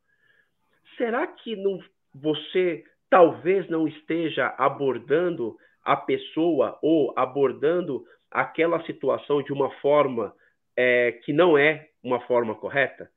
Será 0.96 1.28
que 1.28 1.58
não, 1.58 1.80
você 2.16 2.86
talvez 3.10 3.68
não 3.70 3.86
esteja 3.86 4.56
abordando 4.58 5.58
a 5.84 5.98
pessoa 5.98 6.80
ou 6.82 7.14
abordando 7.18 8.06
aquela 8.32 8.82
situação 8.86 9.44
de 9.44 9.52
uma 9.52 9.70
forma 9.82 10.34
é, 10.78 11.12
que 11.24 11.34
não 11.34 11.58
é 11.58 11.90
uma 12.04 12.20
forma 12.22 12.56
correta? 12.56 13.10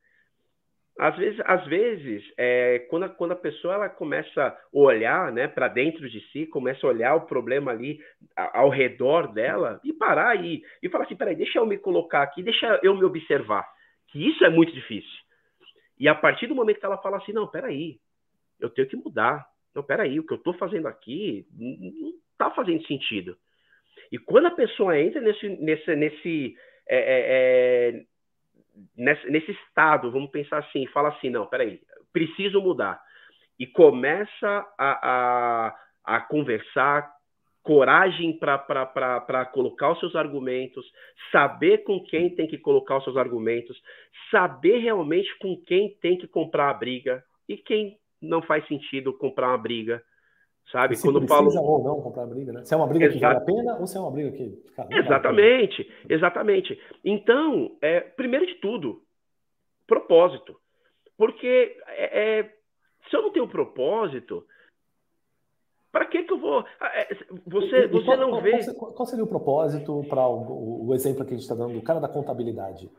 às 0.98 1.14
vezes, 1.16 1.40
às 1.44 1.66
vezes 1.66 2.24
é, 2.38 2.78
quando, 2.90 3.04
a, 3.04 3.08
quando 3.08 3.32
a 3.32 3.36
pessoa 3.36 3.74
ela 3.74 3.88
começa 3.88 4.46
a 4.46 4.56
olhar 4.72 5.30
né, 5.30 5.46
para 5.46 5.68
dentro 5.68 6.08
de 6.08 6.20
si, 6.30 6.46
começa 6.46 6.86
a 6.86 6.90
olhar 6.90 7.14
o 7.14 7.26
problema 7.26 7.70
ali 7.70 8.00
ao 8.34 8.70
redor 8.70 9.32
dela 9.32 9.78
e 9.84 9.92
parar 9.92 10.30
aí 10.30 10.62
e 10.82 10.88
falar 10.88 11.04
assim: 11.04 11.16
peraí, 11.16 11.36
deixa 11.36 11.58
eu 11.58 11.66
me 11.66 11.76
colocar 11.76 12.22
aqui, 12.22 12.42
deixa 12.42 12.80
eu 12.82 12.94
me 12.94 13.04
observar. 13.04 13.68
Que 14.08 14.26
isso 14.26 14.42
é 14.44 14.48
muito 14.48 14.72
difícil. 14.72 15.20
E 15.98 16.08
a 16.08 16.14
partir 16.14 16.46
do 16.46 16.54
momento 16.54 16.80
que 16.80 16.86
ela 16.86 16.98
fala 16.98 17.18
assim: 17.18 17.32
não, 17.32 17.46
peraí, 17.46 17.98
eu 18.58 18.70
tenho 18.70 18.88
que 18.88 18.96
mudar. 18.96 19.46
Não, 19.74 19.82
peraí, 19.82 20.18
o 20.18 20.26
que 20.26 20.32
eu 20.32 20.38
estou 20.38 20.54
fazendo 20.54 20.88
aqui 20.88 21.46
não 21.52 22.14
está 22.32 22.50
fazendo 22.52 22.86
sentido. 22.86 23.36
E 24.10 24.18
quando 24.18 24.46
a 24.46 24.50
pessoa 24.50 24.98
entra 24.98 25.20
nesse, 25.20 25.46
nesse, 25.48 25.94
nesse 25.94 26.56
é, 26.88 26.96
é, 26.96 27.90
é 27.98 28.02
nesse, 28.96 29.30
nesse 29.30 29.50
estado, 29.52 30.10
vamos 30.10 30.30
pensar 30.30 30.58
assim, 30.58 30.86
fala 30.88 31.10
assim, 31.10 31.30
não, 31.30 31.46
peraí, 31.46 31.80
preciso 32.12 32.60
mudar. 32.60 33.00
E 33.58 33.66
começa 33.66 34.66
a, 34.78 35.72
a, 36.08 36.16
a 36.16 36.20
conversar, 36.20 37.10
coragem 37.62 38.38
para 38.38 39.44
colocar 39.46 39.92
os 39.92 39.98
seus 39.98 40.14
argumentos, 40.14 40.84
saber 41.32 41.78
com 41.84 42.02
quem 42.04 42.34
tem 42.34 42.46
que 42.46 42.58
colocar 42.58 42.98
os 42.98 43.04
seus 43.04 43.16
argumentos, 43.16 43.80
saber 44.30 44.78
realmente 44.78 45.36
com 45.38 45.56
quem 45.66 45.96
tem 46.00 46.16
que 46.16 46.28
comprar 46.28 46.70
a 46.70 46.74
briga 46.74 47.24
e 47.48 47.56
quem 47.56 47.98
não 48.22 48.42
faz 48.42 48.66
sentido 48.68 49.12
comprar 49.12 49.48
uma 49.48 49.58
briga 49.58 50.02
Sabe? 50.70 50.94
E 50.94 50.96
se 50.96 51.02
Quando 51.04 51.20
precisa 51.20 51.52
falo... 51.52 51.64
ou 51.64 51.84
não 51.84 52.02
comprar 52.02 52.26
briga, 52.26 52.52
né? 52.52 52.64
Se 52.64 52.74
é 52.74 52.76
uma 52.76 52.88
briga 52.88 53.08
que 53.08 53.18
vale 53.18 53.36
a 53.36 53.40
pena 53.40 53.78
ou 53.78 53.86
se 53.86 53.96
é 53.96 54.00
uma 54.00 54.10
briga 54.10 54.32
que. 54.32 54.50
Cara, 54.74 54.88
exatamente, 54.92 55.82
vale 55.84 56.14
exatamente. 56.14 56.80
Então, 57.04 57.76
é, 57.80 58.00
primeiro 58.00 58.46
de 58.46 58.56
tudo, 58.56 59.00
propósito. 59.86 60.56
Porque 61.16 61.76
é, 61.86 62.38
é, 62.38 62.42
se 63.08 63.16
eu 63.16 63.22
não 63.22 63.32
tenho 63.32 63.48
propósito, 63.48 64.44
para 65.92 66.04
que, 66.06 66.24
que 66.24 66.32
eu 66.32 66.38
vou. 66.38 66.64
Ah, 66.80 66.90
é, 66.94 67.14
você, 67.46 67.84
e, 67.84 67.86
você 67.86 68.04
qual, 68.04 68.16
não 68.18 68.30
qual, 68.30 68.42
vê. 68.42 68.74
Qual 68.74 69.06
seria 69.06 69.24
o 69.24 69.28
propósito 69.28 70.04
para 70.08 70.26
o, 70.28 70.88
o, 70.88 70.94
exemplo 70.94 71.24
que 71.24 71.30
a 71.30 71.36
gente 71.36 71.42
está 71.42 71.54
dando 71.54 71.74
do 71.74 71.82
cara 71.82 72.00
da 72.00 72.08
contabilidade? 72.08 72.90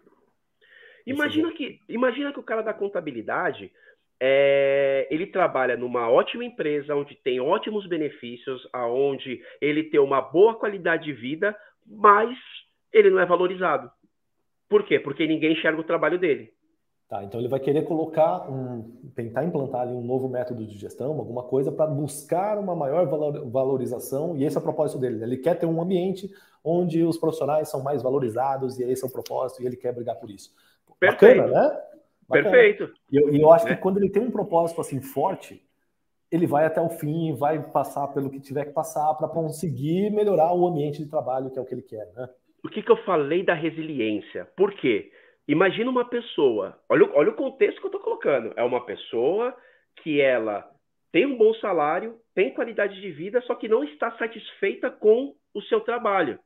Imagina 1.05 1.51
que, 1.51 1.80
imagina 1.88 2.34
que 2.34 2.39
o 2.39 2.43
cara 2.43 2.61
da 2.61 2.74
contabilidade 2.74 3.72
é, 4.20 5.07
ele 5.11 5.28
trabalha 5.28 5.78
numa 5.78 6.09
ótima 6.09 6.43
empresa, 6.43 6.95
onde 6.95 7.15
tem 7.15 7.39
ótimos 7.39 7.88
benefícios, 7.88 8.68
aonde 8.74 9.41
ele 9.61 9.84
tem 9.84 9.99
uma 9.99 10.22
boa 10.22 10.55
qualidade 10.55 11.05
de 11.05 11.13
vida, 11.13 11.55
mas 11.86 12.38
ele 12.91 13.09
não 13.09 13.20
é 13.20 13.26
valorizado. 13.26 13.89
Por 14.68 14.84
quê? 14.84 14.99
Porque 14.99 15.28
ninguém 15.28 15.53
enxerga 15.53 15.80
o 15.80 15.84
trabalho 15.84 16.20
dele. 16.20 16.51
Tá, 17.07 17.24
então 17.24 17.39
ele 17.39 17.47
vai 17.47 17.59
querer 17.61 17.84
colocar 17.84 18.51
um, 18.51 18.82
tentar 19.15 19.45
implantar 19.45 19.82
ali 19.82 19.93
um 19.93 20.03
novo 20.03 20.28
método 20.28 20.65
de 20.65 20.78
gestão, 20.78 21.18
alguma 21.18 21.43
coisa 21.43 21.72
para 21.72 21.88
buscar 21.88 22.57
uma 22.57 22.76
maior 22.76 23.05
valorização, 23.49 24.36
e 24.36 24.43
esse 24.43 24.57
é 24.57 24.59
o 24.59 24.63
propósito 24.63 24.99
dele. 24.99 25.24
Ele 25.24 25.38
quer 25.38 25.57
ter 25.57 25.65
um 25.65 25.82
ambiente 25.82 26.30
onde 26.61 27.01
os 27.03 27.18
profissionais 27.18 27.70
são 27.70 27.82
mais 27.82 28.03
valorizados, 28.03 28.78
e 28.78 28.84
esse 28.84 29.05
é 29.05 29.07
o 29.07 29.11
propósito, 29.11 29.63
e 29.63 29.65
ele 29.65 29.78
quer 29.78 29.93
brigar 29.93 30.18
por 30.18 30.30
isso. 30.30 30.53
Perfeito. 30.99 31.43
Bacana, 31.43 31.70
né? 31.70 31.82
Bacana. 32.28 32.51
Perfeito. 32.51 32.93
E 33.11 33.17
eu, 33.17 33.34
eu 33.34 33.51
acho 33.51 33.65
que 33.65 33.75
quando 33.75 33.97
ele 33.97 34.09
tem 34.09 34.21
um 34.21 34.32
propósito 34.32 34.82
assim 34.82 35.01
forte, 35.01 35.61
ele 36.32 36.45
vai 36.45 36.65
até 36.65 36.82
o 36.82 36.89
fim, 36.89 37.34
vai 37.36 37.61
passar 37.71 38.07
pelo 38.09 38.30
que 38.30 38.39
tiver 38.39 38.65
que 38.65 38.73
passar 38.73 39.13
para 39.15 39.30
conseguir 39.30 40.09
melhorar 40.11 40.53
o 40.53 40.67
ambiente 40.67 41.03
de 41.03 41.09
trabalho, 41.09 41.49
que 41.49 41.57
é 41.57 41.61
o 41.61 41.65
que 41.65 41.73
ele 41.73 41.82
quer, 41.82 42.11
né? 42.13 42.28
Por 42.61 42.71
que, 42.71 42.82
que 42.82 42.91
eu 42.91 42.97
falei 43.05 43.43
da 43.43 43.53
resiliência? 43.53 44.45
Por 44.57 44.73
quê? 44.73 45.11
Imagina 45.47 45.89
uma 45.89 46.03
pessoa, 46.03 46.78
olha, 46.89 47.09
olha 47.13 47.30
o 47.30 47.36
contexto 47.36 47.80
que 47.80 47.86
eu 47.86 47.89
estou 47.89 48.01
colocando. 48.01 48.51
É 48.57 48.63
uma 48.63 48.86
pessoa 48.86 49.55
que 50.03 50.19
ela 50.19 50.69
tem 51.11 51.25
um 51.25 51.38
bom 51.38 51.53
salário, 51.55 52.19
tem 52.36 52.53
qualidade 52.53 52.99
de 52.99 53.11
vida, 53.11 53.39
só 53.41 53.55
que 53.55 53.69
não 53.69 53.84
está 53.84 54.11
satisfeita 54.17 54.91
com 54.91 55.34
o 55.53 55.61
seu 55.61 55.80
trabalho. 55.80 56.38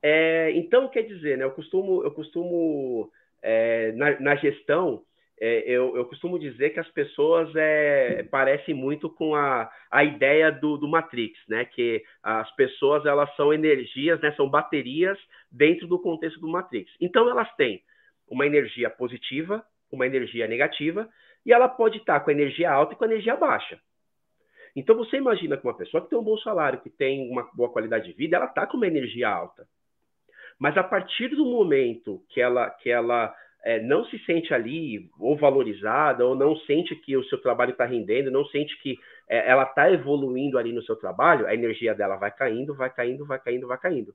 É, 0.00 0.52
então, 0.52 0.88
quer 0.88 1.02
dizer, 1.02 1.36
né, 1.36 1.44
eu 1.44 1.50
costumo, 1.50 2.04
eu 2.04 2.12
costumo 2.12 3.10
é, 3.42 3.92
na, 3.92 4.20
na, 4.20 4.36
gestão, 4.36 5.02
é, 5.40 5.68
eu, 5.68 5.96
eu, 5.96 6.04
costumo 6.04 6.38
dizer 6.38 6.70
que 6.70 6.80
as 6.80 6.88
pessoas 6.90 7.54
é, 7.56 8.22
parecem 8.30 8.74
muito 8.74 9.10
com 9.10 9.34
a, 9.34 9.70
a 9.90 10.04
ideia 10.04 10.52
do, 10.52 10.76
do, 10.76 10.88
Matrix, 10.88 11.38
né? 11.48 11.64
Que 11.64 12.02
as 12.22 12.50
pessoas 12.54 13.04
elas 13.04 13.34
são 13.34 13.52
energias, 13.52 14.20
né? 14.20 14.32
São 14.36 14.48
baterias 14.48 15.18
dentro 15.50 15.86
do 15.88 15.98
contexto 15.98 16.40
do 16.40 16.48
Matrix. 16.48 16.90
Então 17.00 17.28
elas 17.28 17.52
têm 17.56 17.82
uma 18.28 18.46
energia 18.46 18.88
positiva, 18.88 19.64
uma 19.90 20.06
energia 20.06 20.46
negativa, 20.46 21.08
e 21.44 21.52
ela 21.52 21.68
pode 21.68 21.98
estar 21.98 22.20
com 22.20 22.30
a 22.30 22.32
energia 22.32 22.70
alta 22.70 22.94
e 22.94 22.96
com 22.96 23.04
a 23.04 23.08
energia 23.08 23.36
baixa. 23.36 23.80
Então 24.74 24.96
você 24.96 25.16
imagina 25.16 25.56
que 25.56 25.66
uma 25.66 25.76
pessoa 25.76 26.02
que 26.02 26.08
tem 26.08 26.18
um 26.18 26.24
bom 26.24 26.38
salário, 26.38 26.80
que 26.80 26.88
tem 26.88 27.28
uma 27.28 27.50
boa 27.52 27.70
qualidade 27.70 28.06
de 28.06 28.12
vida, 28.12 28.36
ela 28.36 28.46
está 28.46 28.66
com 28.66 28.76
uma 28.76 28.86
energia 28.86 29.28
alta. 29.28 29.66
Mas 30.62 30.78
a 30.78 30.84
partir 30.84 31.26
do 31.30 31.44
momento 31.44 32.22
que 32.28 32.40
ela, 32.40 32.70
que 32.70 32.88
ela 32.88 33.34
é, 33.64 33.80
não 33.80 34.04
se 34.04 34.16
sente 34.20 34.54
ali 34.54 35.10
ou 35.18 35.36
valorizada, 35.36 36.24
ou 36.24 36.36
não 36.36 36.54
sente 36.54 36.94
que 36.94 37.16
o 37.16 37.24
seu 37.24 37.42
trabalho 37.42 37.72
está 37.72 37.84
rendendo, 37.84 38.30
não 38.30 38.44
sente 38.44 38.80
que 38.80 38.96
é, 39.28 39.50
ela 39.50 39.64
está 39.64 39.90
evoluindo 39.90 40.56
ali 40.56 40.72
no 40.72 40.80
seu 40.84 40.94
trabalho, 40.94 41.48
a 41.48 41.52
energia 41.52 41.96
dela 41.96 42.14
vai 42.14 42.30
caindo, 42.30 42.76
vai 42.76 42.88
caindo, 42.88 43.26
vai 43.26 43.40
caindo, 43.40 43.66
vai 43.66 43.76
caindo. 43.76 44.14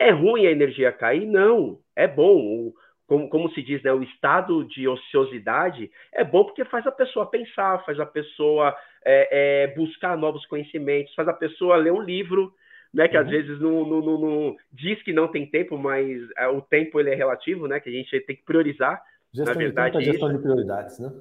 É 0.00 0.10
ruim 0.12 0.46
a 0.46 0.50
energia 0.50 0.90
cair? 0.90 1.26
Não. 1.26 1.78
É 1.94 2.08
bom. 2.08 2.38
O, 2.38 2.74
como, 3.06 3.28
como 3.28 3.50
se 3.50 3.62
diz, 3.62 3.82
né, 3.82 3.92
o 3.92 4.02
estado 4.02 4.64
de 4.64 4.88
ociosidade 4.88 5.90
é 6.14 6.24
bom 6.24 6.42
porque 6.42 6.64
faz 6.64 6.86
a 6.86 6.90
pessoa 6.90 7.26
pensar, 7.26 7.84
faz 7.84 8.00
a 8.00 8.06
pessoa 8.06 8.74
é, 9.04 9.74
buscar 9.76 10.16
novos 10.16 10.46
conhecimentos, 10.46 11.14
faz 11.14 11.28
a 11.28 11.34
pessoa 11.34 11.76
ler 11.76 11.92
um 11.92 12.00
livro, 12.00 12.50
né, 12.96 13.06
que 13.08 13.16
uhum. 13.16 13.24
às 13.24 13.28
vezes 13.28 13.60
não, 13.60 13.86
não, 13.86 14.00
não, 14.00 14.18
não, 14.18 14.56
diz 14.72 15.00
que 15.02 15.12
não 15.12 15.28
tem 15.28 15.44
tempo, 15.44 15.76
mas 15.76 16.18
é, 16.38 16.48
o 16.48 16.62
tempo 16.62 16.98
ele 16.98 17.10
é 17.10 17.14
relativo, 17.14 17.68
né, 17.68 17.78
que 17.78 17.90
a 17.90 17.92
gente 17.92 18.18
tem 18.20 18.34
que 18.34 18.42
priorizar. 18.42 19.02
Gestão 19.34 19.52
na 19.52 19.60
verdade, 19.60 19.98
de 19.98 20.04
tempo 20.04 20.08
é 20.08 20.12
gestão 20.12 20.34
de 20.34 20.42
prioridades, 20.42 20.98
né? 20.98 21.12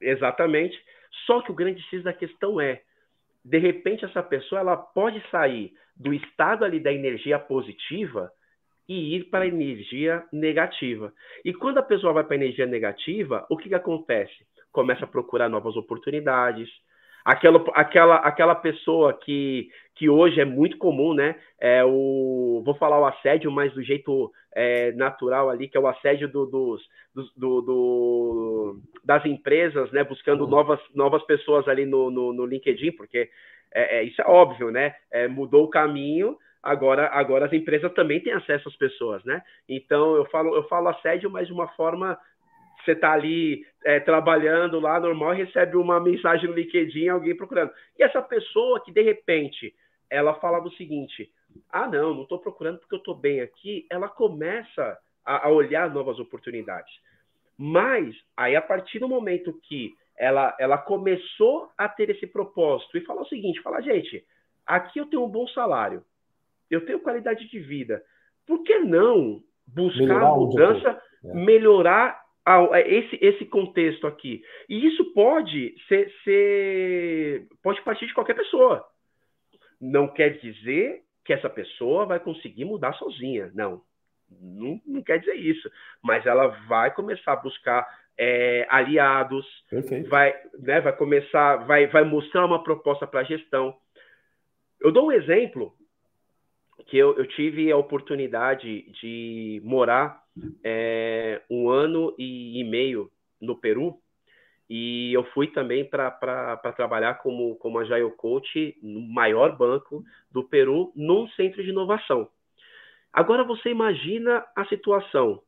Exatamente. 0.00 0.82
Só 1.26 1.42
que 1.42 1.52
o 1.52 1.54
grande 1.54 1.82
X 1.82 2.02
da 2.02 2.14
questão 2.14 2.58
é, 2.58 2.80
de 3.44 3.58
repente 3.58 4.02
essa 4.02 4.22
pessoa 4.22 4.62
ela 4.62 4.78
pode 4.78 5.22
sair 5.30 5.74
do 5.94 6.14
estado 6.14 6.64
ali 6.64 6.80
da 6.80 6.90
energia 6.90 7.38
positiva 7.38 8.32
e 8.88 9.16
ir 9.16 9.24
para 9.24 9.44
a 9.44 9.48
energia 9.48 10.24
negativa. 10.32 11.12
E 11.44 11.52
quando 11.52 11.76
a 11.76 11.82
pessoa 11.82 12.14
vai 12.14 12.24
para 12.24 12.34
a 12.34 12.40
energia 12.40 12.64
negativa, 12.64 13.46
o 13.50 13.58
que, 13.58 13.68
que 13.68 13.74
acontece? 13.74 14.32
Começa 14.72 15.04
a 15.04 15.08
procurar 15.08 15.50
novas 15.50 15.76
oportunidades. 15.76 16.70
Aquela, 17.30 17.64
aquela, 17.74 18.16
aquela 18.16 18.54
pessoa 18.56 19.12
que, 19.12 19.68
que 19.94 20.10
hoje 20.10 20.40
é 20.40 20.44
muito 20.44 20.76
comum, 20.78 21.14
né? 21.14 21.36
É 21.60 21.84
o, 21.84 22.60
vou 22.64 22.74
falar 22.74 22.98
o 22.98 23.06
assédio, 23.06 23.52
mas 23.52 23.72
do 23.72 23.80
jeito 23.84 24.32
é, 24.52 24.90
natural 24.92 25.48
ali, 25.48 25.68
que 25.68 25.76
é 25.76 25.80
o 25.80 25.86
assédio 25.86 26.26
do, 26.26 26.44
dos, 26.46 26.82
do, 27.36 27.60
do, 27.60 28.80
das 29.04 29.24
empresas, 29.24 29.92
né? 29.92 30.02
Buscando 30.02 30.42
uhum. 30.42 30.50
novas, 30.50 30.80
novas 30.92 31.22
pessoas 31.22 31.68
ali 31.68 31.86
no, 31.86 32.10
no, 32.10 32.32
no 32.32 32.44
LinkedIn, 32.44 32.90
porque 32.92 33.30
é, 33.72 33.98
é, 33.98 34.02
isso 34.02 34.20
é 34.20 34.24
óbvio, 34.26 34.72
né? 34.72 34.96
É, 35.12 35.28
mudou 35.28 35.66
o 35.66 35.70
caminho, 35.70 36.36
agora, 36.60 37.10
agora 37.12 37.46
as 37.46 37.52
empresas 37.52 37.92
também 37.92 38.20
têm 38.20 38.32
acesso 38.32 38.68
às 38.68 38.76
pessoas, 38.76 39.24
né? 39.24 39.40
Então 39.68 40.16
eu 40.16 40.24
falo, 40.26 40.56
eu 40.56 40.64
falo 40.64 40.88
assédio, 40.88 41.30
mas 41.30 41.46
de 41.46 41.52
uma 41.52 41.68
forma 41.68 42.18
você 42.90 42.92
está 42.92 43.12
ali 43.12 43.64
é, 43.84 44.00
trabalhando 44.00 44.80
lá 44.80 44.98
normal 44.98 45.34
e 45.34 45.44
recebe 45.44 45.76
uma 45.76 46.00
mensagem 46.00 46.48
no 46.48 46.54
LinkedIn, 46.54 47.08
alguém 47.08 47.36
procurando. 47.36 47.72
E 47.98 48.02
essa 48.02 48.20
pessoa 48.20 48.82
que 48.82 48.92
de 48.92 49.02
repente 49.02 49.74
ela 50.08 50.34
fala 50.34 50.60
o 50.60 50.72
seguinte: 50.72 51.30
ah, 51.70 51.86
não, 51.86 52.14
não 52.14 52.22
estou 52.22 52.38
procurando 52.38 52.78
porque 52.78 52.94
eu 52.94 52.98
estou 52.98 53.14
bem 53.14 53.40
aqui, 53.40 53.86
ela 53.90 54.08
começa 54.08 54.98
a, 55.24 55.46
a, 55.46 55.50
olhar 55.50 55.90
novas 55.90 56.18
oportunidades. 56.18 56.92
Mas 57.56 58.16
aí 58.36 58.56
a 58.56 58.62
partir 58.62 58.98
do 58.98 59.08
momento 59.08 59.58
que 59.68 59.94
ela, 60.16 60.54
ela 60.58 60.76
começou 60.76 61.70
a 61.78 61.88
ter 61.88 62.10
esse 62.10 62.26
propósito 62.26 62.98
e 62.98 63.04
falar 63.04 63.22
o 63.22 63.28
seguinte: 63.28 63.62
fala, 63.62 63.80
gente, 63.80 64.24
aqui 64.66 64.98
eu 64.98 65.06
tenho 65.06 65.24
um 65.24 65.30
bom 65.30 65.46
salário, 65.48 66.04
eu 66.68 66.84
tenho 66.84 67.00
qualidade 67.00 67.48
de 67.48 67.58
vida. 67.60 68.02
Por 68.46 68.64
que 68.64 68.80
não 68.80 69.42
buscar 69.66 70.00
melhorar 70.00 70.34
mudança, 70.34 71.02
é. 71.24 71.34
melhorar 71.34 72.29
a, 72.44 72.80
esse, 72.80 73.18
esse 73.20 73.44
contexto 73.46 74.06
aqui? 74.06 74.42
E 74.68 74.86
isso 74.86 75.12
pode 75.12 75.74
ser, 75.88 76.12
ser, 76.24 77.48
pode 77.62 77.82
partir 77.82 78.06
de 78.06 78.14
qualquer 78.14 78.34
pessoa. 78.34 78.84
Não 79.80 80.08
quer 80.08 80.38
dizer 80.38 81.02
que 81.24 81.32
essa 81.32 81.48
pessoa 81.48 82.06
vai 82.06 82.20
conseguir 82.20 82.64
mudar 82.64 82.92
sozinha. 82.94 83.50
Não. 83.54 83.82
Não, 84.30 84.80
não 84.86 85.02
quer 85.02 85.18
dizer 85.18 85.34
isso. 85.34 85.70
Mas 86.02 86.24
ela 86.26 86.48
vai 86.68 86.92
começar 86.94 87.32
a 87.32 87.36
buscar 87.36 87.86
é, 88.18 88.66
aliados, 88.68 89.46
Perfeito. 89.70 90.08
vai, 90.08 90.34
né, 90.58 90.80
vai 90.80 90.94
começar, 90.94 91.56
vai, 91.66 91.86
vai 91.86 92.04
mostrar 92.04 92.44
uma 92.44 92.62
proposta 92.62 93.06
para 93.06 93.20
a 93.20 93.24
gestão. 93.24 93.74
Eu 94.80 94.92
dou 94.92 95.06
um 95.06 95.12
exemplo 95.12 95.74
que 96.86 96.98
eu, 96.98 97.16
eu 97.16 97.26
tive 97.28 97.70
a 97.70 97.76
oportunidade 97.76 98.90
de 99.00 99.60
morar 99.64 100.22
é, 100.62 101.42
um 101.50 101.68
ano 101.68 102.14
e, 102.18 102.62
meio 102.64 103.10
no 103.40 103.56
Peru 103.56 103.98
e 104.68 105.12
eu 105.12 105.24
fui 105.32 105.48
também 105.48 105.84
para 105.84 106.56
trabalhar 106.76 107.14
como, 107.14 107.56
como 107.56 107.80
Agile 107.80 108.12
Coach 108.12 108.78
no 108.80 109.00
maior 109.00 109.56
banco 109.56 110.04
do 110.30 110.44
Peru, 110.44 110.92
num 110.94 111.28
centro 111.30 111.60
de 111.60 111.70
inovação. 111.70 112.28
Agora 113.12 113.42
você 113.42 113.70
imagina 113.70 114.46
a 114.54 114.64
situação 114.66 115.42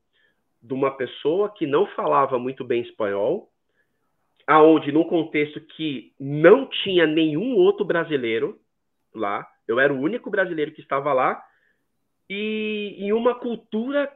de 0.60 0.74
uma 0.74 0.90
pessoa 0.90 1.50
que 1.50 1.68
não 1.68 1.86
falava 1.86 2.36
muito 2.36 2.64
bem 2.64 2.82
espanhol, 2.82 3.48
aonde 4.44 4.90
num 4.90 5.04
contexto 5.04 5.60
que 5.60 6.12
não 6.18 6.66
tinha 6.66 7.06
nenhum 7.06 7.54
outro 7.54 7.84
brasileiro 7.84 8.58
lá, 9.14 9.46
eu 9.68 9.78
era 9.78 9.92
o 9.92 10.00
único 10.00 10.30
brasileiro 10.30 10.72
que 10.72 10.80
estava 10.80 11.12
lá 11.12 11.40
e 12.28 12.96
em 12.98 13.12
uma 13.12 13.36
cultura 13.36 14.12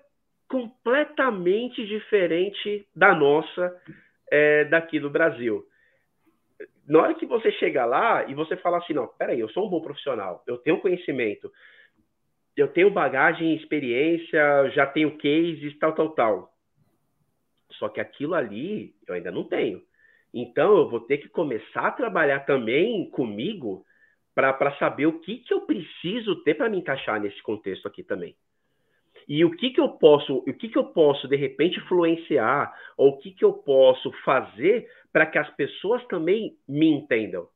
completamente 0.49 1.85
diferente 1.87 2.87
da 2.95 3.15
nossa 3.15 3.75
é, 4.31 4.65
daqui 4.65 4.99
do 5.01 5.11
Brasil. 5.11 5.65
Na 6.87 7.01
hora 7.03 7.15
que 7.15 7.27
você 7.27 7.51
chega 7.53 7.85
lá 7.85 8.25
e 8.29 8.35
você 8.35 8.57
fala 8.57 8.79
assim, 8.79 8.93
não, 8.93 9.09
peraí, 9.09 9.41
eu 9.41 9.49
sou 9.51 9.67
um 9.67 9.71
bom 9.71 9.81
profissional, 9.81 10.43
eu 10.47 10.57
tenho 10.59 10.81
conhecimento, 10.81 11.51
eu 12.57 12.69
tenho 12.69 12.91
bagagem, 12.91 13.57
experiência, 13.57 14.71
já 14.71 14.87
tenho 14.87 15.19
cases, 15.19 15.77
tal, 15.79 15.93
tal, 15.95 16.11
tal. 16.11 16.53
Só 17.73 17.89
que 17.89 18.01
aquilo 18.01 18.35
ali 18.35 18.95
eu 19.07 19.15
ainda 19.15 19.31
não 19.31 19.45
tenho. 19.45 19.83
Então 20.33 20.77
eu 20.77 20.89
vou 20.89 21.01
ter 21.01 21.19
que 21.19 21.29
começar 21.29 21.89
a 21.89 21.93
trabalhar 21.93 22.41
também 22.41 23.11
comigo 23.11 23.85
para 24.35 24.77
saber 24.79 25.07
o 25.07 25.19
que, 25.21 25.39
que 25.39 25.53
eu 25.53 25.63
preciso 25.63 26.43
ter 26.45 26.55
para 26.55 26.69
me 26.69 26.79
encaixar 26.79 27.21
nesse 27.21 27.43
contexto 27.43 27.89
aqui 27.89 28.03
também. 28.03 28.37
E 29.29 29.45
o 29.45 29.51
que, 29.51 29.71
que 29.71 29.81
eu 29.81 29.89
posso, 29.89 30.39
o 30.39 30.55
que, 30.55 30.69
que 30.69 30.79
eu 30.79 30.85
posso 30.85 31.27
de 31.27 31.37
repente 31.37 31.79
influenciar, 31.79 32.73
ou 32.97 33.11
o 33.11 33.19
que, 33.19 33.33
que 33.33 33.45
eu 33.45 33.53
posso 33.53 34.13
fazer 34.25 34.89
para 35.13 35.27
que 35.27 35.39
as 35.39 35.51
pessoas 35.57 36.05
também 36.07 36.57
me 36.69 36.89
entendam. 36.89 37.49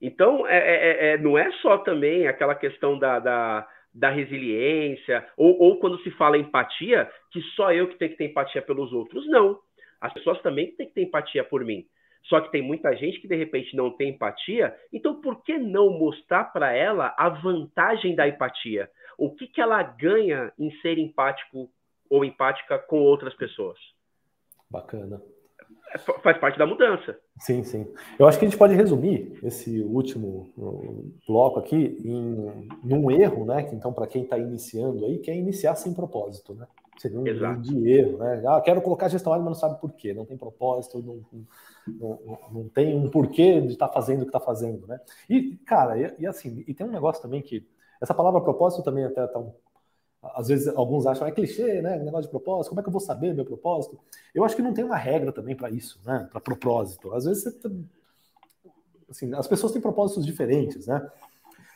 Então, 0.00 0.46
é, 0.46 0.56
é, 0.56 0.74
é, 0.74 1.12
é, 1.12 1.18
não 1.18 1.36
é 1.36 1.50
só 1.60 1.78
também 1.78 2.26
aquela 2.28 2.54
questão 2.54 2.98
da, 2.98 3.18
da, 3.18 3.68
da 3.92 4.10
resiliência, 4.10 5.26
ou, 5.36 5.60
ou, 5.60 5.78
quando 5.80 6.00
se 6.02 6.10
fala 6.12 6.38
empatia, 6.38 7.10
que 7.32 7.42
só 7.56 7.72
eu 7.72 7.88
que 7.88 7.96
tenho 7.96 8.12
que 8.12 8.16
ter 8.16 8.26
empatia 8.26 8.62
pelos 8.62 8.92
outros. 8.92 9.26
Não. 9.28 9.58
As 10.00 10.12
pessoas 10.14 10.40
também 10.40 10.74
têm 10.76 10.86
que 10.86 10.94
ter 10.94 11.02
empatia 11.02 11.42
por 11.42 11.64
mim. 11.64 11.84
Só 12.24 12.40
que 12.40 12.52
tem 12.52 12.62
muita 12.62 12.94
gente 12.94 13.20
que 13.20 13.28
de 13.28 13.36
repente 13.36 13.76
não 13.76 13.90
tem 13.90 14.10
empatia, 14.10 14.74
então 14.92 15.20
por 15.20 15.42
que 15.42 15.58
não 15.58 15.90
mostrar 15.90 16.44
para 16.44 16.72
ela 16.72 17.14
a 17.16 17.28
vantagem 17.28 18.14
da 18.14 18.28
empatia? 18.28 18.88
O 19.18 19.34
que, 19.34 19.48
que 19.48 19.60
ela 19.60 19.82
ganha 19.82 20.52
em 20.56 20.70
ser 20.80 20.96
empático 20.96 21.68
ou 22.08 22.24
empática 22.24 22.78
com 22.78 23.00
outras 23.00 23.34
pessoas? 23.34 23.76
Bacana. 24.70 25.20
É, 25.92 25.98
faz 25.98 26.38
parte 26.38 26.56
da 26.56 26.66
mudança. 26.66 27.18
Sim, 27.40 27.64
sim. 27.64 27.92
Eu 28.16 28.28
acho 28.28 28.38
que 28.38 28.44
a 28.44 28.48
gente 28.48 28.58
pode 28.58 28.74
resumir 28.74 29.38
esse 29.42 29.80
último 29.82 30.52
bloco 31.26 31.58
aqui 31.58 31.98
em, 32.04 32.68
em 32.84 32.94
um 32.94 33.10
erro, 33.10 33.44
né? 33.44 33.64
Que 33.64 33.74
então, 33.74 33.92
para 33.92 34.06
quem 34.06 34.22
está 34.22 34.38
iniciando 34.38 35.04
aí, 35.04 35.18
quer 35.18 35.34
iniciar 35.34 35.74
sem 35.74 35.92
propósito, 35.92 36.54
né? 36.54 36.66
Seria 36.98 37.18
um 37.18 37.26
Exato. 37.26 37.60
de 37.62 37.90
erro, 37.90 38.18
né? 38.18 38.42
Ah, 38.46 38.60
quero 38.60 38.82
colocar 38.82 39.08
gestão 39.08 39.32
área, 39.32 39.44
mas 39.44 39.54
não 39.54 39.60
sabe 39.60 39.80
por 39.80 39.92
quê, 39.92 40.12
não 40.12 40.24
tem 40.24 40.36
propósito, 40.36 41.00
não, 41.00 41.24
não, 41.86 42.38
não 42.50 42.68
tem 42.68 42.94
um 42.94 43.08
porquê 43.08 43.60
de 43.60 43.72
estar 43.72 43.88
tá 43.88 43.94
fazendo 43.94 44.20
o 44.20 44.22
que 44.22 44.28
está 44.28 44.40
fazendo, 44.40 44.86
né? 44.86 45.00
E, 45.30 45.56
cara, 45.64 45.96
e, 45.96 46.14
e, 46.18 46.26
assim, 46.26 46.64
e 46.66 46.74
tem 46.74 46.86
um 46.86 46.90
negócio 46.90 47.22
também 47.22 47.40
que 47.40 47.64
essa 48.00 48.14
palavra 48.14 48.40
propósito 48.40 48.82
também 48.82 49.04
até 49.04 49.26
tá 49.26 49.38
um, 49.38 49.52
às 50.22 50.48
vezes 50.48 50.68
alguns 50.68 51.06
acham 51.06 51.26
é 51.26 51.30
clichê, 51.30 51.80
né? 51.80 51.98
Negócio 51.98 52.24
de 52.24 52.30
propósito, 52.30 52.70
como 52.70 52.80
é 52.80 52.82
que 52.82 52.88
eu 52.88 52.92
vou 52.92 53.00
saber 53.00 53.34
meu 53.34 53.44
propósito? 53.44 53.98
Eu 54.34 54.44
acho 54.44 54.56
que 54.56 54.62
não 54.62 54.74
tem 54.74 54.84
uma 54.84 54.96
regra 54.96 55.32
também 55.32 55.54
para 55.54 55.70
isso, 55.70 56.00
né? 56.04 56.28
Para 56.30 56.40
propósito. 56.40 57.12
Às 57.14 57.24
vezes 57.24 57.44
você, 57.44 57.70
assim, 59.08 59.34
as 59.34 59.46
pessoas 59.46 59.72
têm 59.72 59.80
propósitos 59.80 60.26
diferentes, 60.26 60.86
né? 60.86 61.08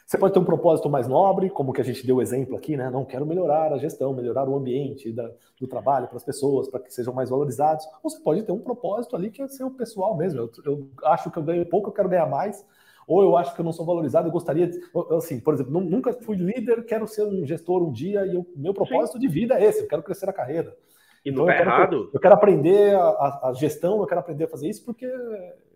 Você 0.05 0.19
pode 0.19 0.35
ter 0.35 0.41
um 0.41 0.45
propósito 0.45 0.91
mais 0.91 1.09
nobre, 1.09 1.49
como 1.49 1.73
que 1.73 1.81
a 1.81 1.85
gente 1.85 2.05
deu 2.05 2.21
exemplo 2.21 2.57
aqui, 2.57 2.77
né? 2.77 2.91
Não 2.91 3.05
quero 3.05 3.25
melhorar 3.25 3.73
a 3.73 3.79
gestão, 3.79 4.13
melhorar 4.13 4.47
o 4.49 4.57
ambiente 4.57 5.11
da, 5.13 5.31
do 5.59 5.67
trabalho 5.67 6.09
para 6.09 6.17
as 6.17 6.25
pessoas, 6.25 6.69
para 6.69 6.81
que 6.81 6.93
sejam 6.93 7.15
mais 7.15 7.31
valorizados. 7.31 7.87
Ou 8.03 8.11
você 8.11 8.21
pode 8.21 8.43
ter 8.43 8.53
um 8.53 8.59
propósito 8.59 9.17
ali 9.17 9.31
que 9.31 9.41
é 9.41 9.49
ser 9.49 9.65
o 9.65 9.71
pessoal 9.71 10.17
mesmo. 10.17 10.41
Eu, 10.41 10.51
eu 10.67 10.91
acho 11.05 11.31
que 11.31 11.39
eu 11.39 11.43
ganho 11.43 11.65
pouco, 11.65 11.89
eu 11.89 11.95
quero 11.95 12.09
ganhar 12.09 12.27
mais 12.27 12.63
ou 13.07 13.23
eu 13.23 13.37
acho 13.37 13.55
que 13.55 13.61
eu 13.61 13.65
não 13.65 13.73
sou 13.73 13.85
valorizado, 13.85 14.29
eu 14.29 14.33
gostaria, 14.33 14.67
de, 14.67 14.79
assim, 15.17 15.41
por 15.41 15.55
exemplo, 15.55 15.81
nunca 15.81 16.13
fui 16.13 16.37
líder, 16.37 16.85
quero 16.85 17.07
ser 17.07 17.25
um 17.25 17.45
gestor 17.47 17.83
um 17.83 17.93
dia 17.93 18.25
e 18.27 18.37
o 18.37 18.47
meu 18.57 18.73
propósito 18.73 19.15
Sim. 19.15 19.21
de 19.21 19.29
vida 19.29 19.59
é 19.59 19.65
esse, 19.65 19.83
eu 19.83 19.89
quero 19.89 20.03
crescer 20.03 20.29
a 20.29 20.33
carreira. 20.33 20.75
E 21.25 21.31
não 21.31 21.45
então, 21.45 21.55
é 21.55 21.61
errado. 21.61 22.11
Eu 22.13 22.19
quero 22.19 22.35
aprender 22.35 22.97
a, 22.97 23.41
a, 23.45 23.53
gestão, 23.55 24.01
eu 24.01 24.07
quero 24.07 24.21
aprender 24.21 24.45
a 24.45 24.49
fazer 24.49 24.69
isso 24.69 24.85
porque 24.85 25.07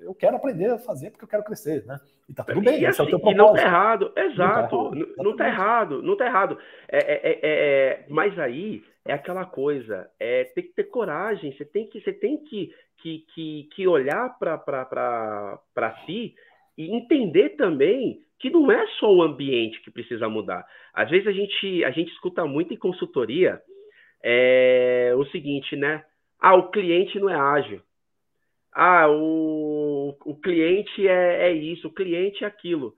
eu 0.00 0.12
quero 0.12 0.34
aprender 0.34 0.72
a 0.72 0.78
fazer 0.78 1.10
porque 1.10 1.24
eu 1.24 1.28
quero 1.28 1.44
crescer, 1.44 1.84
né? 1.86 2.00
E 2.28 2.34
tá 2.34 2.42
tudo 2.42 2.60
bem, 2.60 2.80
e, 2.80 2.86
assim, 2.86 3.02
é 3.02 3.04
o 3.04 3.08
teu 3.08 3.20
propósito. 3.20 3.34
E 3.34 3.46
não 3.46 3.54
tá 3.54 3.62
errado, 3.62 4.12
exato, 4.16 4.90
não 5.16 5.36
tá 5.36 5.46
errado, 5.46 6.02
não 6.02 6.16
tá 6.16 6.26
errado. 6.26 6.58
É, 6.88 6.98
é, 6.98 7.20
é, 7.22 7.38
é, 7.42 8.06
mas 8.08 8.36
aí 8.40 8.82
é 9.04 9.12
aquela 9.12 9.44
coisa, 9.44 10.10
é 10.18 10.44
tem 10.44 10.64
que 10.64 10.74
ter 10.74 10.84
coragem, 10.84 11.52
você 11.52 11.64
tem 11.64 11.86
que, 11.86 12.00
você 12.00 12.12
tem 12.12 12.38
que, 12.38 12.74
que, 13.00 13.24
que, 13.32 13.68
que 13.72 13.86
olhar 13.86 14.36
para 14.40 15.94
si 16.04 16.34
e 16.76 16.94
entender 16.94 17.50
também 17.50 18.20
que 18.38 18.50
não 18.50 18.70
é 18.70 18.86
só 18.98 19.12
o 19.12 19.22
ambiente 19.22 19.80
que 19.80 19.90
precisa 19.90 20.28
mudar. 20.28 20.66
Às 20.92 21.10
vezes 21.10 21.26
a 21.26 21.32
gente, 21.32 21.84
a 21.84 21.90
gente 21.90 22.12
escuta 22.12 22.44
muito 22.44 22.74
em 22.74 22.76
consultoria 22.76 23.60
é, 24.22 25.12
o 25.16 25.24
seguinte, 25.26 25.74
né? 25.76 26.04
Ah, 26.38 26.54
o 26.54 26.70
cliente 26.70 27.18
não 27.18 27.30
é 27.30 27.34
ágil. 27.34 27.80
Ah, 28.72 29.08
o, 29.08 30.16
o 30.24 30.36
cliente 30.36 31.08
é, 31.08 31.48
é 31.48 31.52
isso, 31.52 31.88
o 31.88 31.92
cliente 31.92 32.44
é 32.44 32.46
aquilo. 32.46 32.94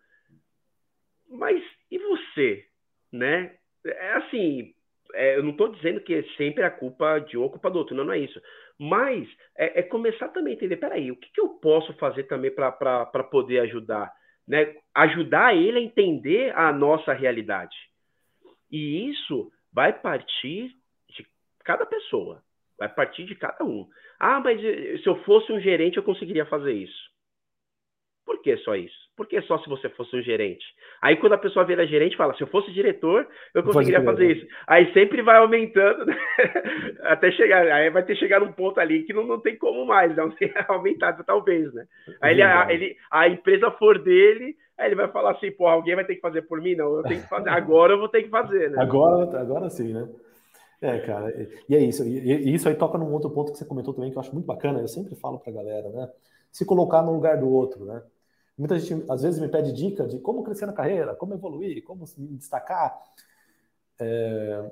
Mas 1.31 1.63
e 1.91 1.99
você, 1.99 2.65
né? 3.13 3.55
É 3.85 4.13
assim, 4.15 4.75
é, 5.15 5.37
eu 5.37 5.43
não 5.43 5.53
estou 5.53 5.69
dizendo 5.69 6.01
que 6.01 6.23
sempre 6.37 6.65
é 6.65 6.71
culpa 6.71 7.19
de 7.21 7.39
um 7.39 7.43
ou 7.43 7.51
culpa 7.51 7.71
do 7.71 7.79
outro, 7.79 7.95
não, 7.95 8.05
não 8.05 8.13
é 8.13 8.19
isso. 8.19 8.41
Mas 8.79 9.29
é, 9.57 9.81
é 9.81 9.83
começar 9.83 10.29
também 10.29 10.55
a 10.55 10.57
entender, 10.57 10.77
peraí, 10.77 11.11
o 11.11 11.17
que, 11.17 11.31
que 11.33 11.41
eu 11.41 11.49
posso 11.49 11.93
fazer 11.95 12.25
também 12.25 12.55
para 12.55 13.25
poder 13.25 13.61
ajudar? 13.61 14.13
Né? 14.47 14.75
Ajudar 14.95 15.57
ele 15.57 15.79
a 15.79 15.83
entender 15.83 16.57
a 16.57 16.73
nossa 16.73 17.13
realidade. 17.13 17.77
E 18.71 19.11
isso 19.11 19.51
vai 19.73 19.93
partir 19.93 20.71
de 21.11 21.27
cada 21.65 21.85
pessoa, 21.85 22.43
vai 22.79 22.89
partir 22.89 23.25
de 23.25 23.35
cada 23.35 23.65
um. 23.65 23.89
Ah, 24.19 24.41
mas 24.41 24.61
se 24.61 25.07
eu 25.07 25.17
fosse 25.25 25.53
um 25.53 25.61
gerente, 25.61 25.97
eu 25.97 26.03
conseguiria 26.03 26.47
fazer 26.47 26.73
isso. 26.73 27.18
Por 28.29 28.43
que 28.43 28.59
só 28.59 28.77
isso? 28.77 28.95
Por 29.17 29.27
que 29.27 29.41
só 29.41 29.59
se 29.59 29.71
você 29.71 29.89
fosse 29.89 30.15
um 30.15 30.21
gerente? 30.21 30.63
Aí 31.01 31.17
quando 31.17 31.33
a 31.33 31.39
pessoa 31.39 31.65
vira 31.65 31.87
gerente, 31.87 32.15
fala, 32.15 32.37
se 32.37 32.43
eu 32.43 32.47
fosse 32.49 32.71
diretor, 32.71 33.27
eu 33.55 33.63
conseguiria 33.63 34.03
fazer 34.05 34.33
isso. 34.33 34.47
Aí 34.67 34.93
sempre 34.93 35.23
vai 35.23 35.39
aumentando, 35.39 36.05
né? 36.05 36.15
até 37.05 37.33
chegar, 37.33 37.67
aí 37.67 37.89
vai 37.89 38.03
ter 38.03 38.15
chegar 38.17 38.43
um 38.43 38.53
ponto 38.53 38.79
ali 38.81 39.05
que 39.05 39.15
não, 39.15 39.27
não 39.27 39.41
tem 39.41 39.57
como 39.57 39.87
mais, 39.87 40.13
não 40.15 40.31
tem 40.31 40.53
aumentado 40.69 41.25
talvez, 41.25 41.73
né? 41.73 41.87
Aí 42.21 42.35
ele, 42.35 42.43
a, 42.43 42.71
ele, 42.71 42.97
a 43.11 43.27
empresa 43.27 43.71
for 43.71 43.99
dele, 43.99 44.55
aí 44.77 44.89
ele 44.89 44.95
vai 44.95 45.09
falar 45.09 45.31
assim, 45.31 45.51
pô, 45.53 45.67
alguém 45.67 45.95
vai 45.95 46.05
ter 46.05 46.17
que 46.17 46.21
fazer 46.21 46.43
por 46.43 46.61
mim? 46.61 46.75
Não, 46.75 46.99
eu 46.99 47.03
tenho 47.05 47.23
que 47.23 47.29
fazer, 47.31 47.49
agora 47.49 47.95
eu 47.95 47.99
vou 47.99 48.11
ter 48.11 48.25
que 48.25 48.29
fazer, 48.29 48.73
né? 48.73 48.77
Agora, 48.79 49.41
agora 49.41 49.71
sim, 49.71 49.95
né? 49.95 50.07
É, 50.83 50.99
cara, 50.99 51.35
e 51.67 51.75
é 51.75 51.79
isso. 51.79 52.07
E 52.07 52.55
isso 52.55 52.69
aí 52.69 52.75
toca 52.75 52.99
num 52.99 53.11
outro 53.11 53.31
ponto 53.31 53.53
que 53.53 53.59
você 53.59 53.65
comentou 53.65 53.95
também, 53.95 54.11
que 54.11 54.19
eu 54.19 54.21
acho 54.21 54.35
muito 54.35 54.47
bacana. 54.47 54.81
Eu 54.81 54.87
sempre 54.87 55.17
falo 55.17 55.39
pra 55.39 55.51
galera, 55.51 55.89
né? 55.89 56.09
Se 56.53 56.67
colocar 56.67 57.01
no 57.03 57.15
lugar 57.15 57.39
do 57.39 57.51
outro, 57.51 57.87
né? 57.87 58.03
Muita 58.59 58.79
gente 58.79 59.05
às 59.09 59.23
vezes 59.23 59.41
me 59.41 59.49
pede 59.49 59.73
dica 59.73 60.05
de 60.07 60.19
como 60.19 60.43
crescer 60.43 60.67
na 60.67 60.73
carreira, 60.73 61.15
como 61.15 61.33
evoluir, 61.33 61.85
como 61.85 62.05
me 62.19 62.37
destacar. 62.37 63.01
É, 64.01 64.71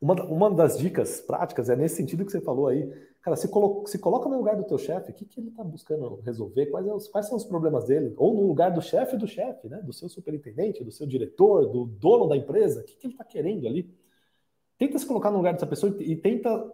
uma, 0.00 0.14
uma 0.24 0.50
das 0.50 0.78
dicas 0.78 1.20
práticas 1.20 1.68
é 1.68 1.76
nesse 1.76 1.96
sentido 1.96 2.24
que 2.24 2.30
você 2.30 2.40
falou 2.40 2.68
aí. 2.68 2.88
Cara, 3.20 3.36
se, 3.36 3.48
colo, 3.48 3.86
se 3.86 3.98
coloca 3.98 4.28
no 4.28 4.38
lugar 4.38 4.56
do 4.56 4.64
teu 4.64 4.78
chefe, 4.78 5.10
o 5.10 5.14
que, 5.14 5.26
que 5.26 5.40
ele 5.40 5.48
está 5.48 5.62
buscando 5.62 6.20
resolver? 6.24 6.66
Quais, 6.66 6.86
é 6.86 6.94
os, 6.94 7.08
quais 7.08 7.26
são 7.26 7.36
os 7.36 7.44
problemas 7.44 7.84
dele? 7.84 8.14
Ou 8.16 8.32
no 8.32 8.46
lugar 8.46 8.70
do 8.70 8.80
chefe 8.80 9.16
do 9.16 9.26
chefe, 9.26 9.68
né? 9.68 9.82
do 9.82 9.92
seu 9.92 10.08
superintendente, 10.08 10.82
do 10.82 10.90
seu 10.90 11.06
diretor, 11.06 11.66
do 11.66 11.84
dono 11.84 12.28
da 12.28 12.36
empresa, 12.36 12.80
o 12.80 12.84
que, 12.84 12.96
que 12.96 13.06
ele 13.08 13.14
está 13.14 13.24
querendo 13.24 13.66
ali? 13.66 13.92
Tenta 14.78 14.98
se 14.98 15.04
colocar 15.04 15.30
no 15.30 15.36
lugar 15.36 15.52
dessa 15.52 15.66
pessoa 15.66 15.94
e, 15.98 16.12
e 16.12 16.16
tenta 16.16 16.72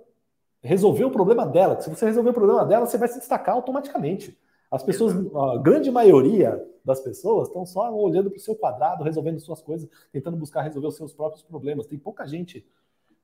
resolver 0.62 1.04
o 1.04 1.10
problema 1.10 1.44
dela. 1.46 1.80
Se 1.80 1.90
você 1.90 2.04
resolver 2.04 2.30
o 2.30 2.34
problema 2.34 2.64
dela, 2.64 2.86
você 2.86 2.98
vai 2.98 3.08
se 3.08 3.18
destacar 3.18 3.56
automaticamente. 3.56 4.38
As 4.70 4.82
pessoas, 4.82 5.14
a 5.14 5.58
grande 5.58 5.90
maioria 5.90 6.62
das 6.84 7.00
pessoas 7.00 7.48
estão 7.48 7.64
só 7.64 7.92
olhando 7.92 8.30
para 8.30 8.38
o 8.38 8.40
seu 8.40 8.54
quadrado, 8.54 9.04
resolvendo 9.04 9.40
suas 9.40 9.62
coisas, 9.62 9.88
tentando 10.12 10.36
buscar 10.36 10.62
resolver 10.62 10.88
os 10.88 10.96
seus 10.96 11.12
próprios 11.12 11.42
problemas. 11.42 11.86
Tem 11.86 11.98
pouca 11.98 12.26
gente 12.26 12.66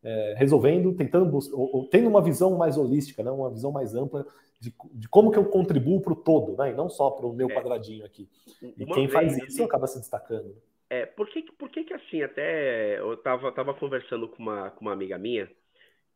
é, 0.02 0.34
resolvendo, 0.36 0.92
tentando 0.94 1.34
ou, 1.34 1.76
ou, 1.76 1.88
tendo 1.88 2.08
uma 2.08 2.20
visão 2.20 2.56
mais 2.56 2.76
holística, 2.76 3.22
né? 3.22 3.30
uma 3.30 3.50
visão 3.50 3.70
mais 3.70 3.94
ampla 3.94 4.26
de, 4.60 4.74
de 4.92 5.08
como 5.08 5.30
que 5.30 5.38
eu 5.38 5.44
contribuo 5.44 6.00
para 6.00 6.12
o 6.12 6.16
todo, 6.16 6.56
né? 6.56 6.70
e 6.70 6.74
não 6.74 6.88
só 6.88 7.10
para 7.10 7.26
o 7.26 7.32
meu 7.32 7.50
é. 7.50 7.54
quadradinho 7.54 8.04
aqui. 8.04 8.28
E 8.76 8.84
uma 8.84 8.94
quem 8.94 9.08
faz 9.08 9.36
isso 9.38 9.62
acaba 9.62 9.86
se 9.86 9.98
destacando. 9.98 10.54
É, 10.90 11.06
por 11.06 11.28
que, 11.28 11.42
por 11.52 11.70
que, 11.70 11.84
que 11.84 11.94
assim, 11.94 12.22
até 12.22 12.98
eu 12.98 13.14
estava 13.14 13.50
tava 13.52 13.72
conversando 13.74 14.28
com 14.28 14.42
uma, 14.42 14.70
com 14.70 14.82
uma 14.82 14.92
amiga 14.92 15.16
minha, 15.16 15.48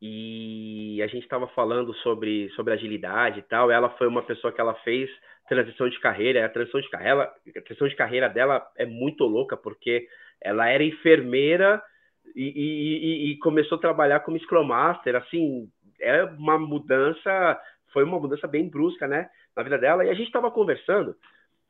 e 0.01 1.01
a 1.03 1.07
gente 1.07 1.23
estava 1.23 1.47
falando 1.49 1.95
sobre, 1.97 2.51
sobre 2.51 2.75
agilidade 2.75 3.39
e 3.39 3.43
tal. 3.43 3.71
Ela 3.71 3.91
foi 3.91 4.07
uma 4.07 4.23
pessoa 4.23 4.53
que 4.53 4.61
ela 4.61 4.75
fez 4.77 5.09
transição 5.49 5.89
de 5.89 5.99
carreira. 6.01 6.45
A 6.45 6.49
transição 6.49 6.81
de 6.81 6.91
carreira, 6.91 7.23
a 7.23 7.61
transição 7.63 7.89
de 7.89 7.97
carreira 7.97 8.29
dela 8.29 8.67
é 8.77 8.85
muito 8.85 9.25
louca 9.25 9.57
porque 9.57 10.07
ela 10.41 10.69
era 10.69 10.85
enfermeira 10.85 11.83
e, 12.35 12.45
e, 12.45 13.31
e, 13.31 13.39
começou 13.39 13.79
a 13.79 13.81
trabalhar 13.81 14.21
como 14.21 14.39
Scrum 14.39 14.65
Master. 14.65 15.17
Assim, 15.17 15.69
é 16.01 16.25
uma 16.25 16.59
mudança, 16.59 17.61
foi 17.93 18.05
uma 18.05 18.21
mudança 18.21 18.47
bem 18.47 18.69
brusca, 18.69 19.07
né, 19.07 19.31
na 19.57 19.63
vida 19.63 19.79
dela. 19.79 20.05
E 20.05 20.11
a 20.11 20.15
gente 20.15 20.27
estava 20.27 20.51
conversando 20.51 21.17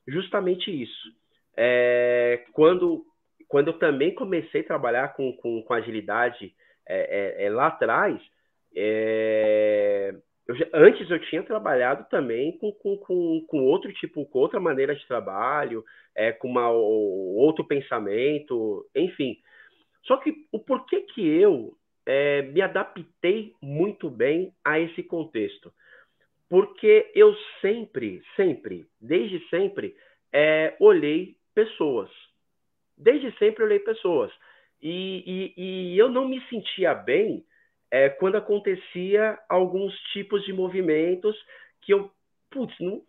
justamente 0.09 0.70
isso. 0.70 1.12
É, 1.57 2.45
quando, 2.53 3.05
quando 3.47 3.68
eu 3.68 3.79
também 3.79 4.14
comecei 4.14 4.62
a 4.62 4.66
trabalhar 4.66 5.14
com, 5.14 5.33
com, 5.35 5.62
com 5.62 5.74
agilidade 5.74 6.53
é, 6.89 7.43
é, 7.43 7.47
é, 7.47 7.51
lá 7.51 7.68
atrás, 7.68 8.20
é, 8.74 10.14
eu 10.47 10.55
antes 10.72 11.11
eu 11.11 11.18
tinha 11.28 11.43
trabalhado 11.43 12.09
também 12.09 12.57
com, 12.59 12.70
com, 12.72 12.97
com, 12.99 13.45
com, 13.49 13.64
outro 13.64 13.93
tipo, 13.95 14.24
com 14.26 14.39
outra 14.39 14.61
maneira 14.61 14.95
de 14.95 15.07
trabalho, 15.07 15.84
é, 16.14 16.32
com 16.32 16.49
uma, 16.49 16.70
outro 16.70 17.64
pensamento, 17.64 18.87
enfim. 18.95 19.39
Só 20.05 20.16
que 20.18 20.47
o 20.53 20.59
porquê 20.61 21.01
que 21.01 21.26
eu 21.26 21.76
é, 22.07 22.43
me 22.43 22.62
adaptei 22.62 23.53
muito 23.61 24.09
bem 24.09 24.53
a 24.64 24.78
esse 24.78 25.03
contexto? 25.03 25.72
Porque 26.49 27.11
eu 27.12 27.34
sempre, 27.61 28.22
sempre, 28.37 28.87
desde 29.01 29.41
sempre, 29.49 29.97
é, 30.32 30.76
olhei 30.78 31.34
pessoas. 31.53 32.09
Desde 32.97 33.37
sempre 33.37 33.64
olhei 33.64 33.80
pessoas. 33.80 34.32
E, 34.89 35.53
e, 35.57 35.95
e 35.95 35.99
eu 35.99 36.09
não 36.09 36.28
me 36.28 36.41
sentia 36.43 36.95
bem 36.95 37.45
é, 37.91 38.09
quando 38.09 38.37
acontecia 38.37 39.37
alguns 39.49 39.93
tipos 40.12 40.45
de 40.45 40.53
movimentos 40.53 41.37
que 41.82 41.93
eu, 41.93 42.09
putz, 42.53 42.72
não, 42.78 43.03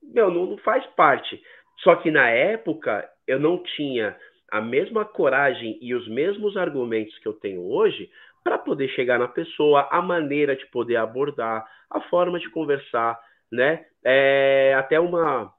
meu, 0.00 0.30
não, 0.30 0.46
não 0.46 0.58
faz 0.58 0.86
parte. 0.94 1.42
Só 1.80 1.96
que 1.96 2.12
na 2.12 2.30
época 2.30 3.10
eu 3.26 3.40
não 3.40 3.60
tinha 3.60 4.16
a 4.52 4.60
mesma 4.60 5.04
coragem 5.04 5.80
e 5.82 5.96
os 5.96 6.06
mesmos 6.06 6.56
argumentos 6.56 7.18
que 7.18 7.26
eu 7.26 7.32
tenho 7.32 7.68
hoje 7.68 8.08
para 8.44 8.56
poder 8.56 8.88
chegar 8.90 9.18
na 9.18 9.26
pessoa, 9.26 9.88
a 9.90 10.00
maneira 10.00 10.54
de 10.54 10.66
poder 10.66 10.94
abordar, 10.94 11.66
a 11.90 12.00
forma 12.02 12.38
de 12.38 12.48
conversar, 12.50 13.18
né? 13.50 13.84
É, 14.04 14.74
até 14.78 15.00
uma, 15.00 15.52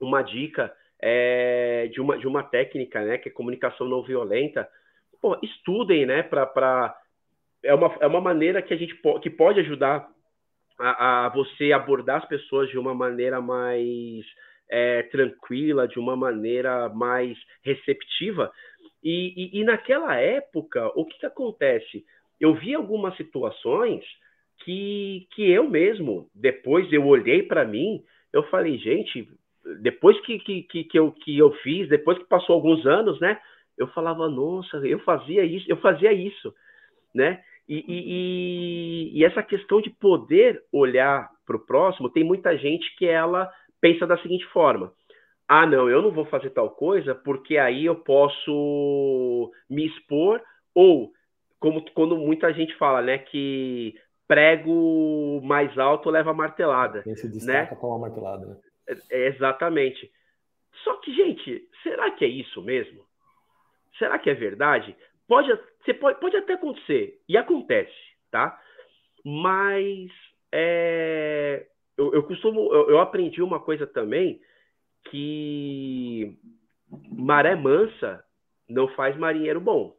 uma 0.00 0.22
dica 0.22 0.74
é, 1.00 1.88
de, 1.88 2.00
uma, 2.00 2.18
de 2.18 2.26
uma 2.26 2.42
técnica, 2.42 3.04
né, 3.04 3.18
que 3.18 3.28
é 3.28 3.32
comunicação 3.32 3.88
não 3.88 4.02
violenta, 4.02 4.68
pô, 5.20 5.38
estudem, 5.42 6.06
né, 6.06 6.22
para 6.22 6.96
é 7.62 7.74
uma, 7.74 7.96
é 8.00 8.06
uma 8.06 8.20
maneira 8.20 8.62
que 8.62 8.72
a 8.72 8.76
gente 8.76 8.94
po 8.96 9.18
que 9.18 9.28
pode 9.28 9.60
ajudar 9.60 10.08
a, 10.78 11.26
a 11.26 11.28
você 11.30 11.72
abordar 11.72 12.22
as 12.22 12.28
pessoas 12.28 12.68
de 12.70 12.78
uma 12.78 12.94
maneira 12.94 13.40
mais 13.40 14.24
é, 14.68 15.02
tranquila, 15.04 15.88
de 15.88 15.98
uma 15.98 16.16
maneira 16.16 16.88
mais 16.88 17.36
receptiva. 17.62 18.52
E, 19.02 19.32
e, 19.36 19.60
e 19.60 19.64
naquela 19.64 20.16
época, 20.16 20.90
o 20.94 21.04
que, 21.04 21.18
que 21.18 21.26
acontece? 21.26 22.04
Eu 22.40 22.54
vi 22.54 22.74
algumas 22.74 23.16
situações 23.16 24.04
que, 24.64 25.26
que 25.34 25.50
eu 25.50 25.68
mesmo, 25.68 26.28
depois 26.34 26.92
eu 26.92 27.06
olhei 27.06 27.42
para 27.42 27.64
mim, 27.64 28.02
eu 28.32 28.42
falei, 28.44 28.78
gente, 28.78 29.28
depois 29.80 30.18
que, 30.20 30.38
que, 30.38 30.84
que, 30.84 30.98
eu, 30.98 31.12
que 31.12 31.36
eu 31.36 31.52
fiz, 31.62 31.88
depois 31.88 32.18
que 32.18 32.24
passou 32.24 32.54
alguns 32.54 32.86
anos, 32.86 33.20
né? 33.20 33.38
Eu 33.76 33.88
falava, 33.88 34.28
nossa, 34.28 34.78
eu 34.78 34.98
fazia 35.00 35.44
isso, 35.44 35.66
eu 35.68 35.76
fazia 35.78 36.12
isso, 36.12 36.54
né? 37.14 37.42
E, 37.68 37.84
e, 37.88 39.18
e 39.18 39.24
essa 39.24 39.42
questão 39.42 39.80
de 39.80 39.90
poder 39.90 40.62
olhar 40.72 41.28
para 41.44 41.56
o 41.56 41.66
próximo, 41.66 42.08
tem 42.08 42.22
muita 42.22 42.56
gente 42.56 42.94
que 42.96 43.06
ela 43.06 43.50
pensa 43.80 44.06
da 44.06 44.16
seguinte 44.18 44.44
forma: 44.46 44.92
ah, 45.48 45.66
não, 45.66 45.90
eu 45.90 46.00
não 46.00 46.10
vou 46.10 46.24
fazer 46.26 46.50
tal 46.50 46.70
coisa 46.70 47.14
porque 47.14 47.58
aí 47.58 47.84
eu 47.84 47.96
posso 47.96 49.50
me 49.68 49.86
expor, 49.86 50.40
ou 50.74 51.10
como 51.58 51.84
quando 51.92 52.16
muita 52.16 52.52
gente 52.52 52.76
fala, 52.76 53.02
né, 53.02 53.18
que 53.18 53.94
prego 54.28 55.40
mais 55.42 55.76
alto 55.78 56.10
leva 56.10 56.32
martelada. 56.32 57.02
Quem 57.02 57.14
se 57.16 57.28
destaca 57.28 57.74
né? 57.74 57.80
toma 57.80 57.98
martelada, 57.98 58.46
né? 58.46 58.56
É, 58.88 59.26
exatamente. 59.28 60.10
Só 60.84 60.96
que, 60.96 61.14
gente, 61.14 61.68
será 61.82 62.10
que 62.10 62.24
é 62.24 62.28
isso 62.28 62.62
mesmo? 62.62 63.04
Será 63.98 64.18
que 64.18 64.30
é 64.30 64.34
verdade? 64.34 64.96
Pode, 65.26 65.48
você 65.84 65.94
pode, 65.94 66.20
pode 66.20 66.36
até 66.36 66.52
acontecer, 66.52 67.20
e 67.28 67.36
acontece, 67.36 67.96
tá? 68.30 68.60
Mas 69.24 70.10
é, 70.52 71.66
eu, 71.96 72.14
eu 72.14 72.22
costumo, 72.22 72.72
eu, 72.72 72.90
eu 72.90 72.98
aprendi 73.00 73.42
uma 73.42 73.58
coisa 73.58 73.86
também 73.86 74.40
que 75.10 76.38
maré 77.10 77.54
mansa 77.54 78.24
não 78.68 78.88
faz 78.88 79.16
marinheiro 79.16 79.60
bom. 79.60 79.96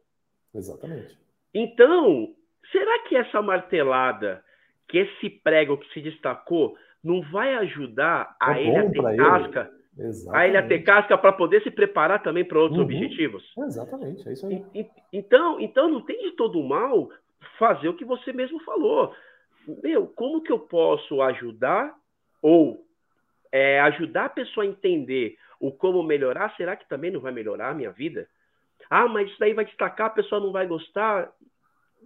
Exatamente. 0.54 1.18
Então, 1.52 2.34
será 2.70 3.00
que 3.00 3.16
essa 3.16 3.42
martelada, 3.42 4.44
que 4.88 4.98
esse 4.98 5.30
prego 5.30 5.78
que 5.78 5.92
se 5.92 6.00
destacou, 6.00 6.76
não 7.02 7.22
vai 7.22 7.54
ajudar 7.56 8.36
a 8.40 8.58
é 8.58 8.66
ele 8.66 8.76
a 8.76 8.90
ter 8.90 9.16
casca? 9.16 9.70
Ele. 9.96 10.12
A 10.32 10.46
ele 10.46 10.56
a 10.56 10.66
ter 10.66 10.78
casca 10.82 11.18
para 11.18 11.32
poder 11.32 11.62
se 11.62 11.70
preparar 11.70 12.22
também 12.22 12.44
para 12.44 12.58
outros 12.58 12.78
uhum. 12.78 12.84
objetivos? 12.84 13.42
Exatamente, 13.58 14.28
é 14.28 14.32
isso 14.32 14.46
aí. 14.46 14.64
Então, 15.12 15.60
então 15.60 15.88
não 15.88 16.00
tem 16.02 16.22
de 16.22 16.36
todo 16.36 16.62
mal 16.62 17.10
fazer 17.58 17.88
o 17.88 17.94
que 17.94 18.04
você 18.04 18.32
mesmo 18.32 18.60
falou. 18.60 19.12
Meu, 19.82 20.06
como 20.06 20.40
que 20.40 20.52
eu 20.52 20.58
posso 20.58 21.20
ajudar 21.20 21.94
ou 22.40 22.84
é, 23.50 23.80
ajudar 23.80 24.26
a 24.26 24.30
pessoa 24.30 24.64
a 24.64 24.68
entender 24.68 25.36
o 25.60 25.72
como 25.72 26.02
melhorar, 26.02 26.54
será 26.56 26.76
que 26.76 26.88
também 26.88 27.10
não 27.10 27.20
vai 27.20 27.32
melhorar 27.32 27.70
a 27.70 27.74
minha 27.74 27.90
vida? 27.90 28.28
Ah, 28.88 29.08
mas 29.08 29.28
isso 29.28 29.38
daí 29.38 29.52
vai 29.52 29.64
destacar, 29.64 30.06
a 30.06 30.10
pessoa 30.10 30.40
não 30.40 30.52
vai 30.52 30.66
gostar. 30.66 31.30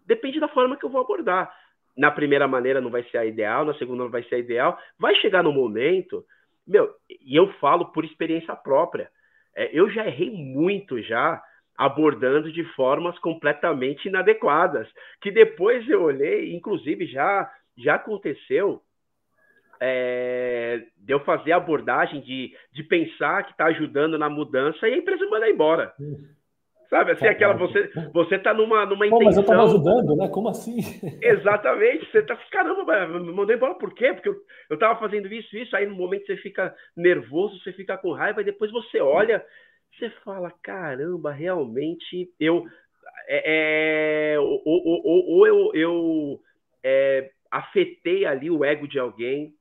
Depende 0.06 0.40
da 0.40 0.48
forma 0.48 0.76
que 0.76 0.84
eu 0.84 0.90
vou 0.90 1.00
abordar. 1.00 1.54
Na 1.96 2.10
primeira 2.10 2.48
maneira 2.48 2.80
não 2.80 2.90
vai 2.90 3.02
ser 3.04 3.18
a 3.18 3.24
ideal, 3.24 3.64
na 3.64 3.74
segunda 3.74 4.04
não 4.04 4.10
vai 4.10 4.22
ser 4.24 4.36
a 4.36 4.38
ideal. 4.38 4.78
Vai 4.98 5.14
chegar 5.16 5.42
no 5.42 5.52
momento, 5.52 6.24
meu, 6.66 6.90
e 7.08 7.36
eu 7.36 7.52
falo 7.54 7.86
por 7.92 8.04
experiência 8.04 8.54
própria. 8.56 9.10
É, 9.54 9.70
eu 9.72 9.90
já 9.90 10.06
errei 10.06 10.30
muito 10.30 11.00
já 11.02 11.42
abordando 11.76 12.52
de 12.52 12.64
formas 12.74 13.18
completamente 13.18 14.06
inadequadas, 14.08 14.88
que 15.20 15.30
depois 15.30 15.88
eu 15.88 16.02
olhei, 16.02 16.54
inclusive 16.54 17.06
já 17.06 17.50
já 17.76 17.94
aconteceu 17.94 18.82
é, 19.80 20.84
de 20.96 21.12
eu 21.12 21.20
fazer 21.20 21.52
abordagem 21.52 22.20
de, 22.20 22.54
de 22.72 22.82
pensar 22.84 23.44
que 23.44 23.52
está 23.52 23.64
ajudando 23.66 24.16
na 24.16 24.28
mudança 24.28 24.88
e 24.88 24.94
a 24.94 24.96
empresa 24.96 25.26
manda 25.26 25.50
embora. 25.50 25.92
Sabe, 26.92 27.12
assim, 27.12 27.26
aquela 27.26 27.54
você 27.54 27.90
você 28.12 28.38
tá 28.38 28.52
numa 28.52 28.84
numa 28.84 29.08
Pô, 29.08 29.16
intenção. 29.16 29.24
Mas 29.24 29.36
eu 29.36 29.40
estava 29.40 29.64
ajudando, 29.64 30.14
né? 30.14 30.28
Como 30.28 30.50
assim? 30.50 30.76
Exatamente. 31.22 32.04
Você 32.10 32.22
tá 32.22 32.36
caramba, 32.50 33.06
me 33.06 33.32
mandou 33.32 33.56
embora 33.56 33.74
por 33.76 33.94
quê? 33.94 34.12
Porque 34.12 34.28
eu, 34.28 34.36
eu 34.68 34.78
tava 34.78 35.00
fazendo 35.00 35.32
isso, 35.32 35.56
isso, 35.56 35.74
aí 35.74 35.86
no 35.86 35.94
momento 35.94 36.26
você 36.26 36.36
fica 36.36 36.74
nervoso, 36.94 37.58
você 37.60 37.72
fica 37.72 37.96
com 37.96 38.12
raiva, 38.12 38.42
e 38.42 38.44
depois 38.44 38.70
você 38.70 39.00
olha, 39.00 39.42
você 39.98 40.10
fala, 40.22 40.52
caramba, 40.62 41.32
realmente 41.32 42.30
eu 42.38 42.66
é, 43.26 44.34
é 44.34 44.38
ou, 44.38 44.60
ou, 44.62 45.02
ou, 45.02 45.26
ou 45.30 45.46
eu, 45.46 45.70
eu 45.72 46.40
é, 46.84 47.30
afetei 47.50 48.26
ali 48.26 48.50
o 48.50 48.62
ego 48.66 48.86
de 48.86 48.98
alguém, 48.98 49.54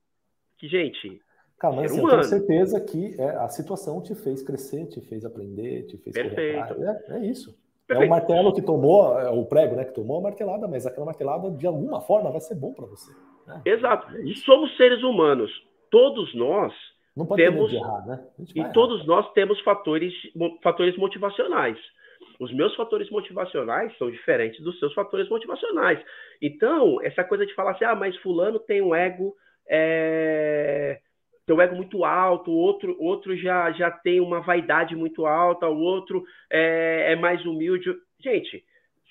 que, 0.58 0.68
gente. 0.68 1.22
Cara, 1.62 1.76
mas 1.76 1.92
assim, 1.92 2.02
eu 2.02 2.10
tenho 2.10 2.24
certeza 2.24 2.82
que 2.82 3.16
é, 3.22 3.36
a 3.36 3.48
situação 3.48 4.02
te 4.02 4.16
fez 4.16 4.42
crescer, 4.42 4.88
te 4.88 5.00
fez 5.00 5.24
aprender, 5.24 5.84
te 5.84 5.96
fez 5.96 6.12
Perfeito. 6.12 6.84
É, 6.84 7.04
é, 7.10 7.26
isso. 7.28 7.56
Perfeito. 7.86 8.04
É 8.04 8.08
o 8.08 8.10
martelo 8.10 8.52
que 8.52 8.64
tomou, 8.64 9.20
é 9.20 9.30
o 9.30 9.46
prego, 9.46 9.76
né? 9.76 9.86
Que 9.86 9.94
tomou 9.94 10.18
a 10.18 10.22
martelada, 10.22 10.68
mas 10.68 10.88
aquela 10.88 11.06
martelada, 11.06 11.52
de 11.52 11.68
alguma 11.68 12.02
forma, 12.02 12.32
vai 12.32 12.42
ser 12.42 12.56
bom 12.56 12.74
para 12.74 12.88
você. 12.88 13.12
Né? 13.46 13.62
Exato. 13.64 14.12
E 14.22 14.34
somos 14.38 14.76
seres 14.76 15.04
humanos. 15.04 15.52
Todos 15.92 16.34
nós 16.34 16.74
temos. 17.36 17.72
Errar, 17.72 18.08
né? 18.08 18.26
E 18.56 18.60
errar. 18.60 18.72
todos 18.72 19.06
nós 19.06 19.32
temos 19.34 19.62
fatores, 19.62 20.14
fatores 20.64 20.98
motivacionais. 20.98 21.78
Os 22.40 22.52
meus 22.52 22.76
fatores 22.76 23.08
motivacionais 23.12 23.96
são 24.00 24.10
diferentes 24.10 24.60
dos 24.64 24.80
seus 24.80 24.96
fatores 24.96 25.30
motivacionais. 25.30 26.04
Então, 26.42 27.00
essa 27.04 27.24
coisa 27.24 27.46
de 27.46 27.54
falar 27.54 27.74
assim, 27.74 27.86
ah, 27.86 27.94
mas 27.94 28.18
fulano 28.18 28.58
tem 28.58 28.82
um 28.82 28.96
ego 28.96 29.36
é, 29.70 31.00
um 31.54 31.62
ego 31.62 31.76
muito 31.76 32.04
alto, 32.04 32.52
o 32.52 32.56
outro, 32.56 32.96
outro 33.00 33.36
já, 33.38 33.72
já 33.72 33.90
tem 33.90 34.20
uma 34.20 34.42
vaidade 34.42 34.96
muito 34.96 35.26
alta, 35.26 35.68
o 35.68 35.80
outro 35.80 36.24
é, 36.50 37.14
é 37.14 37.16
mais 37.16 37.46
humilde. 37.46 37.94
Gente, 38.20 38.64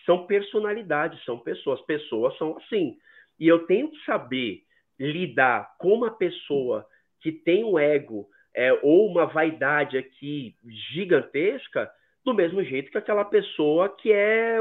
são 0.04 0.26
personalidades, 0.26 1.22
são 1.24 1.38
pessoas. 1.38 1.80
Pessoas 1.82 2.36
são 2.38 2.56
assim. 2.56 2.96
E 3.38 3.46
eu 3.46 3.66
tenho 3.66 3.90
que 3.90 4.04
saber 4.04 4.62
lidar 4.98 5.76
com 5.78 5.94
uma 5.94 6.10
pessoa 6.10 6.86
que 7.20 7.32
tem 7.32 7.64
um 7.64 7.78
ego 7.78 8.28
é, 8.54 8.72
ou 8.82 9.06
uma 9.06 9.26
vaidade 9.26 9.96
aqui 9.96 10.54
gigantesca, 10.92 11.90
do 12.24 12.34
mesmo 12.34 12.62
jeito 12.62 12.90
que 12.90 12.98
aquela 12.98 13.24
pessoa 13.24 13.88
que 13.88 14.12
é 14.12 14.58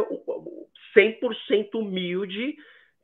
100% 0.96 1.76
humilde 1.76 2.56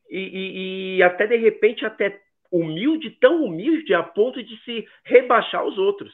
e, 0.10 0.20
e, 0.20 0.98
e, 0.98 1.04
até 1.04 1.28
de 1.28 1.36
repente 1.36 1.86
até 1.86 2.22
humilde, 2.60 3.10
tão 3.20 3.44
humilde 3.44 3.94
a 3.94 4.04
ponto 4.04 4.44
de 4.44 4.58
se 4.64 4.86
rebaixar 5.04 5.66
os 5.66 5.78
outros. 5.78 6.14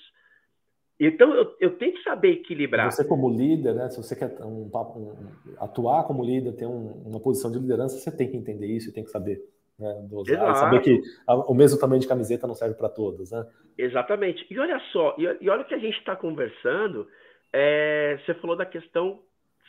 Então 0.99 1.33
eu, 1.33 1.55
eu 1.59 1.77
tenho 1.77 1.93
que 1.93 2.03
saber 2.03 2.31
equilibrar. 2.33 2.91
Você 2.91 3.03
como 3.03 3.29
líder, 3.29 3.73
né? 3.73 3.89
Se 3.89 3.97
você 3.97 4.15
quer 4.15 4.31
um, 4.43 4.69
um, 4.69 5.27
atuar 5.59 6.03
como 6.03 6.23
líder, 6.23 6.53
ter 6.53 6.67
um, 6.67 6.91
uma 7.07 7.19
posição 7.19 7.51
de 7.51 7.57
liderança, 7.57 7.97
você 7.97 8.15
tem 8.15 8.29
que 8.29 8.37
entender 8.37 8.67
isso 8.67 8.89
e 8.89 8.93
tem 8.93 9.03
que 9.03 9.09
saber. 9.09 9.41
Né, 9.79 10.07
dosar, 10.07 10.55
saber 10.57 10.79
que 10.81 11.01
o 11.25 11.55
mesmo 11.55 11.79
tamanho 11.79 11.99
de 11.99 12.07
camiseta 12.07 12.45
não 12.45 12.53
serve 12.53 12.75
para 12.75 12.87
todos, 12.87 13.31
né? 13.31 13.43
Exatamente. 13.75 14.45
E 14.47 14.59
olha 14.59 14.79
só, 14.91 15.15
e, 15.17 15.23
e 15.41 15.49
olha 15.49 15.63
o 15.63 15.65
que 15.65 15.73
a 15.73 15.79
gente 15.79 15.97
está 15.97 16.15
conversando. 16.15 17.07
É, 17.51 18.19
você 18.23 18.35
falou 18.35 18.55
da 18.55 18.65
questão 18.65 19.19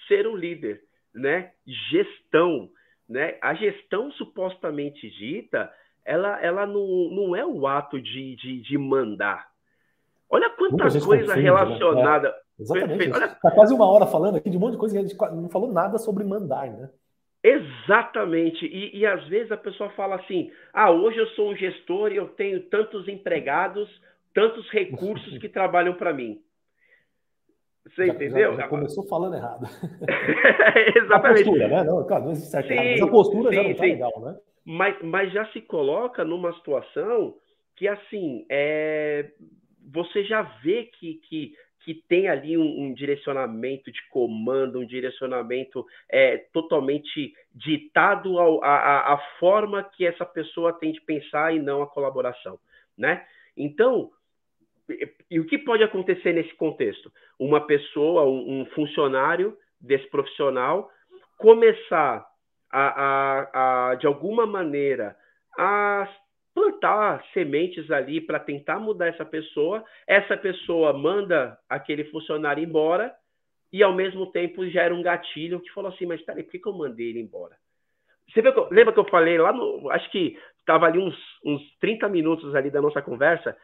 ser 0.07 0.27
um 0.27 0.37
líder, 0.37 0.83
né? 1.15 1.53
Gestão, 1.91 2.69
né? 3.09 3.39
A 3.41 3.55
gestão 3.55 4.13
supostamente 4.13 5.09
dita 5.11 5.73
ela, 6.05 6.41
ela 6.41 6.67
não, 6.67 7.09
não 7.11 7.37
é 7.37 7.45
o 7.45 7.67
ato 7.67 8.01
de, 8.01 8.37
de, 8.37 8.63
de 8.63 8.79
mandar. 8.79 9.49
Olha 10.29 10.51
quanta 10.51 11.01
coisa 11.01 11.37
né? 11.37 11.43
relacionada. 11.43 12.29
Né? 12.29 12.35
É, 12.35 12.63
exatamente. 12.63 13.13
Olha... 13.13 13.29
Tá 13.29 13.51
quase 13.51 13.75
uma 13.75 13.87
hora 13.91 14.07
falando 14.07 14.37
aqui 14.37 14.49
de 14.49 14.57
um 14.57 14.61
monte 14.61 14.73
de 14.73 14.79
coisa 14.79 14.95
que 14.95 15.05
a 15.05 15.07
gente 15.07 15.19
não 15.35 15.49
falou 15.49 15.73
nada 15.73 15.99
sobre 15.99 16.25
mandar, 16.25 16.71
né? 16.71 16.91
Exatamente. 17.43 18.65
E, 18.65 18.99
e 18.99 19.07
às 19.07 19.27
vezes 19.29 19.51
a 19.51 19.57
pessoa 19.57 19.91
fala 19.91 20.17
assim: 20.17 20.51
ah, 20.73 20.91
hoje 20.91 21.19
eu 21.19 21.27
sou 21.29 21.51
um 21.51 21.57
gestor 21.57 22.13
e 22.13 22.17
eu 22.17 22.29
tenho 22.29 22.61
tantos 22.63 23.09
empregados, 23.09 23.89
tantos 24.33 24.69
recursos 24.71 25.39
que 25.39 25.49
trabalham 25.49 25.95
para 25.95 26.13
mim. 26.13 26.41
Você 27.85 28.07
já, 28.07 28.15
entendeu? 28.15 28.53
Já, 28.53 28.63
já 28.63 28.69
começou 28.69 29.05
falando 29.09 29.35
errado. 29.35 29.67
Exatamente. 30.97 31.43
A 31.43 31.45
postura, 31.45 31.69
né? 31.69 31.83
Não, 31.83 32.07
claro, 32.07 32.25
não 32.25 32.33
existe 32.33 32.51
certo 32.51 32.69
sim, 32.69 32.77
mas 32.77 33.03
a 33.03 33.07
postura 33.09 33.51
sim, 33.51 33.57
já 33.57 33.63
não 33.65 33.71
está 33.73 33.85
legal, 33.85 34.21
né? 34.21 34.37
Mas, 34.65 35.01
mas 35.03 35.33
já 35.33 35.47
se 35.53 35.61
coloca 35.61 36.25
numa 36.25 36.53
situação 36.55 37.37
que, 37.77 37.89
assim, 37.89 38.47
é, 38.49 39.31
você 39.91 40.25
já 40.25 40.43
vê 40.63 40.85
que, 40.85 41.15
que, 41.29 41.55
que 41.81 41.95
tem 41.95 42.29
ali 42.29 42.57
um, 42.57 42.83
um 42.83 42.95
direcionamento 42.95 43.91
de 43.91 44.01
comando, 44.09 44.79
um 44.79 44.87
direcionamento 44.87 45.85
é, 46.09 46.39
totalmente 46.53 47.35
ditado 47.55 48.39
à 48.63 49.21
forma 49.39 49.83
que 49.83 50.07
essa 50.07 50.25
pessoa 50.25 50.73
tem 50.73 50.93
de 50.93 51.01
pensar 51.01 51.55
e 51.55 51.61
não 51.61 51.83
a 51.83 51.87
colaboração, 51.87 52.59
né? 52.97 53.27
Então, 53.57 54.11
e 55.31 55.41
o 55.41 55.47
que 55.47 55.59
pode 55.59 55.83
acontecer 55.83 56.33
nesse 56.33 56.55
contexto? 56.55 57.13
Uma 57.39 57.67
pessoa, 57.67 58.25
um, 58.25 58.61
um 58.61 58.67
funcionário 58.67 59.57
desse 59.81 60.09
profissional 60.09 60.91
começar 61.43 62.25
a, 62.73 62.81
a, 62.81 63.91
a 63.91 63.95
de 63.97 64.07
alguma 64.07 64.47
maneira, 64.47 65.17
a 65.57 66.09
plantar 66.55 67.25
sementes 67.33 67.91
ali 67.91 68.21
para 68.21 68.39
tentar 68.39 68.79
mudar 68.79 69.09
essa 69.09 69.25
pessoa. 69.25 69.85
Essa 70.07 70.37
pessoa 70.37 70.93
manda 70.93 71.59
aquele 71.69 72.05
funcionário 72.05 72.63
embora 72.63 73.15
e 73.73 73.83
ao 73.83 73.95
mesmo 73.95 74.27
tempo 74.31 74.67
gera 74.69 74.95
um 74.95 75.03
gatilho 75.03 75.61
que 75.61 75.73
falou 75.73 75.91
assim, 75.91 76.07
mas 76.07 76.21
peraí, 76.23 76.43
por 76.43 76.51
que, 76.51 76.59
que 76.59 76.69
eu 76.69 76.75
mandei 76.75 77.09
ele 77.11 77.21
embora? 77.21 77.57
Você 78.29 78.41
viu, 78.41 78.53
lembra 78.71 78.93
que 78.93 79.01
eu 79.01 79.09
falei 79.09 79.37
lá 79.39 79.53
no. 79.53 79.91
Acho 79.91 80.11
que 80.11 80.39
estava 80.59 80.87
ali 80.87 80.99
uns, 80.99 81.17
uns 81.45 81.63
30 81.81 82.09
minutos 82.09 82.55
ali 82.55 82.71
da 82.71 82.81
nossa 82.81 83.03
conversa, 83.03 83.57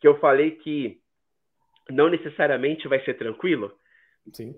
que 0.00 0.08
eu 0.08 0.18
falei 0.18 0.52
que 0.52 1.00
não 1.90 2.08
necessariamente 2.08 2.88
vai 2.88 3.02
ser 3.04 3.14
tranquilo? 3.14 3.72
Sim. 4.32 4.54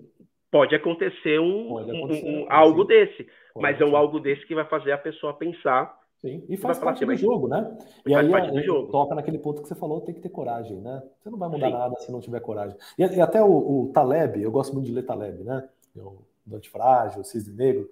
Pode 0.51 0.75
acontecer 0.75 1.39
um, 1.39 1.69
Pode 1.69 1.89
acontecer, 1.89 2.27
um, 2.27 2.43
um 2.43 2.45
algo 2.51 2.83
desse, 2.83 3.23
Pode 3.53 3.63
mas 3.63 3.79
é 3.79 3.85
um 3.85 3.95
algo 3.95 4.19
desse 4.19 4.45
que 4.45 4.53
vai 4.53 4.65
fazer 4.65 4.91
a 4.91 4.97
pessoa 4.97 5.33
pensar 5.33 5.97
Sim, 6.19 6.45
e 6.47 6.57
faz 6.57 6.77
parte 6.77 7.03
do 7.03 7.15
jogo, 7.15 7.47
né? 7.47 7.75
E 8.05 8.13
aí 8.13 8.63
jogo. 8.63 8.91
toca 8.91 9.15
naquele 9.15 9.39
ponto 9.39 9.61
que 9.61 9.67
você 9.67 9.73
falou, 9.73 10.01
tem 10.01 10.13
que 10.13 10.21
ter 10.21 10.29
coragem, 10.29 10.77
né? 10.79 11.01
Você 11.19 11.29
não 11.29 11.37
vai 11.37 11.49
mudar 11.49 11.67
Sim. 11.67 11.73
nada 11.73 11.95
se 11.95 12.11
não 12.11 12.19
tiver 12.19 12.41
coragem. 12.41 12.77
E, 12.97 13.01
e 13.01 13.21
até 13.21 13.41
o, 13.41 13.47
o, 13.47 13.91
Taleb, 13.91 14.39
eu 14.39 14.51
gosto 14.51 14.73
muito 14.73 14.85
de 14.85 14.91
ler 14.91 15.03
Taleb, 15.03 15.43
né? 15.43 15.67
O 15.95 16.21
do 16.45 16.55
Antifrágil, 16.55 17.21
o 17.21 17.23
Cisne 17.23 17.55
Negro. 17.55 17.89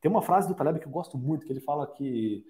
Tem 0.00 0.10
uma 0.10 0.22
frase 0.22 0.48
do 0.48 0.54
Taleb 0.54 0.80
que 0.80 0.86
eu 0.86 0.92
gosto 0.92 1.16
muito, 1.16 1.46
que 1.46 1.52
ele 1.52 1.60
fala 1.60 1.86
que 1.86 2.44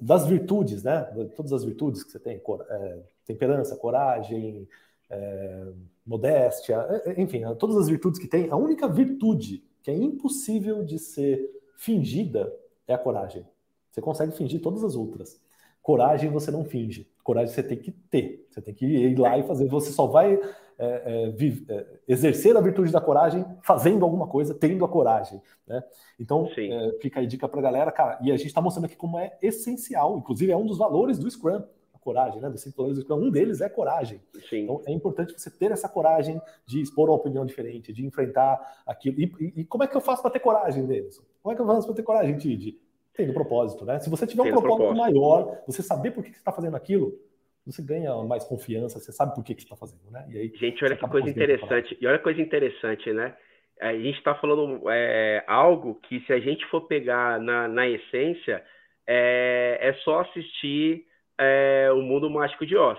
das 0.00 0.26
virtudes, 0.26 0.82
né? 0.82 1.02
Todas 1.36 1.52
as 1.52 1.64
virtudes 1.64 2.02
que 2.02 2.12
você 2.12 2.18
tem, 2.18 2.40
é, 2.70 2.98
temperança, 3.26 3.76
coragem, 3.76 4.66
é, 5.10 5.66
modéstia, 6.06 6.86
enfim, 7.16 7.42
todas 7.58 7.76
as 7.76 7.88
virtudes 7.88 8.18
que 8.20 8.28
tem, 8.28 8.48
a 8.50 8.56
única 8.56 8.88
virtude 8.88 9.64
que 9.82 9.90
é 9.90 9.94
impossível 9.94 10.84
de 10.84 10.98
ser 10.98 11.50
fingida 11.76 12.52
é 12.86 12.94
a 12.94 12.98
coragem. 12.98 13.46
Você 13.90 14.00
consegue 14.00 14.32
fingir 14.32 14.60
todas 14.60 14.84
as 14.84 14.94
outras. 14.94 15.40
Coragem 15.82 16.30
você 16.30 16.50
não 16.50 16.64
finge. 16.64 17.10
Coragem 17.24 17.52
você 17.52 17.62
tem 17.62 17.78
que 17.78 17.90
ter. 17.90 18.46
Você 18.50 18.60
tem 18.60 18.74
que 18.74 18.86
ir 18.86 19.18
lá 19.18 19.38
e 19.38 19.42
fazer. 19.42 19.66
Você 19.68 19.90
só 19.90 20.06
vai 20.06 20.34
é, 20.78 21.32
é, 21.32 21.74
é, 21.74 21.86
exercer 22.06 22.56
a 22.56 22.60
virtude 22.60 22.92
da 22.92 23.00
coragem 23.00 23.44
fazendo 23.62 24.04
alguma 24.04 24.26
coisa, 24.26 24.54
tendo 24.54 24.84
a 24.84 24.88
coragem. 24.88 25.40
Né? 25.66 25.82
Então, 26.18 26.48
é, 26.56 26.98
fica 27.00 27.20
aí 27.20 27.26
dica 27.26 27.48
para 27.48 27.60
a 27.60 27.62
galera, 27.62 27.90
cara. 27.90 28.18
E 28.22 28.30
a 28.30 28.36
gente 28.36 28.48
está 28.48 28.60
mostrando 28.60 28.84
aqui 28.86 28.96
como 28.96 29.18
é 29.18 29.36
essencial. 29.42 30.18
Inclusive, 30.18 30.52
é 30.52 30.56
um 30.56 30.66
dos 30.66 30.78
valores 30.78 31.18
do 31.18 31.30
Scrum 31.30 31.62
coragem, 32.00 32.40
né? 32.40 32.48
Dos 32.48 32.62
cinco 32.62 32.76
valores 32.78 32.98
do 32.98 33.02
Scrum, 33.02 33.16
um 33.16 33.30
deles 33.30 33.60
é 33.60 33.68
coragem. 33.68 34.20
Sim. 34.48 34.64
Então 34.64 34.82
é 34.86 34.92
importante 34.92 35.32
você 35.32 35.50
ter 35.50 35.70
essa 35.70 35.88
coragem 35.88 36.40
de 36.66 36.80
expor 36.80 37.08
uma 37.08 37.16
opinião 37.16 37.44
diferente, 37.44 37.92
de 37.92 38.04
enfrentar 38.04 38.82
aquilo. 38.86 39.20
E, 39.20 39.32
e, 39.40 39.60
e 39.60 39.64
como 39.64 39.84
é 39.84 39.86
que 39.86 39.96
eu 39.96 40.00
faço 40.00 40.22
para 40.22 40.30
ter 40.30 40.40
coragem, 40.40 40.86
Denison? 40.86 41.22
Como 41.42 41.52
é 41.52 41.56
que 41.56 41.62
eu 41.62 41.66
faço 41.66 41.86
para 41.86 41.96
ter 41.96 42.02
coragem, 42.02 42.36
Tid? 42.36 42.78
Tem 43.14 43.32
propósito, 43.32 43.84
né? 43.84 43.98
Se 43.98 44.08
você 44.08 44.26
tiver 44.26 44.42
um 44.42 44.50
propósito, 44.50 44.76
propósito, 44.76 45.00
maior, 45.00 45.62
você 45.66 45.82
saber 45.82 46.12
por 46.12 46.22
que, 46.22 46.30
você 46.30 46.38
está 46.38 46.52
fazendo 46.52 46.76
aquilo, 46.76 47.18
você 47.66 47.82
ganha 47.82 48.14
mais 48.24 48.44
confiança, 48.44 48.98
você 48.98 49.12
sabe 49.12 49.34
por 49.34 49.44
que, 49.44 49.54
que 49.54 49.62
você 49.62 49.66
está 49.66 49.76
fazendo, 49.76 50.10
né? 50.10 50.26
E 50.30 50.38
aí, 50.38 50.52
gente, 50.56 50.82
olha 50.84 50.96
que 50.96 51.08
coisa 51.08 51.28
interessante. 51.28 51.98
E 52.00 52.06
olha 52.06 52.18
que 52.18 52.24
coisa 52.24 52.40
interessante, 52.40 53.12
né? 53.12 53.34
A 53.80 53.92
gente 53.94 54.18
está 54.18 54.34
falando 54.34 54.82
é, 54.90 55.42
algo 55.46 55.94
que, 56.02 56.20
se 56.20 56.32
a 56.32 56.38
gente 56.38 56.64
for 56.66 56.82
pegar 56.82 57.40
na, 57.40 57.66
na 57.66 57.88
essência, 57.88 58.62
é, 59.06 59.78
é 59.80 59.92
só 60.04 60.20
assistir 60.20 61.06
é, 61.40 61.90
o 61.92 62.02
Mundo 62.02 62.28
Mágico 62.28 62.66
de 62.66 62.76
Oz, 62.76 62.98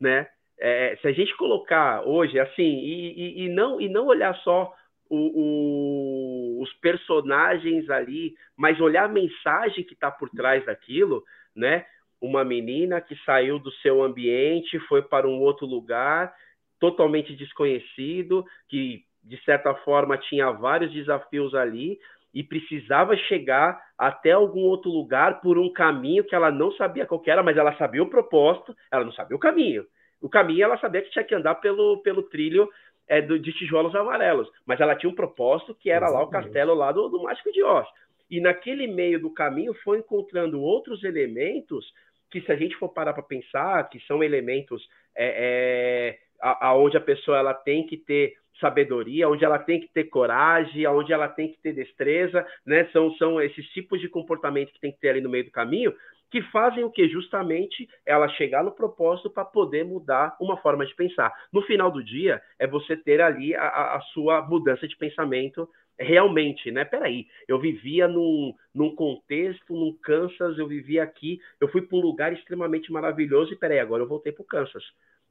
né? 0.00 0.28
É, 0.58 0.96
se 1.02 1.08
a 1.08 1.12
gente 1.12 1.36
colocar 1.36 2.06
hoje 2.06 2.38
assim 2.38 2.62
e, 2.62 3.12
e, 3.12 3.44
e, 3.44 3.48
não 3.48 3.78
e 3.78 3.88
não 3.90 4.06
olhar 4.06 4.34
só 4.36 4.72
o, 5.10 6.58
o, 6.58 6.62
os 6.62 6.72
personagens 6.74 7.90
ali, 7.90 8.34
mas 8.56 8.80
olhar 8.80 9.04
a 9.04 9.08
mensagem 9.08 9.84
que 9.84 9.92
está 9.92 10.10
por 10.10 10.30
trás 10.30 10.64
daquilo, 10.64 11.24
né? 11.54 11.84
Uma 12.20 12.44
menina 12.44 13.00
que 13.00 13.14
saiu 13.24 13.58
do 13.58 13.70
seu 13.74 14.02
ambiente, 14.02 14.78
foi 14.88 15.02
para 15.02 15.28
um 15.28 15.40
outro 15.40 15.66
lugar, 15.66 16.32
totalmente 16.80 17.34
desconhecido, 17.34 18.44
que 18.68 19.04
de 19.22 19.42
certa 19.44 19.74
forma 19.74 20.16
tinha 20.16 20.50
vários 20.52 20.92
desafios 20.92 21.54
ali 21.54 21.98
e 22.36 22.42
precisava 22.44 23.16
chegar 23.16 23.80
até 23.96 24.32
algum 24.32 24.60
outro 24.60 24.90
lugar 24.90 25.40
por 25.40 25.56
um 25.56 25.72
caminho 25.72 26.22
que 26.22 26.34
ela 26.34 26.50
não 26.50 26.70
sabia 26.72 27.06
qual 27.06 27.22
era, 27.24 27.42
mas 27.42 27.56
ela 27.56 27.74
sabia 27.78 28.02
o 28.02 28.10
propósito, 28.10 28.76
ela 28.92 29.06
não 29.06 29.12
sabia 29.12 29.34
o 29.34 29.40
caminho. 29.40 29.86
O 30.20 30.28
caminho 30.28 30.64
ela 30.64 30.76
sabia 30.76 31.00
que 31.00 31.10
tinha 31.10 31.24
que 31.24 31.34
andar 31.34 31.54
pelo, 31.54 32.02
pelo 32.02 32.22
trilho 32.24 32.68
é, 33.08 33.22
do, 33.22 33.38
de 33.38 33.54
tijolos 33.54 33.94
amarelos, 33.94 34.50
mas 34.66 34.78
ela 34.78 34.94
tinha 34.94 35.08
um 35.08 35.14
propósito 35.14 35.74
que 35.74 35.88
era 35.88 36.04
Exatamente. 36.04 36.34
lá 36.34 36.38
o 36.38 36.42
castelo 36.42 36.74
lá 36.74 36.92
do, 36.92 37.08
do 37.08 37.22
Mágico 37.22 37.50
de 37.50 37.62
Oz. 37.62 37.88
E 38.30 38.38
naquele 38.38 38.86
meio 38.86 39.18
do 39.18 39.32
caminho 39.32 39.72
foi 39.82 40.00
encontrando 40.00 40.60
outros 40.60 41.02
elementos 41.04 41.90
que, 42.30 42.42
se 42.42 42.52
a 42.52 42.56
gente 42.56 42.76
for 42.76 42.90
parar 42.90 43.14
para 43.14 43.22
pensar, 43.22 43.88
que 43.88 43.98
são 44.00 44.22
elementos 44.22 44.86
é, 45.16 46.18
é, 46.18 46.18
aonde 46.60 46.98
a 46.98 47.00
pessoa 47.00 47.38
ela 47.38 47.54
tem 47.54 47.86
que 47.86 47.96
ter 47.96 48.34
sabedoria, 48.60 49.28
onde 49.28 49.44
ela 49.44 49.58
tem 49.58 49.80
que 49.80 49.88
ter 49.88 50.04
coragem, 50.04 50.86
onde 50.86 51.12
ela 51.12 51.28
tem 51.28 51.48
que 51.48 51.58
ter 51.58 51.72
destreza, 51.72 52.46
né? 52.64 52.86
São, 52.92 53.12
são 53.16 53.40
esses 53.40 53.66
tipos 53.70 54.00
de 54.00 54.08
comportamento 54.08 54.72
que 54.72 54.80
tem 54.80 54.92
que 54.92 55.00
ter 55.00 55.10
ali 55.10 55.20
no 55.20 55.28
meio 55.28 55.44
do 55.44 55.50
caminho, 55.50 55.94
que 56.30 56.42
fazem 56.50 56.84
o 56.84 56.90
que? 56.90 57.08
Justamente 57.08 57.88
ela 58.04 58.28
chegar 58.30 58.64
no 58.64 58.72
propósito 58.72 59.30
para 59.30 59.44
poder 59.44 59.84
mudar 59.84 60.36
uma 60.40 60.56
forma 60.56 60.84
de 60.84 60.94
pensar. 60.94 61.32
No 61.52 61.62
final 61.62 61.90
do 61.90 62.02
dia, 62.02 62.42
é 62.58 62.66
você 62.66 62.96
ter 62.96 63.20
ali 63.20 63.54
a, 63.54 63.96
a 63.96 64.00
sua 64.12 64.42
mudança 64.42 64.88
de 64.88 64.96
pensamento 64.96 65.68
realmente, 65.98 66.70
né? 66.70 66.84
Peraí, 66.84 67.26
eu 67.48 67.58
vivia 67.58 68.06
num, 68.06 68.54
num 68.74 68.94
contexto, 68.94 69.74
num 69.74 69.96
Kansas, 70.02 70.58
eu 70.58 70.66
vivia 70.66 71.02
aqui, 71.02 71.40
eu 71.60 71.68
fui 71.68 71.82
para 71.82 71.96
um 71.96 72.02
lugar 72.02 72.32
extremamente 72.32 72.92
maravilhoso 72.92 73.52
e 73.52 73.56
peraí, 73.56 73.78
agora 73.78 74.02
eu 74.02 74.08
voltei 74.08 74.32
para 74.32 74.42
o 74.42 74.46
Kansas. 74.46 74.84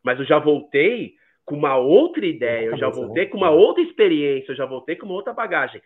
Mas 0.03 0.19
eu 0.19 0.25
já 0.25 0.39
voltei 0.39 1.15
com 1.45 1.55
uma 1.55 1.77
outra 1.77 2.25
ideia, 2.25 2.67
eu 2.67 2.77
já 2.77 2.89
voltei 2.89 3.27
com 3.27 3.37
uma 3.37 3.51
outra 3.51 3.83
experiência, 3.83 4.51
eu 4.51 4.55
já 4.55 4.65
voltei 4.65 4.95
com 4.95 5.05
uma 5.05 5.15
outra 5.15 5.33
bagagem. 5.33 5.81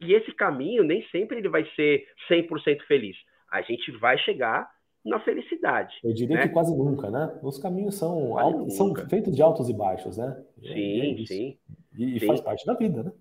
E 0.00 0.14
esse 0.14 0.32
caminho 0.32 0.82
nem 0.82 1.04
sempre 1.08 1.38
ele 1.38 1.48
vai 1.48 1.66
ser 1.76 2.06
100% 2.28 2.82
feliz 2.86 3.16
a 3.50 3.60
gente 3.62 3.90
vai 3.92 4.16
chegar 4.18 4.70
na 5.04 5.18
felicidade. 5.20 5.94
Eu 6.04 6.12
diria 6.12 6.36
né? 6.36 6.42
que 6.46 6.52
quase 6.52 6.76
nunca, 6.76 7.10
né? 7.10 7.38
Os 7.42 7.58
caminhos 7.58 7.96
são, 7.96 8.38
altos, 8.38 8.76
são 8.76 8.94
feitos 9.08 9.34
de 9.34 9.42
altos 9.42 9.68
e 9.68 9.72
baixos, 9.72 10.16
né? 10.16 10.42
Sim, 10.60 11.22
é 11.22 11.26
sim. 11.26 11.58
E, 11.98 12.20
sim. 12.20 12.26
faz 12.26 12.40
parte 12.40 12.64
da 12.64 12.74
vida, 12.74 13.02
né? 13.02 13.12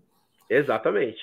Exatamente. 0.49 1.21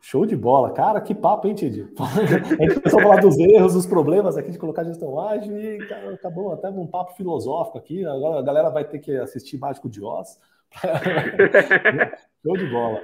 Show 0.00 0.24
de 0.24 0.36
bola. 0.36 0.72
Cara, 0.72 1.00
que 1.00 1.14
papo, 1.14 1.46
hein, 1.46 1.54
Tid? 1.54 1.92
A 1.98 2.64
gente 2.64 2.74
começou 2.76 3.00
a 3.00 3.02
falar 3.02 3.20
dos 3.20 3.38
erros, 3.38 3.74
dos 3.74 3.86
problemas 3.86 4.36
aqui 4.36 4.50
de 4.50 4.58
colocar 4.58 4.84
gestão 4.84 5.20
ágil 5.20 5.58
e 5.58 5.86
cara, 5.86 6.14
acabou 6.14 6.52
até 6.52 6.68
um 6.70 6.86
papo 6.86 7.14
filosófico 7.14 7.78
aqui. 7.78 8.04
Agora 8.04 8.38
a 8.38 8.42
galera 8.42 8.70
vai 8.70 8.84
ter 8.84 8.98
que 8.98 9.16
assistir 9.16 9.58
Mágico 9.58 9.88
de 9.88 10.02
Oz. 10.02 10.38
Show 12.42 12.56
de 12.56 12.66
bola. 12.70 13.02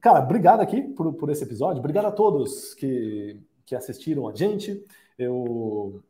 Cara, 0.00 0.20
obrigado 0.20 0.60
aqui 0.60 0.82
por, 0.82 1.12
por 1.14 1.30
esse 1.30 1.44
episódio. 1.44 1.80
Obrigado 1.80 2.06
a 2.06 2.12
todos 2.12 2.74
que 2.74 3.40
que 3.68 3.76
assistiram 3.76 4.26
a 4.26 4.34
gente. 4.34 4.82
Eu 5.18 6.02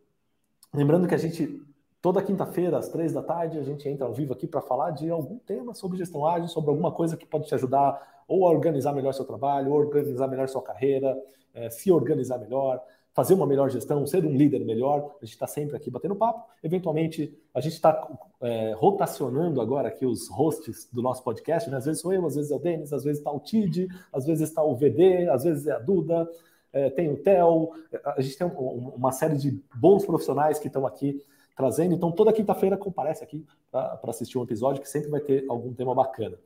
lembrando 0.73 1.09
que 1.09 1.14
a 1.14 1.19
gente 1.19 1.61
toda 2.01 2.23
quinta-feira 2.23 2.79
às 2.79 2.89
três 2.89 3.13
da 3.13 3.23
tarde 3.23 3.59
a 3.59 3.63
gente 3.63 3.89
entra 3.89 4.07
ao 4.07 4.13
vivo 4.13 4.33
aqui 4.33 4.47
para 4.47 4.61
falar 4.61 4.91
de 4.91 5.11
algum 5.11 5.39
tema 5.39 5.75
sobre 5.75 5.99
gestão 5.99 6.27
ágil, 6.27 6.49
sobre 6.49 6.71
alguma 6.71 6.93
coisa 6.93 7.17
que 7.17 7.27
pode 7.27 7.47
te 7.47 7.55
ajudar 7.55 8.25
ou 8.27 8.47
a 8.47 8.51
organizar 8.51 8.93
melhor 8.93 9.13
seu 9.15 9.25
trabalho, 9.25 9.73
organizar 9.73 10.29
melhor 10.29 10.49
sua 10.49 10.63
carreira, 10.63 11.17
é, 11.55 11.71
se 11.71 11.91
organizar 11.91 12.39
melhor, 12.39 12.83
fazer 13.15 13.35
uma 13.35 13.47
melhor 13.47 13.71
gestão, 13.71 14.07
ser 14.07 14.25
um 14.25 14.37
líder 14.37 14.65
melhor. 14.65 15.17
A 15.21 15.25
gente 15.25 15.35
está 15.35 15.47
sempre 15.47 15.77
aqui 15.77 15.91
batendo 15.91 16.15
papo. 16.15 16.49
Eventualmente, 16.63 17.37
a 17.55 17.61
gente 17.61 17.73
está 17.73 18.07
é, 18.41 18.75
rotacionando 18.77 19.61
agora 19.61 19.89
aqui 19.89 20.05
os 20.05 20.29
hosts 20.29 20.89
do 20.93 21.03
nosso 21.03 21.25
podcast. 21.25 21.71
Né? 21.71 21.79
Às 21.79 21.87
vezes 21.87 22.03
sou 22.03 22.13
eu, 22.13 22.25
às 22.27 22.37
vezes 22.37 22.51
é 22.51 22.55
o 22.55 22.59
Denis, 22.59 22.93
às 22.93 23.03
vezes 23.03 23.19
está 23.19 23.33
o 23.33 23.41
Tid, 23.41 23.89
às 24.13 24.27
vezes 24.27 24.49
está 24.49 24.63
o 24.63 24.77
VD, 24.77 25.29
às 25.31 25.45
vezes 25.45 25.67
é 25.67 25.73
a 25.73 25.79
Duda 25.79 26.29
é, 26.73 26.91
tem 26.91 27.11
o 27.11 27.17
TEL, 27.17 27.73
a 28.05 28.21
gente 28.21 28.37
tem 28.37 28.47
um, 28.47 28.93
uma 28.97 29.13
série 29.13 29.37
de 29.37 29.63
bons 29.75 30.05
profissionais 30.05 30.59
que 30.59 30.67
estão 30.67 30.87
aqui 30.87 31.21
trazendo. 31.59 31.93
Então, 31.93 32.13
toda 32.13 32.33
quinta-feira 32.33 32.77
comparece 32.77 33.25
aqui 33.25 33.45
para 33.73 33.99
assistir 34.07 34.39
um 34.39 34.45
episódio 34.45 34.81
que 34.81 34.89
sempre 34.89 35.11
vai 35.11 35.21
ter 35.21 35.45
algum 35.49 35.75
tema 35.75 35.93
bacana. 35.93 36.39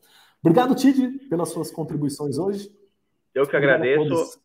Obrigado, 0.42 0.74
Tid, 0.74 1.28
pelas 1.28 1.50
suas 1.50 1.70
contribuições 1.70 2.38
hoje. 2.38 2.70
Eu 3.34 3.46
que 3.46 3.54
agradeço. 3.54 4.40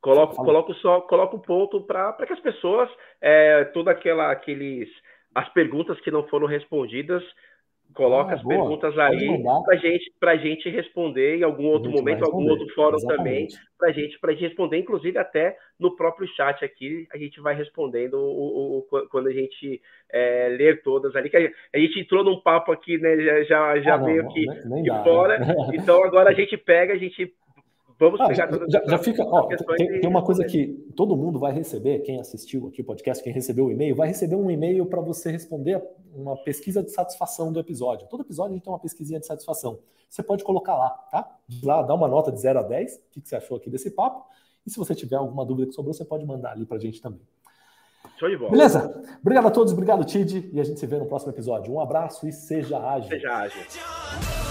Coloco, 0.00 0.36
coloco 0.36 0.74
só 0.74 1.00
coloco 1.00 1.36
um 1.36 1.40
ponto 1.40 1.80
para 1.80 2.12
que 2.26 2.32
as 2.32 2.40
pessoas, 2.40 2.90
é, 3.20 3.64
toda 3.64 3.90
aquela 3.90 4.30
aqueles 4.30 4.88
as 5.34 5.48
perguntas 5.48 5.98
que 6.00 6.10
não 6.10 6.28
foram 6.28 6.46
respondidas, 6.46 7.22
Coloca 7.94 8.32
ah, 8.32 8.34
as 8.34 8.42
boa. 8.42 8.56
perguntas 8.56 8.98
aí 8.98 9.42
para 9.64 9.76
gente, 9.76 10.12
a 10.20 10.36
gente 10.36 10.68
responder 10.68 11.36
em 11.38 11.42
algum 11.44 11.66
outro 11.66 11.90
momento, 11.90 12.24
algum 12.24 12.48
outro 12.48 12.68
fórum 12.74 12.96
Exatamente. 12.96 13.54
também, 13.54 13.68
para 13.78 13.92
gente, 13.92 14.18
a 14.20 14.30
gente 14.32 14.42
responder, 14.42 14.78
inclusive 14.78 15.16
até 15.16 15.56
no 15.78 15.94
próprio 15.94 16.26
chat 16.34 16.64
aqui, 16.64 17.06
a 17.12 17.16
gente 17.16 17.40
vai 17.40 17.54
respondendo 17.54 18.14
o, 18.14 18.78
o 18.78 19.08
quando 19.08 19.28
a 19.28 19.32
gente 19.32 19.80
é, 20.12 20.48
ler 20.48 20.82
todas 20.82 21.14
ali. 21.14 21.30
Que 21.30 21.36
a, 21.36 21.78
gente 21.78 22.00
entrou 22.00 22.24
num 22.24 22.40
papo 22.40 22.72
aqui, 22.72 22.98
né? 22.98 23.44
Já, 23.44 23.80
já 23.80 23.94
ah, 23.94 23.98
veio 23.98 24.24
não, 24.24 24.32
nem, 24.32 24.46
nem 24.64 24.82
de 24.82 24.88
dá, 24.88 25.04
fora. 25.04 25.38
Né? 25.38 25.54
Então 25.74 26.02
agora 26.02 26.30
a 26.30 26.34
gente 26.34 26.56
pega, 26.56 26.94
a 26.94 26.98
gente 26.98 27.32
vamos 27.98 28.20
ah, 28.20 28.32
já, 28.32 28.48
já, 28.86 28.98
fica. 28.98 29.24
Ó, 29.24 29.48
tem, 29.76 30.00
tem, 30.00 30.08
uma 30.08 30.22
coisa 30.22 30.44
que 30.44 30.68
todo 30.96 31.16
mundo 31.16 31.38
vai 31.38 31.52
receber, 31.52 32.00
quem 32.00 32.20
assistiu 32.20 32.68
aqui 32.68 32.80
o 32.80 32.84
podcast, 32.84 33.22
quem 33.22 33.32
recebeu 33.32 33.66
o 33.66 33.70
e-mail, 33.72 33.94
vai 33.94 34.08
receber 34.08 34.36
um 34.36 34.50
e-mail 34.50 34.86
para 34.86 35.00
você 35.00 35.30
responder 35.30 35.82
uma 36.14 36.36
pesquisa 36.36 36.82
de 36.82 36.90
satisfação 36.90 37.52
do 37.52 37.60
episódio. 37.60 38.08
Todo 38.08 38.22
episódio 38.22 38.52
a 38.52 38.54
gente 38.54 38.64
tem 38.64 38.72
uma 38.72 38.78
pesquisinha 38.78 39.20
de 39.20 39.26
satisfação. 39.26 39.78
Você 40.08 40.22
pode 40.22 40.44
colocar 40.44 40.76
lá, 40.76 40.90
tá? 41.10 41.38
Lá, 41.62 41.82
dá 41.82 41.94
uma 41.94 42.06
nota 42.06 42.30
de 42.30 42.40
0 42.40 42.60
a 42.60 42.62
10, 42.62 42.94
o 42.94 43.00
que, 43.10 43.20
que 43.20 43.28
você 43.28 43.36
achou 43.36 43.56
aqui 43.56 43.68
desse 43.68 43.90
papo. 43.90 44.24
E 44.66 44.70
se 44.70 44.78
você 44.78 44.94
tiver 44.94 45.16
alguma 45.16 45.44
dúvida 45.44 45.66
que 45.68 45.74
sobrou, 45.74 45.92
você 45.92 46.04
pode 46.04 46.24
mandar 46.24 46.52
ali 46.52 46.64
para 46.64 46.76
a 46.76 46.80
gente 46.80 47.00
também. 47.00 47.20
Show 48.16 48.28
de 48.28 48.36
bola. 48.36 48.50
Beleza? 48.50 49.02
Obrigado 49.20 49.48
a 49.48 49.50
todos, 49.50 49.72
obrigado, 49.72 50.04
Tid, 50.04 50.50
e 50.52 50.60
a 50.60 50.64
gente 50.64 50.78
se 50.78 50.86
vê 50.86 50.98
no 50.98 51.06
próximo 51.06 51.32
episódio. 51.32 51.72
Um 51.72 51.80
abraço 51.80 52.28
e 52.28 52.32
seja 52.32 52.78
ágil. 52.78 53.08
Seja 53.08 53.30
ágil. 53.32 54.43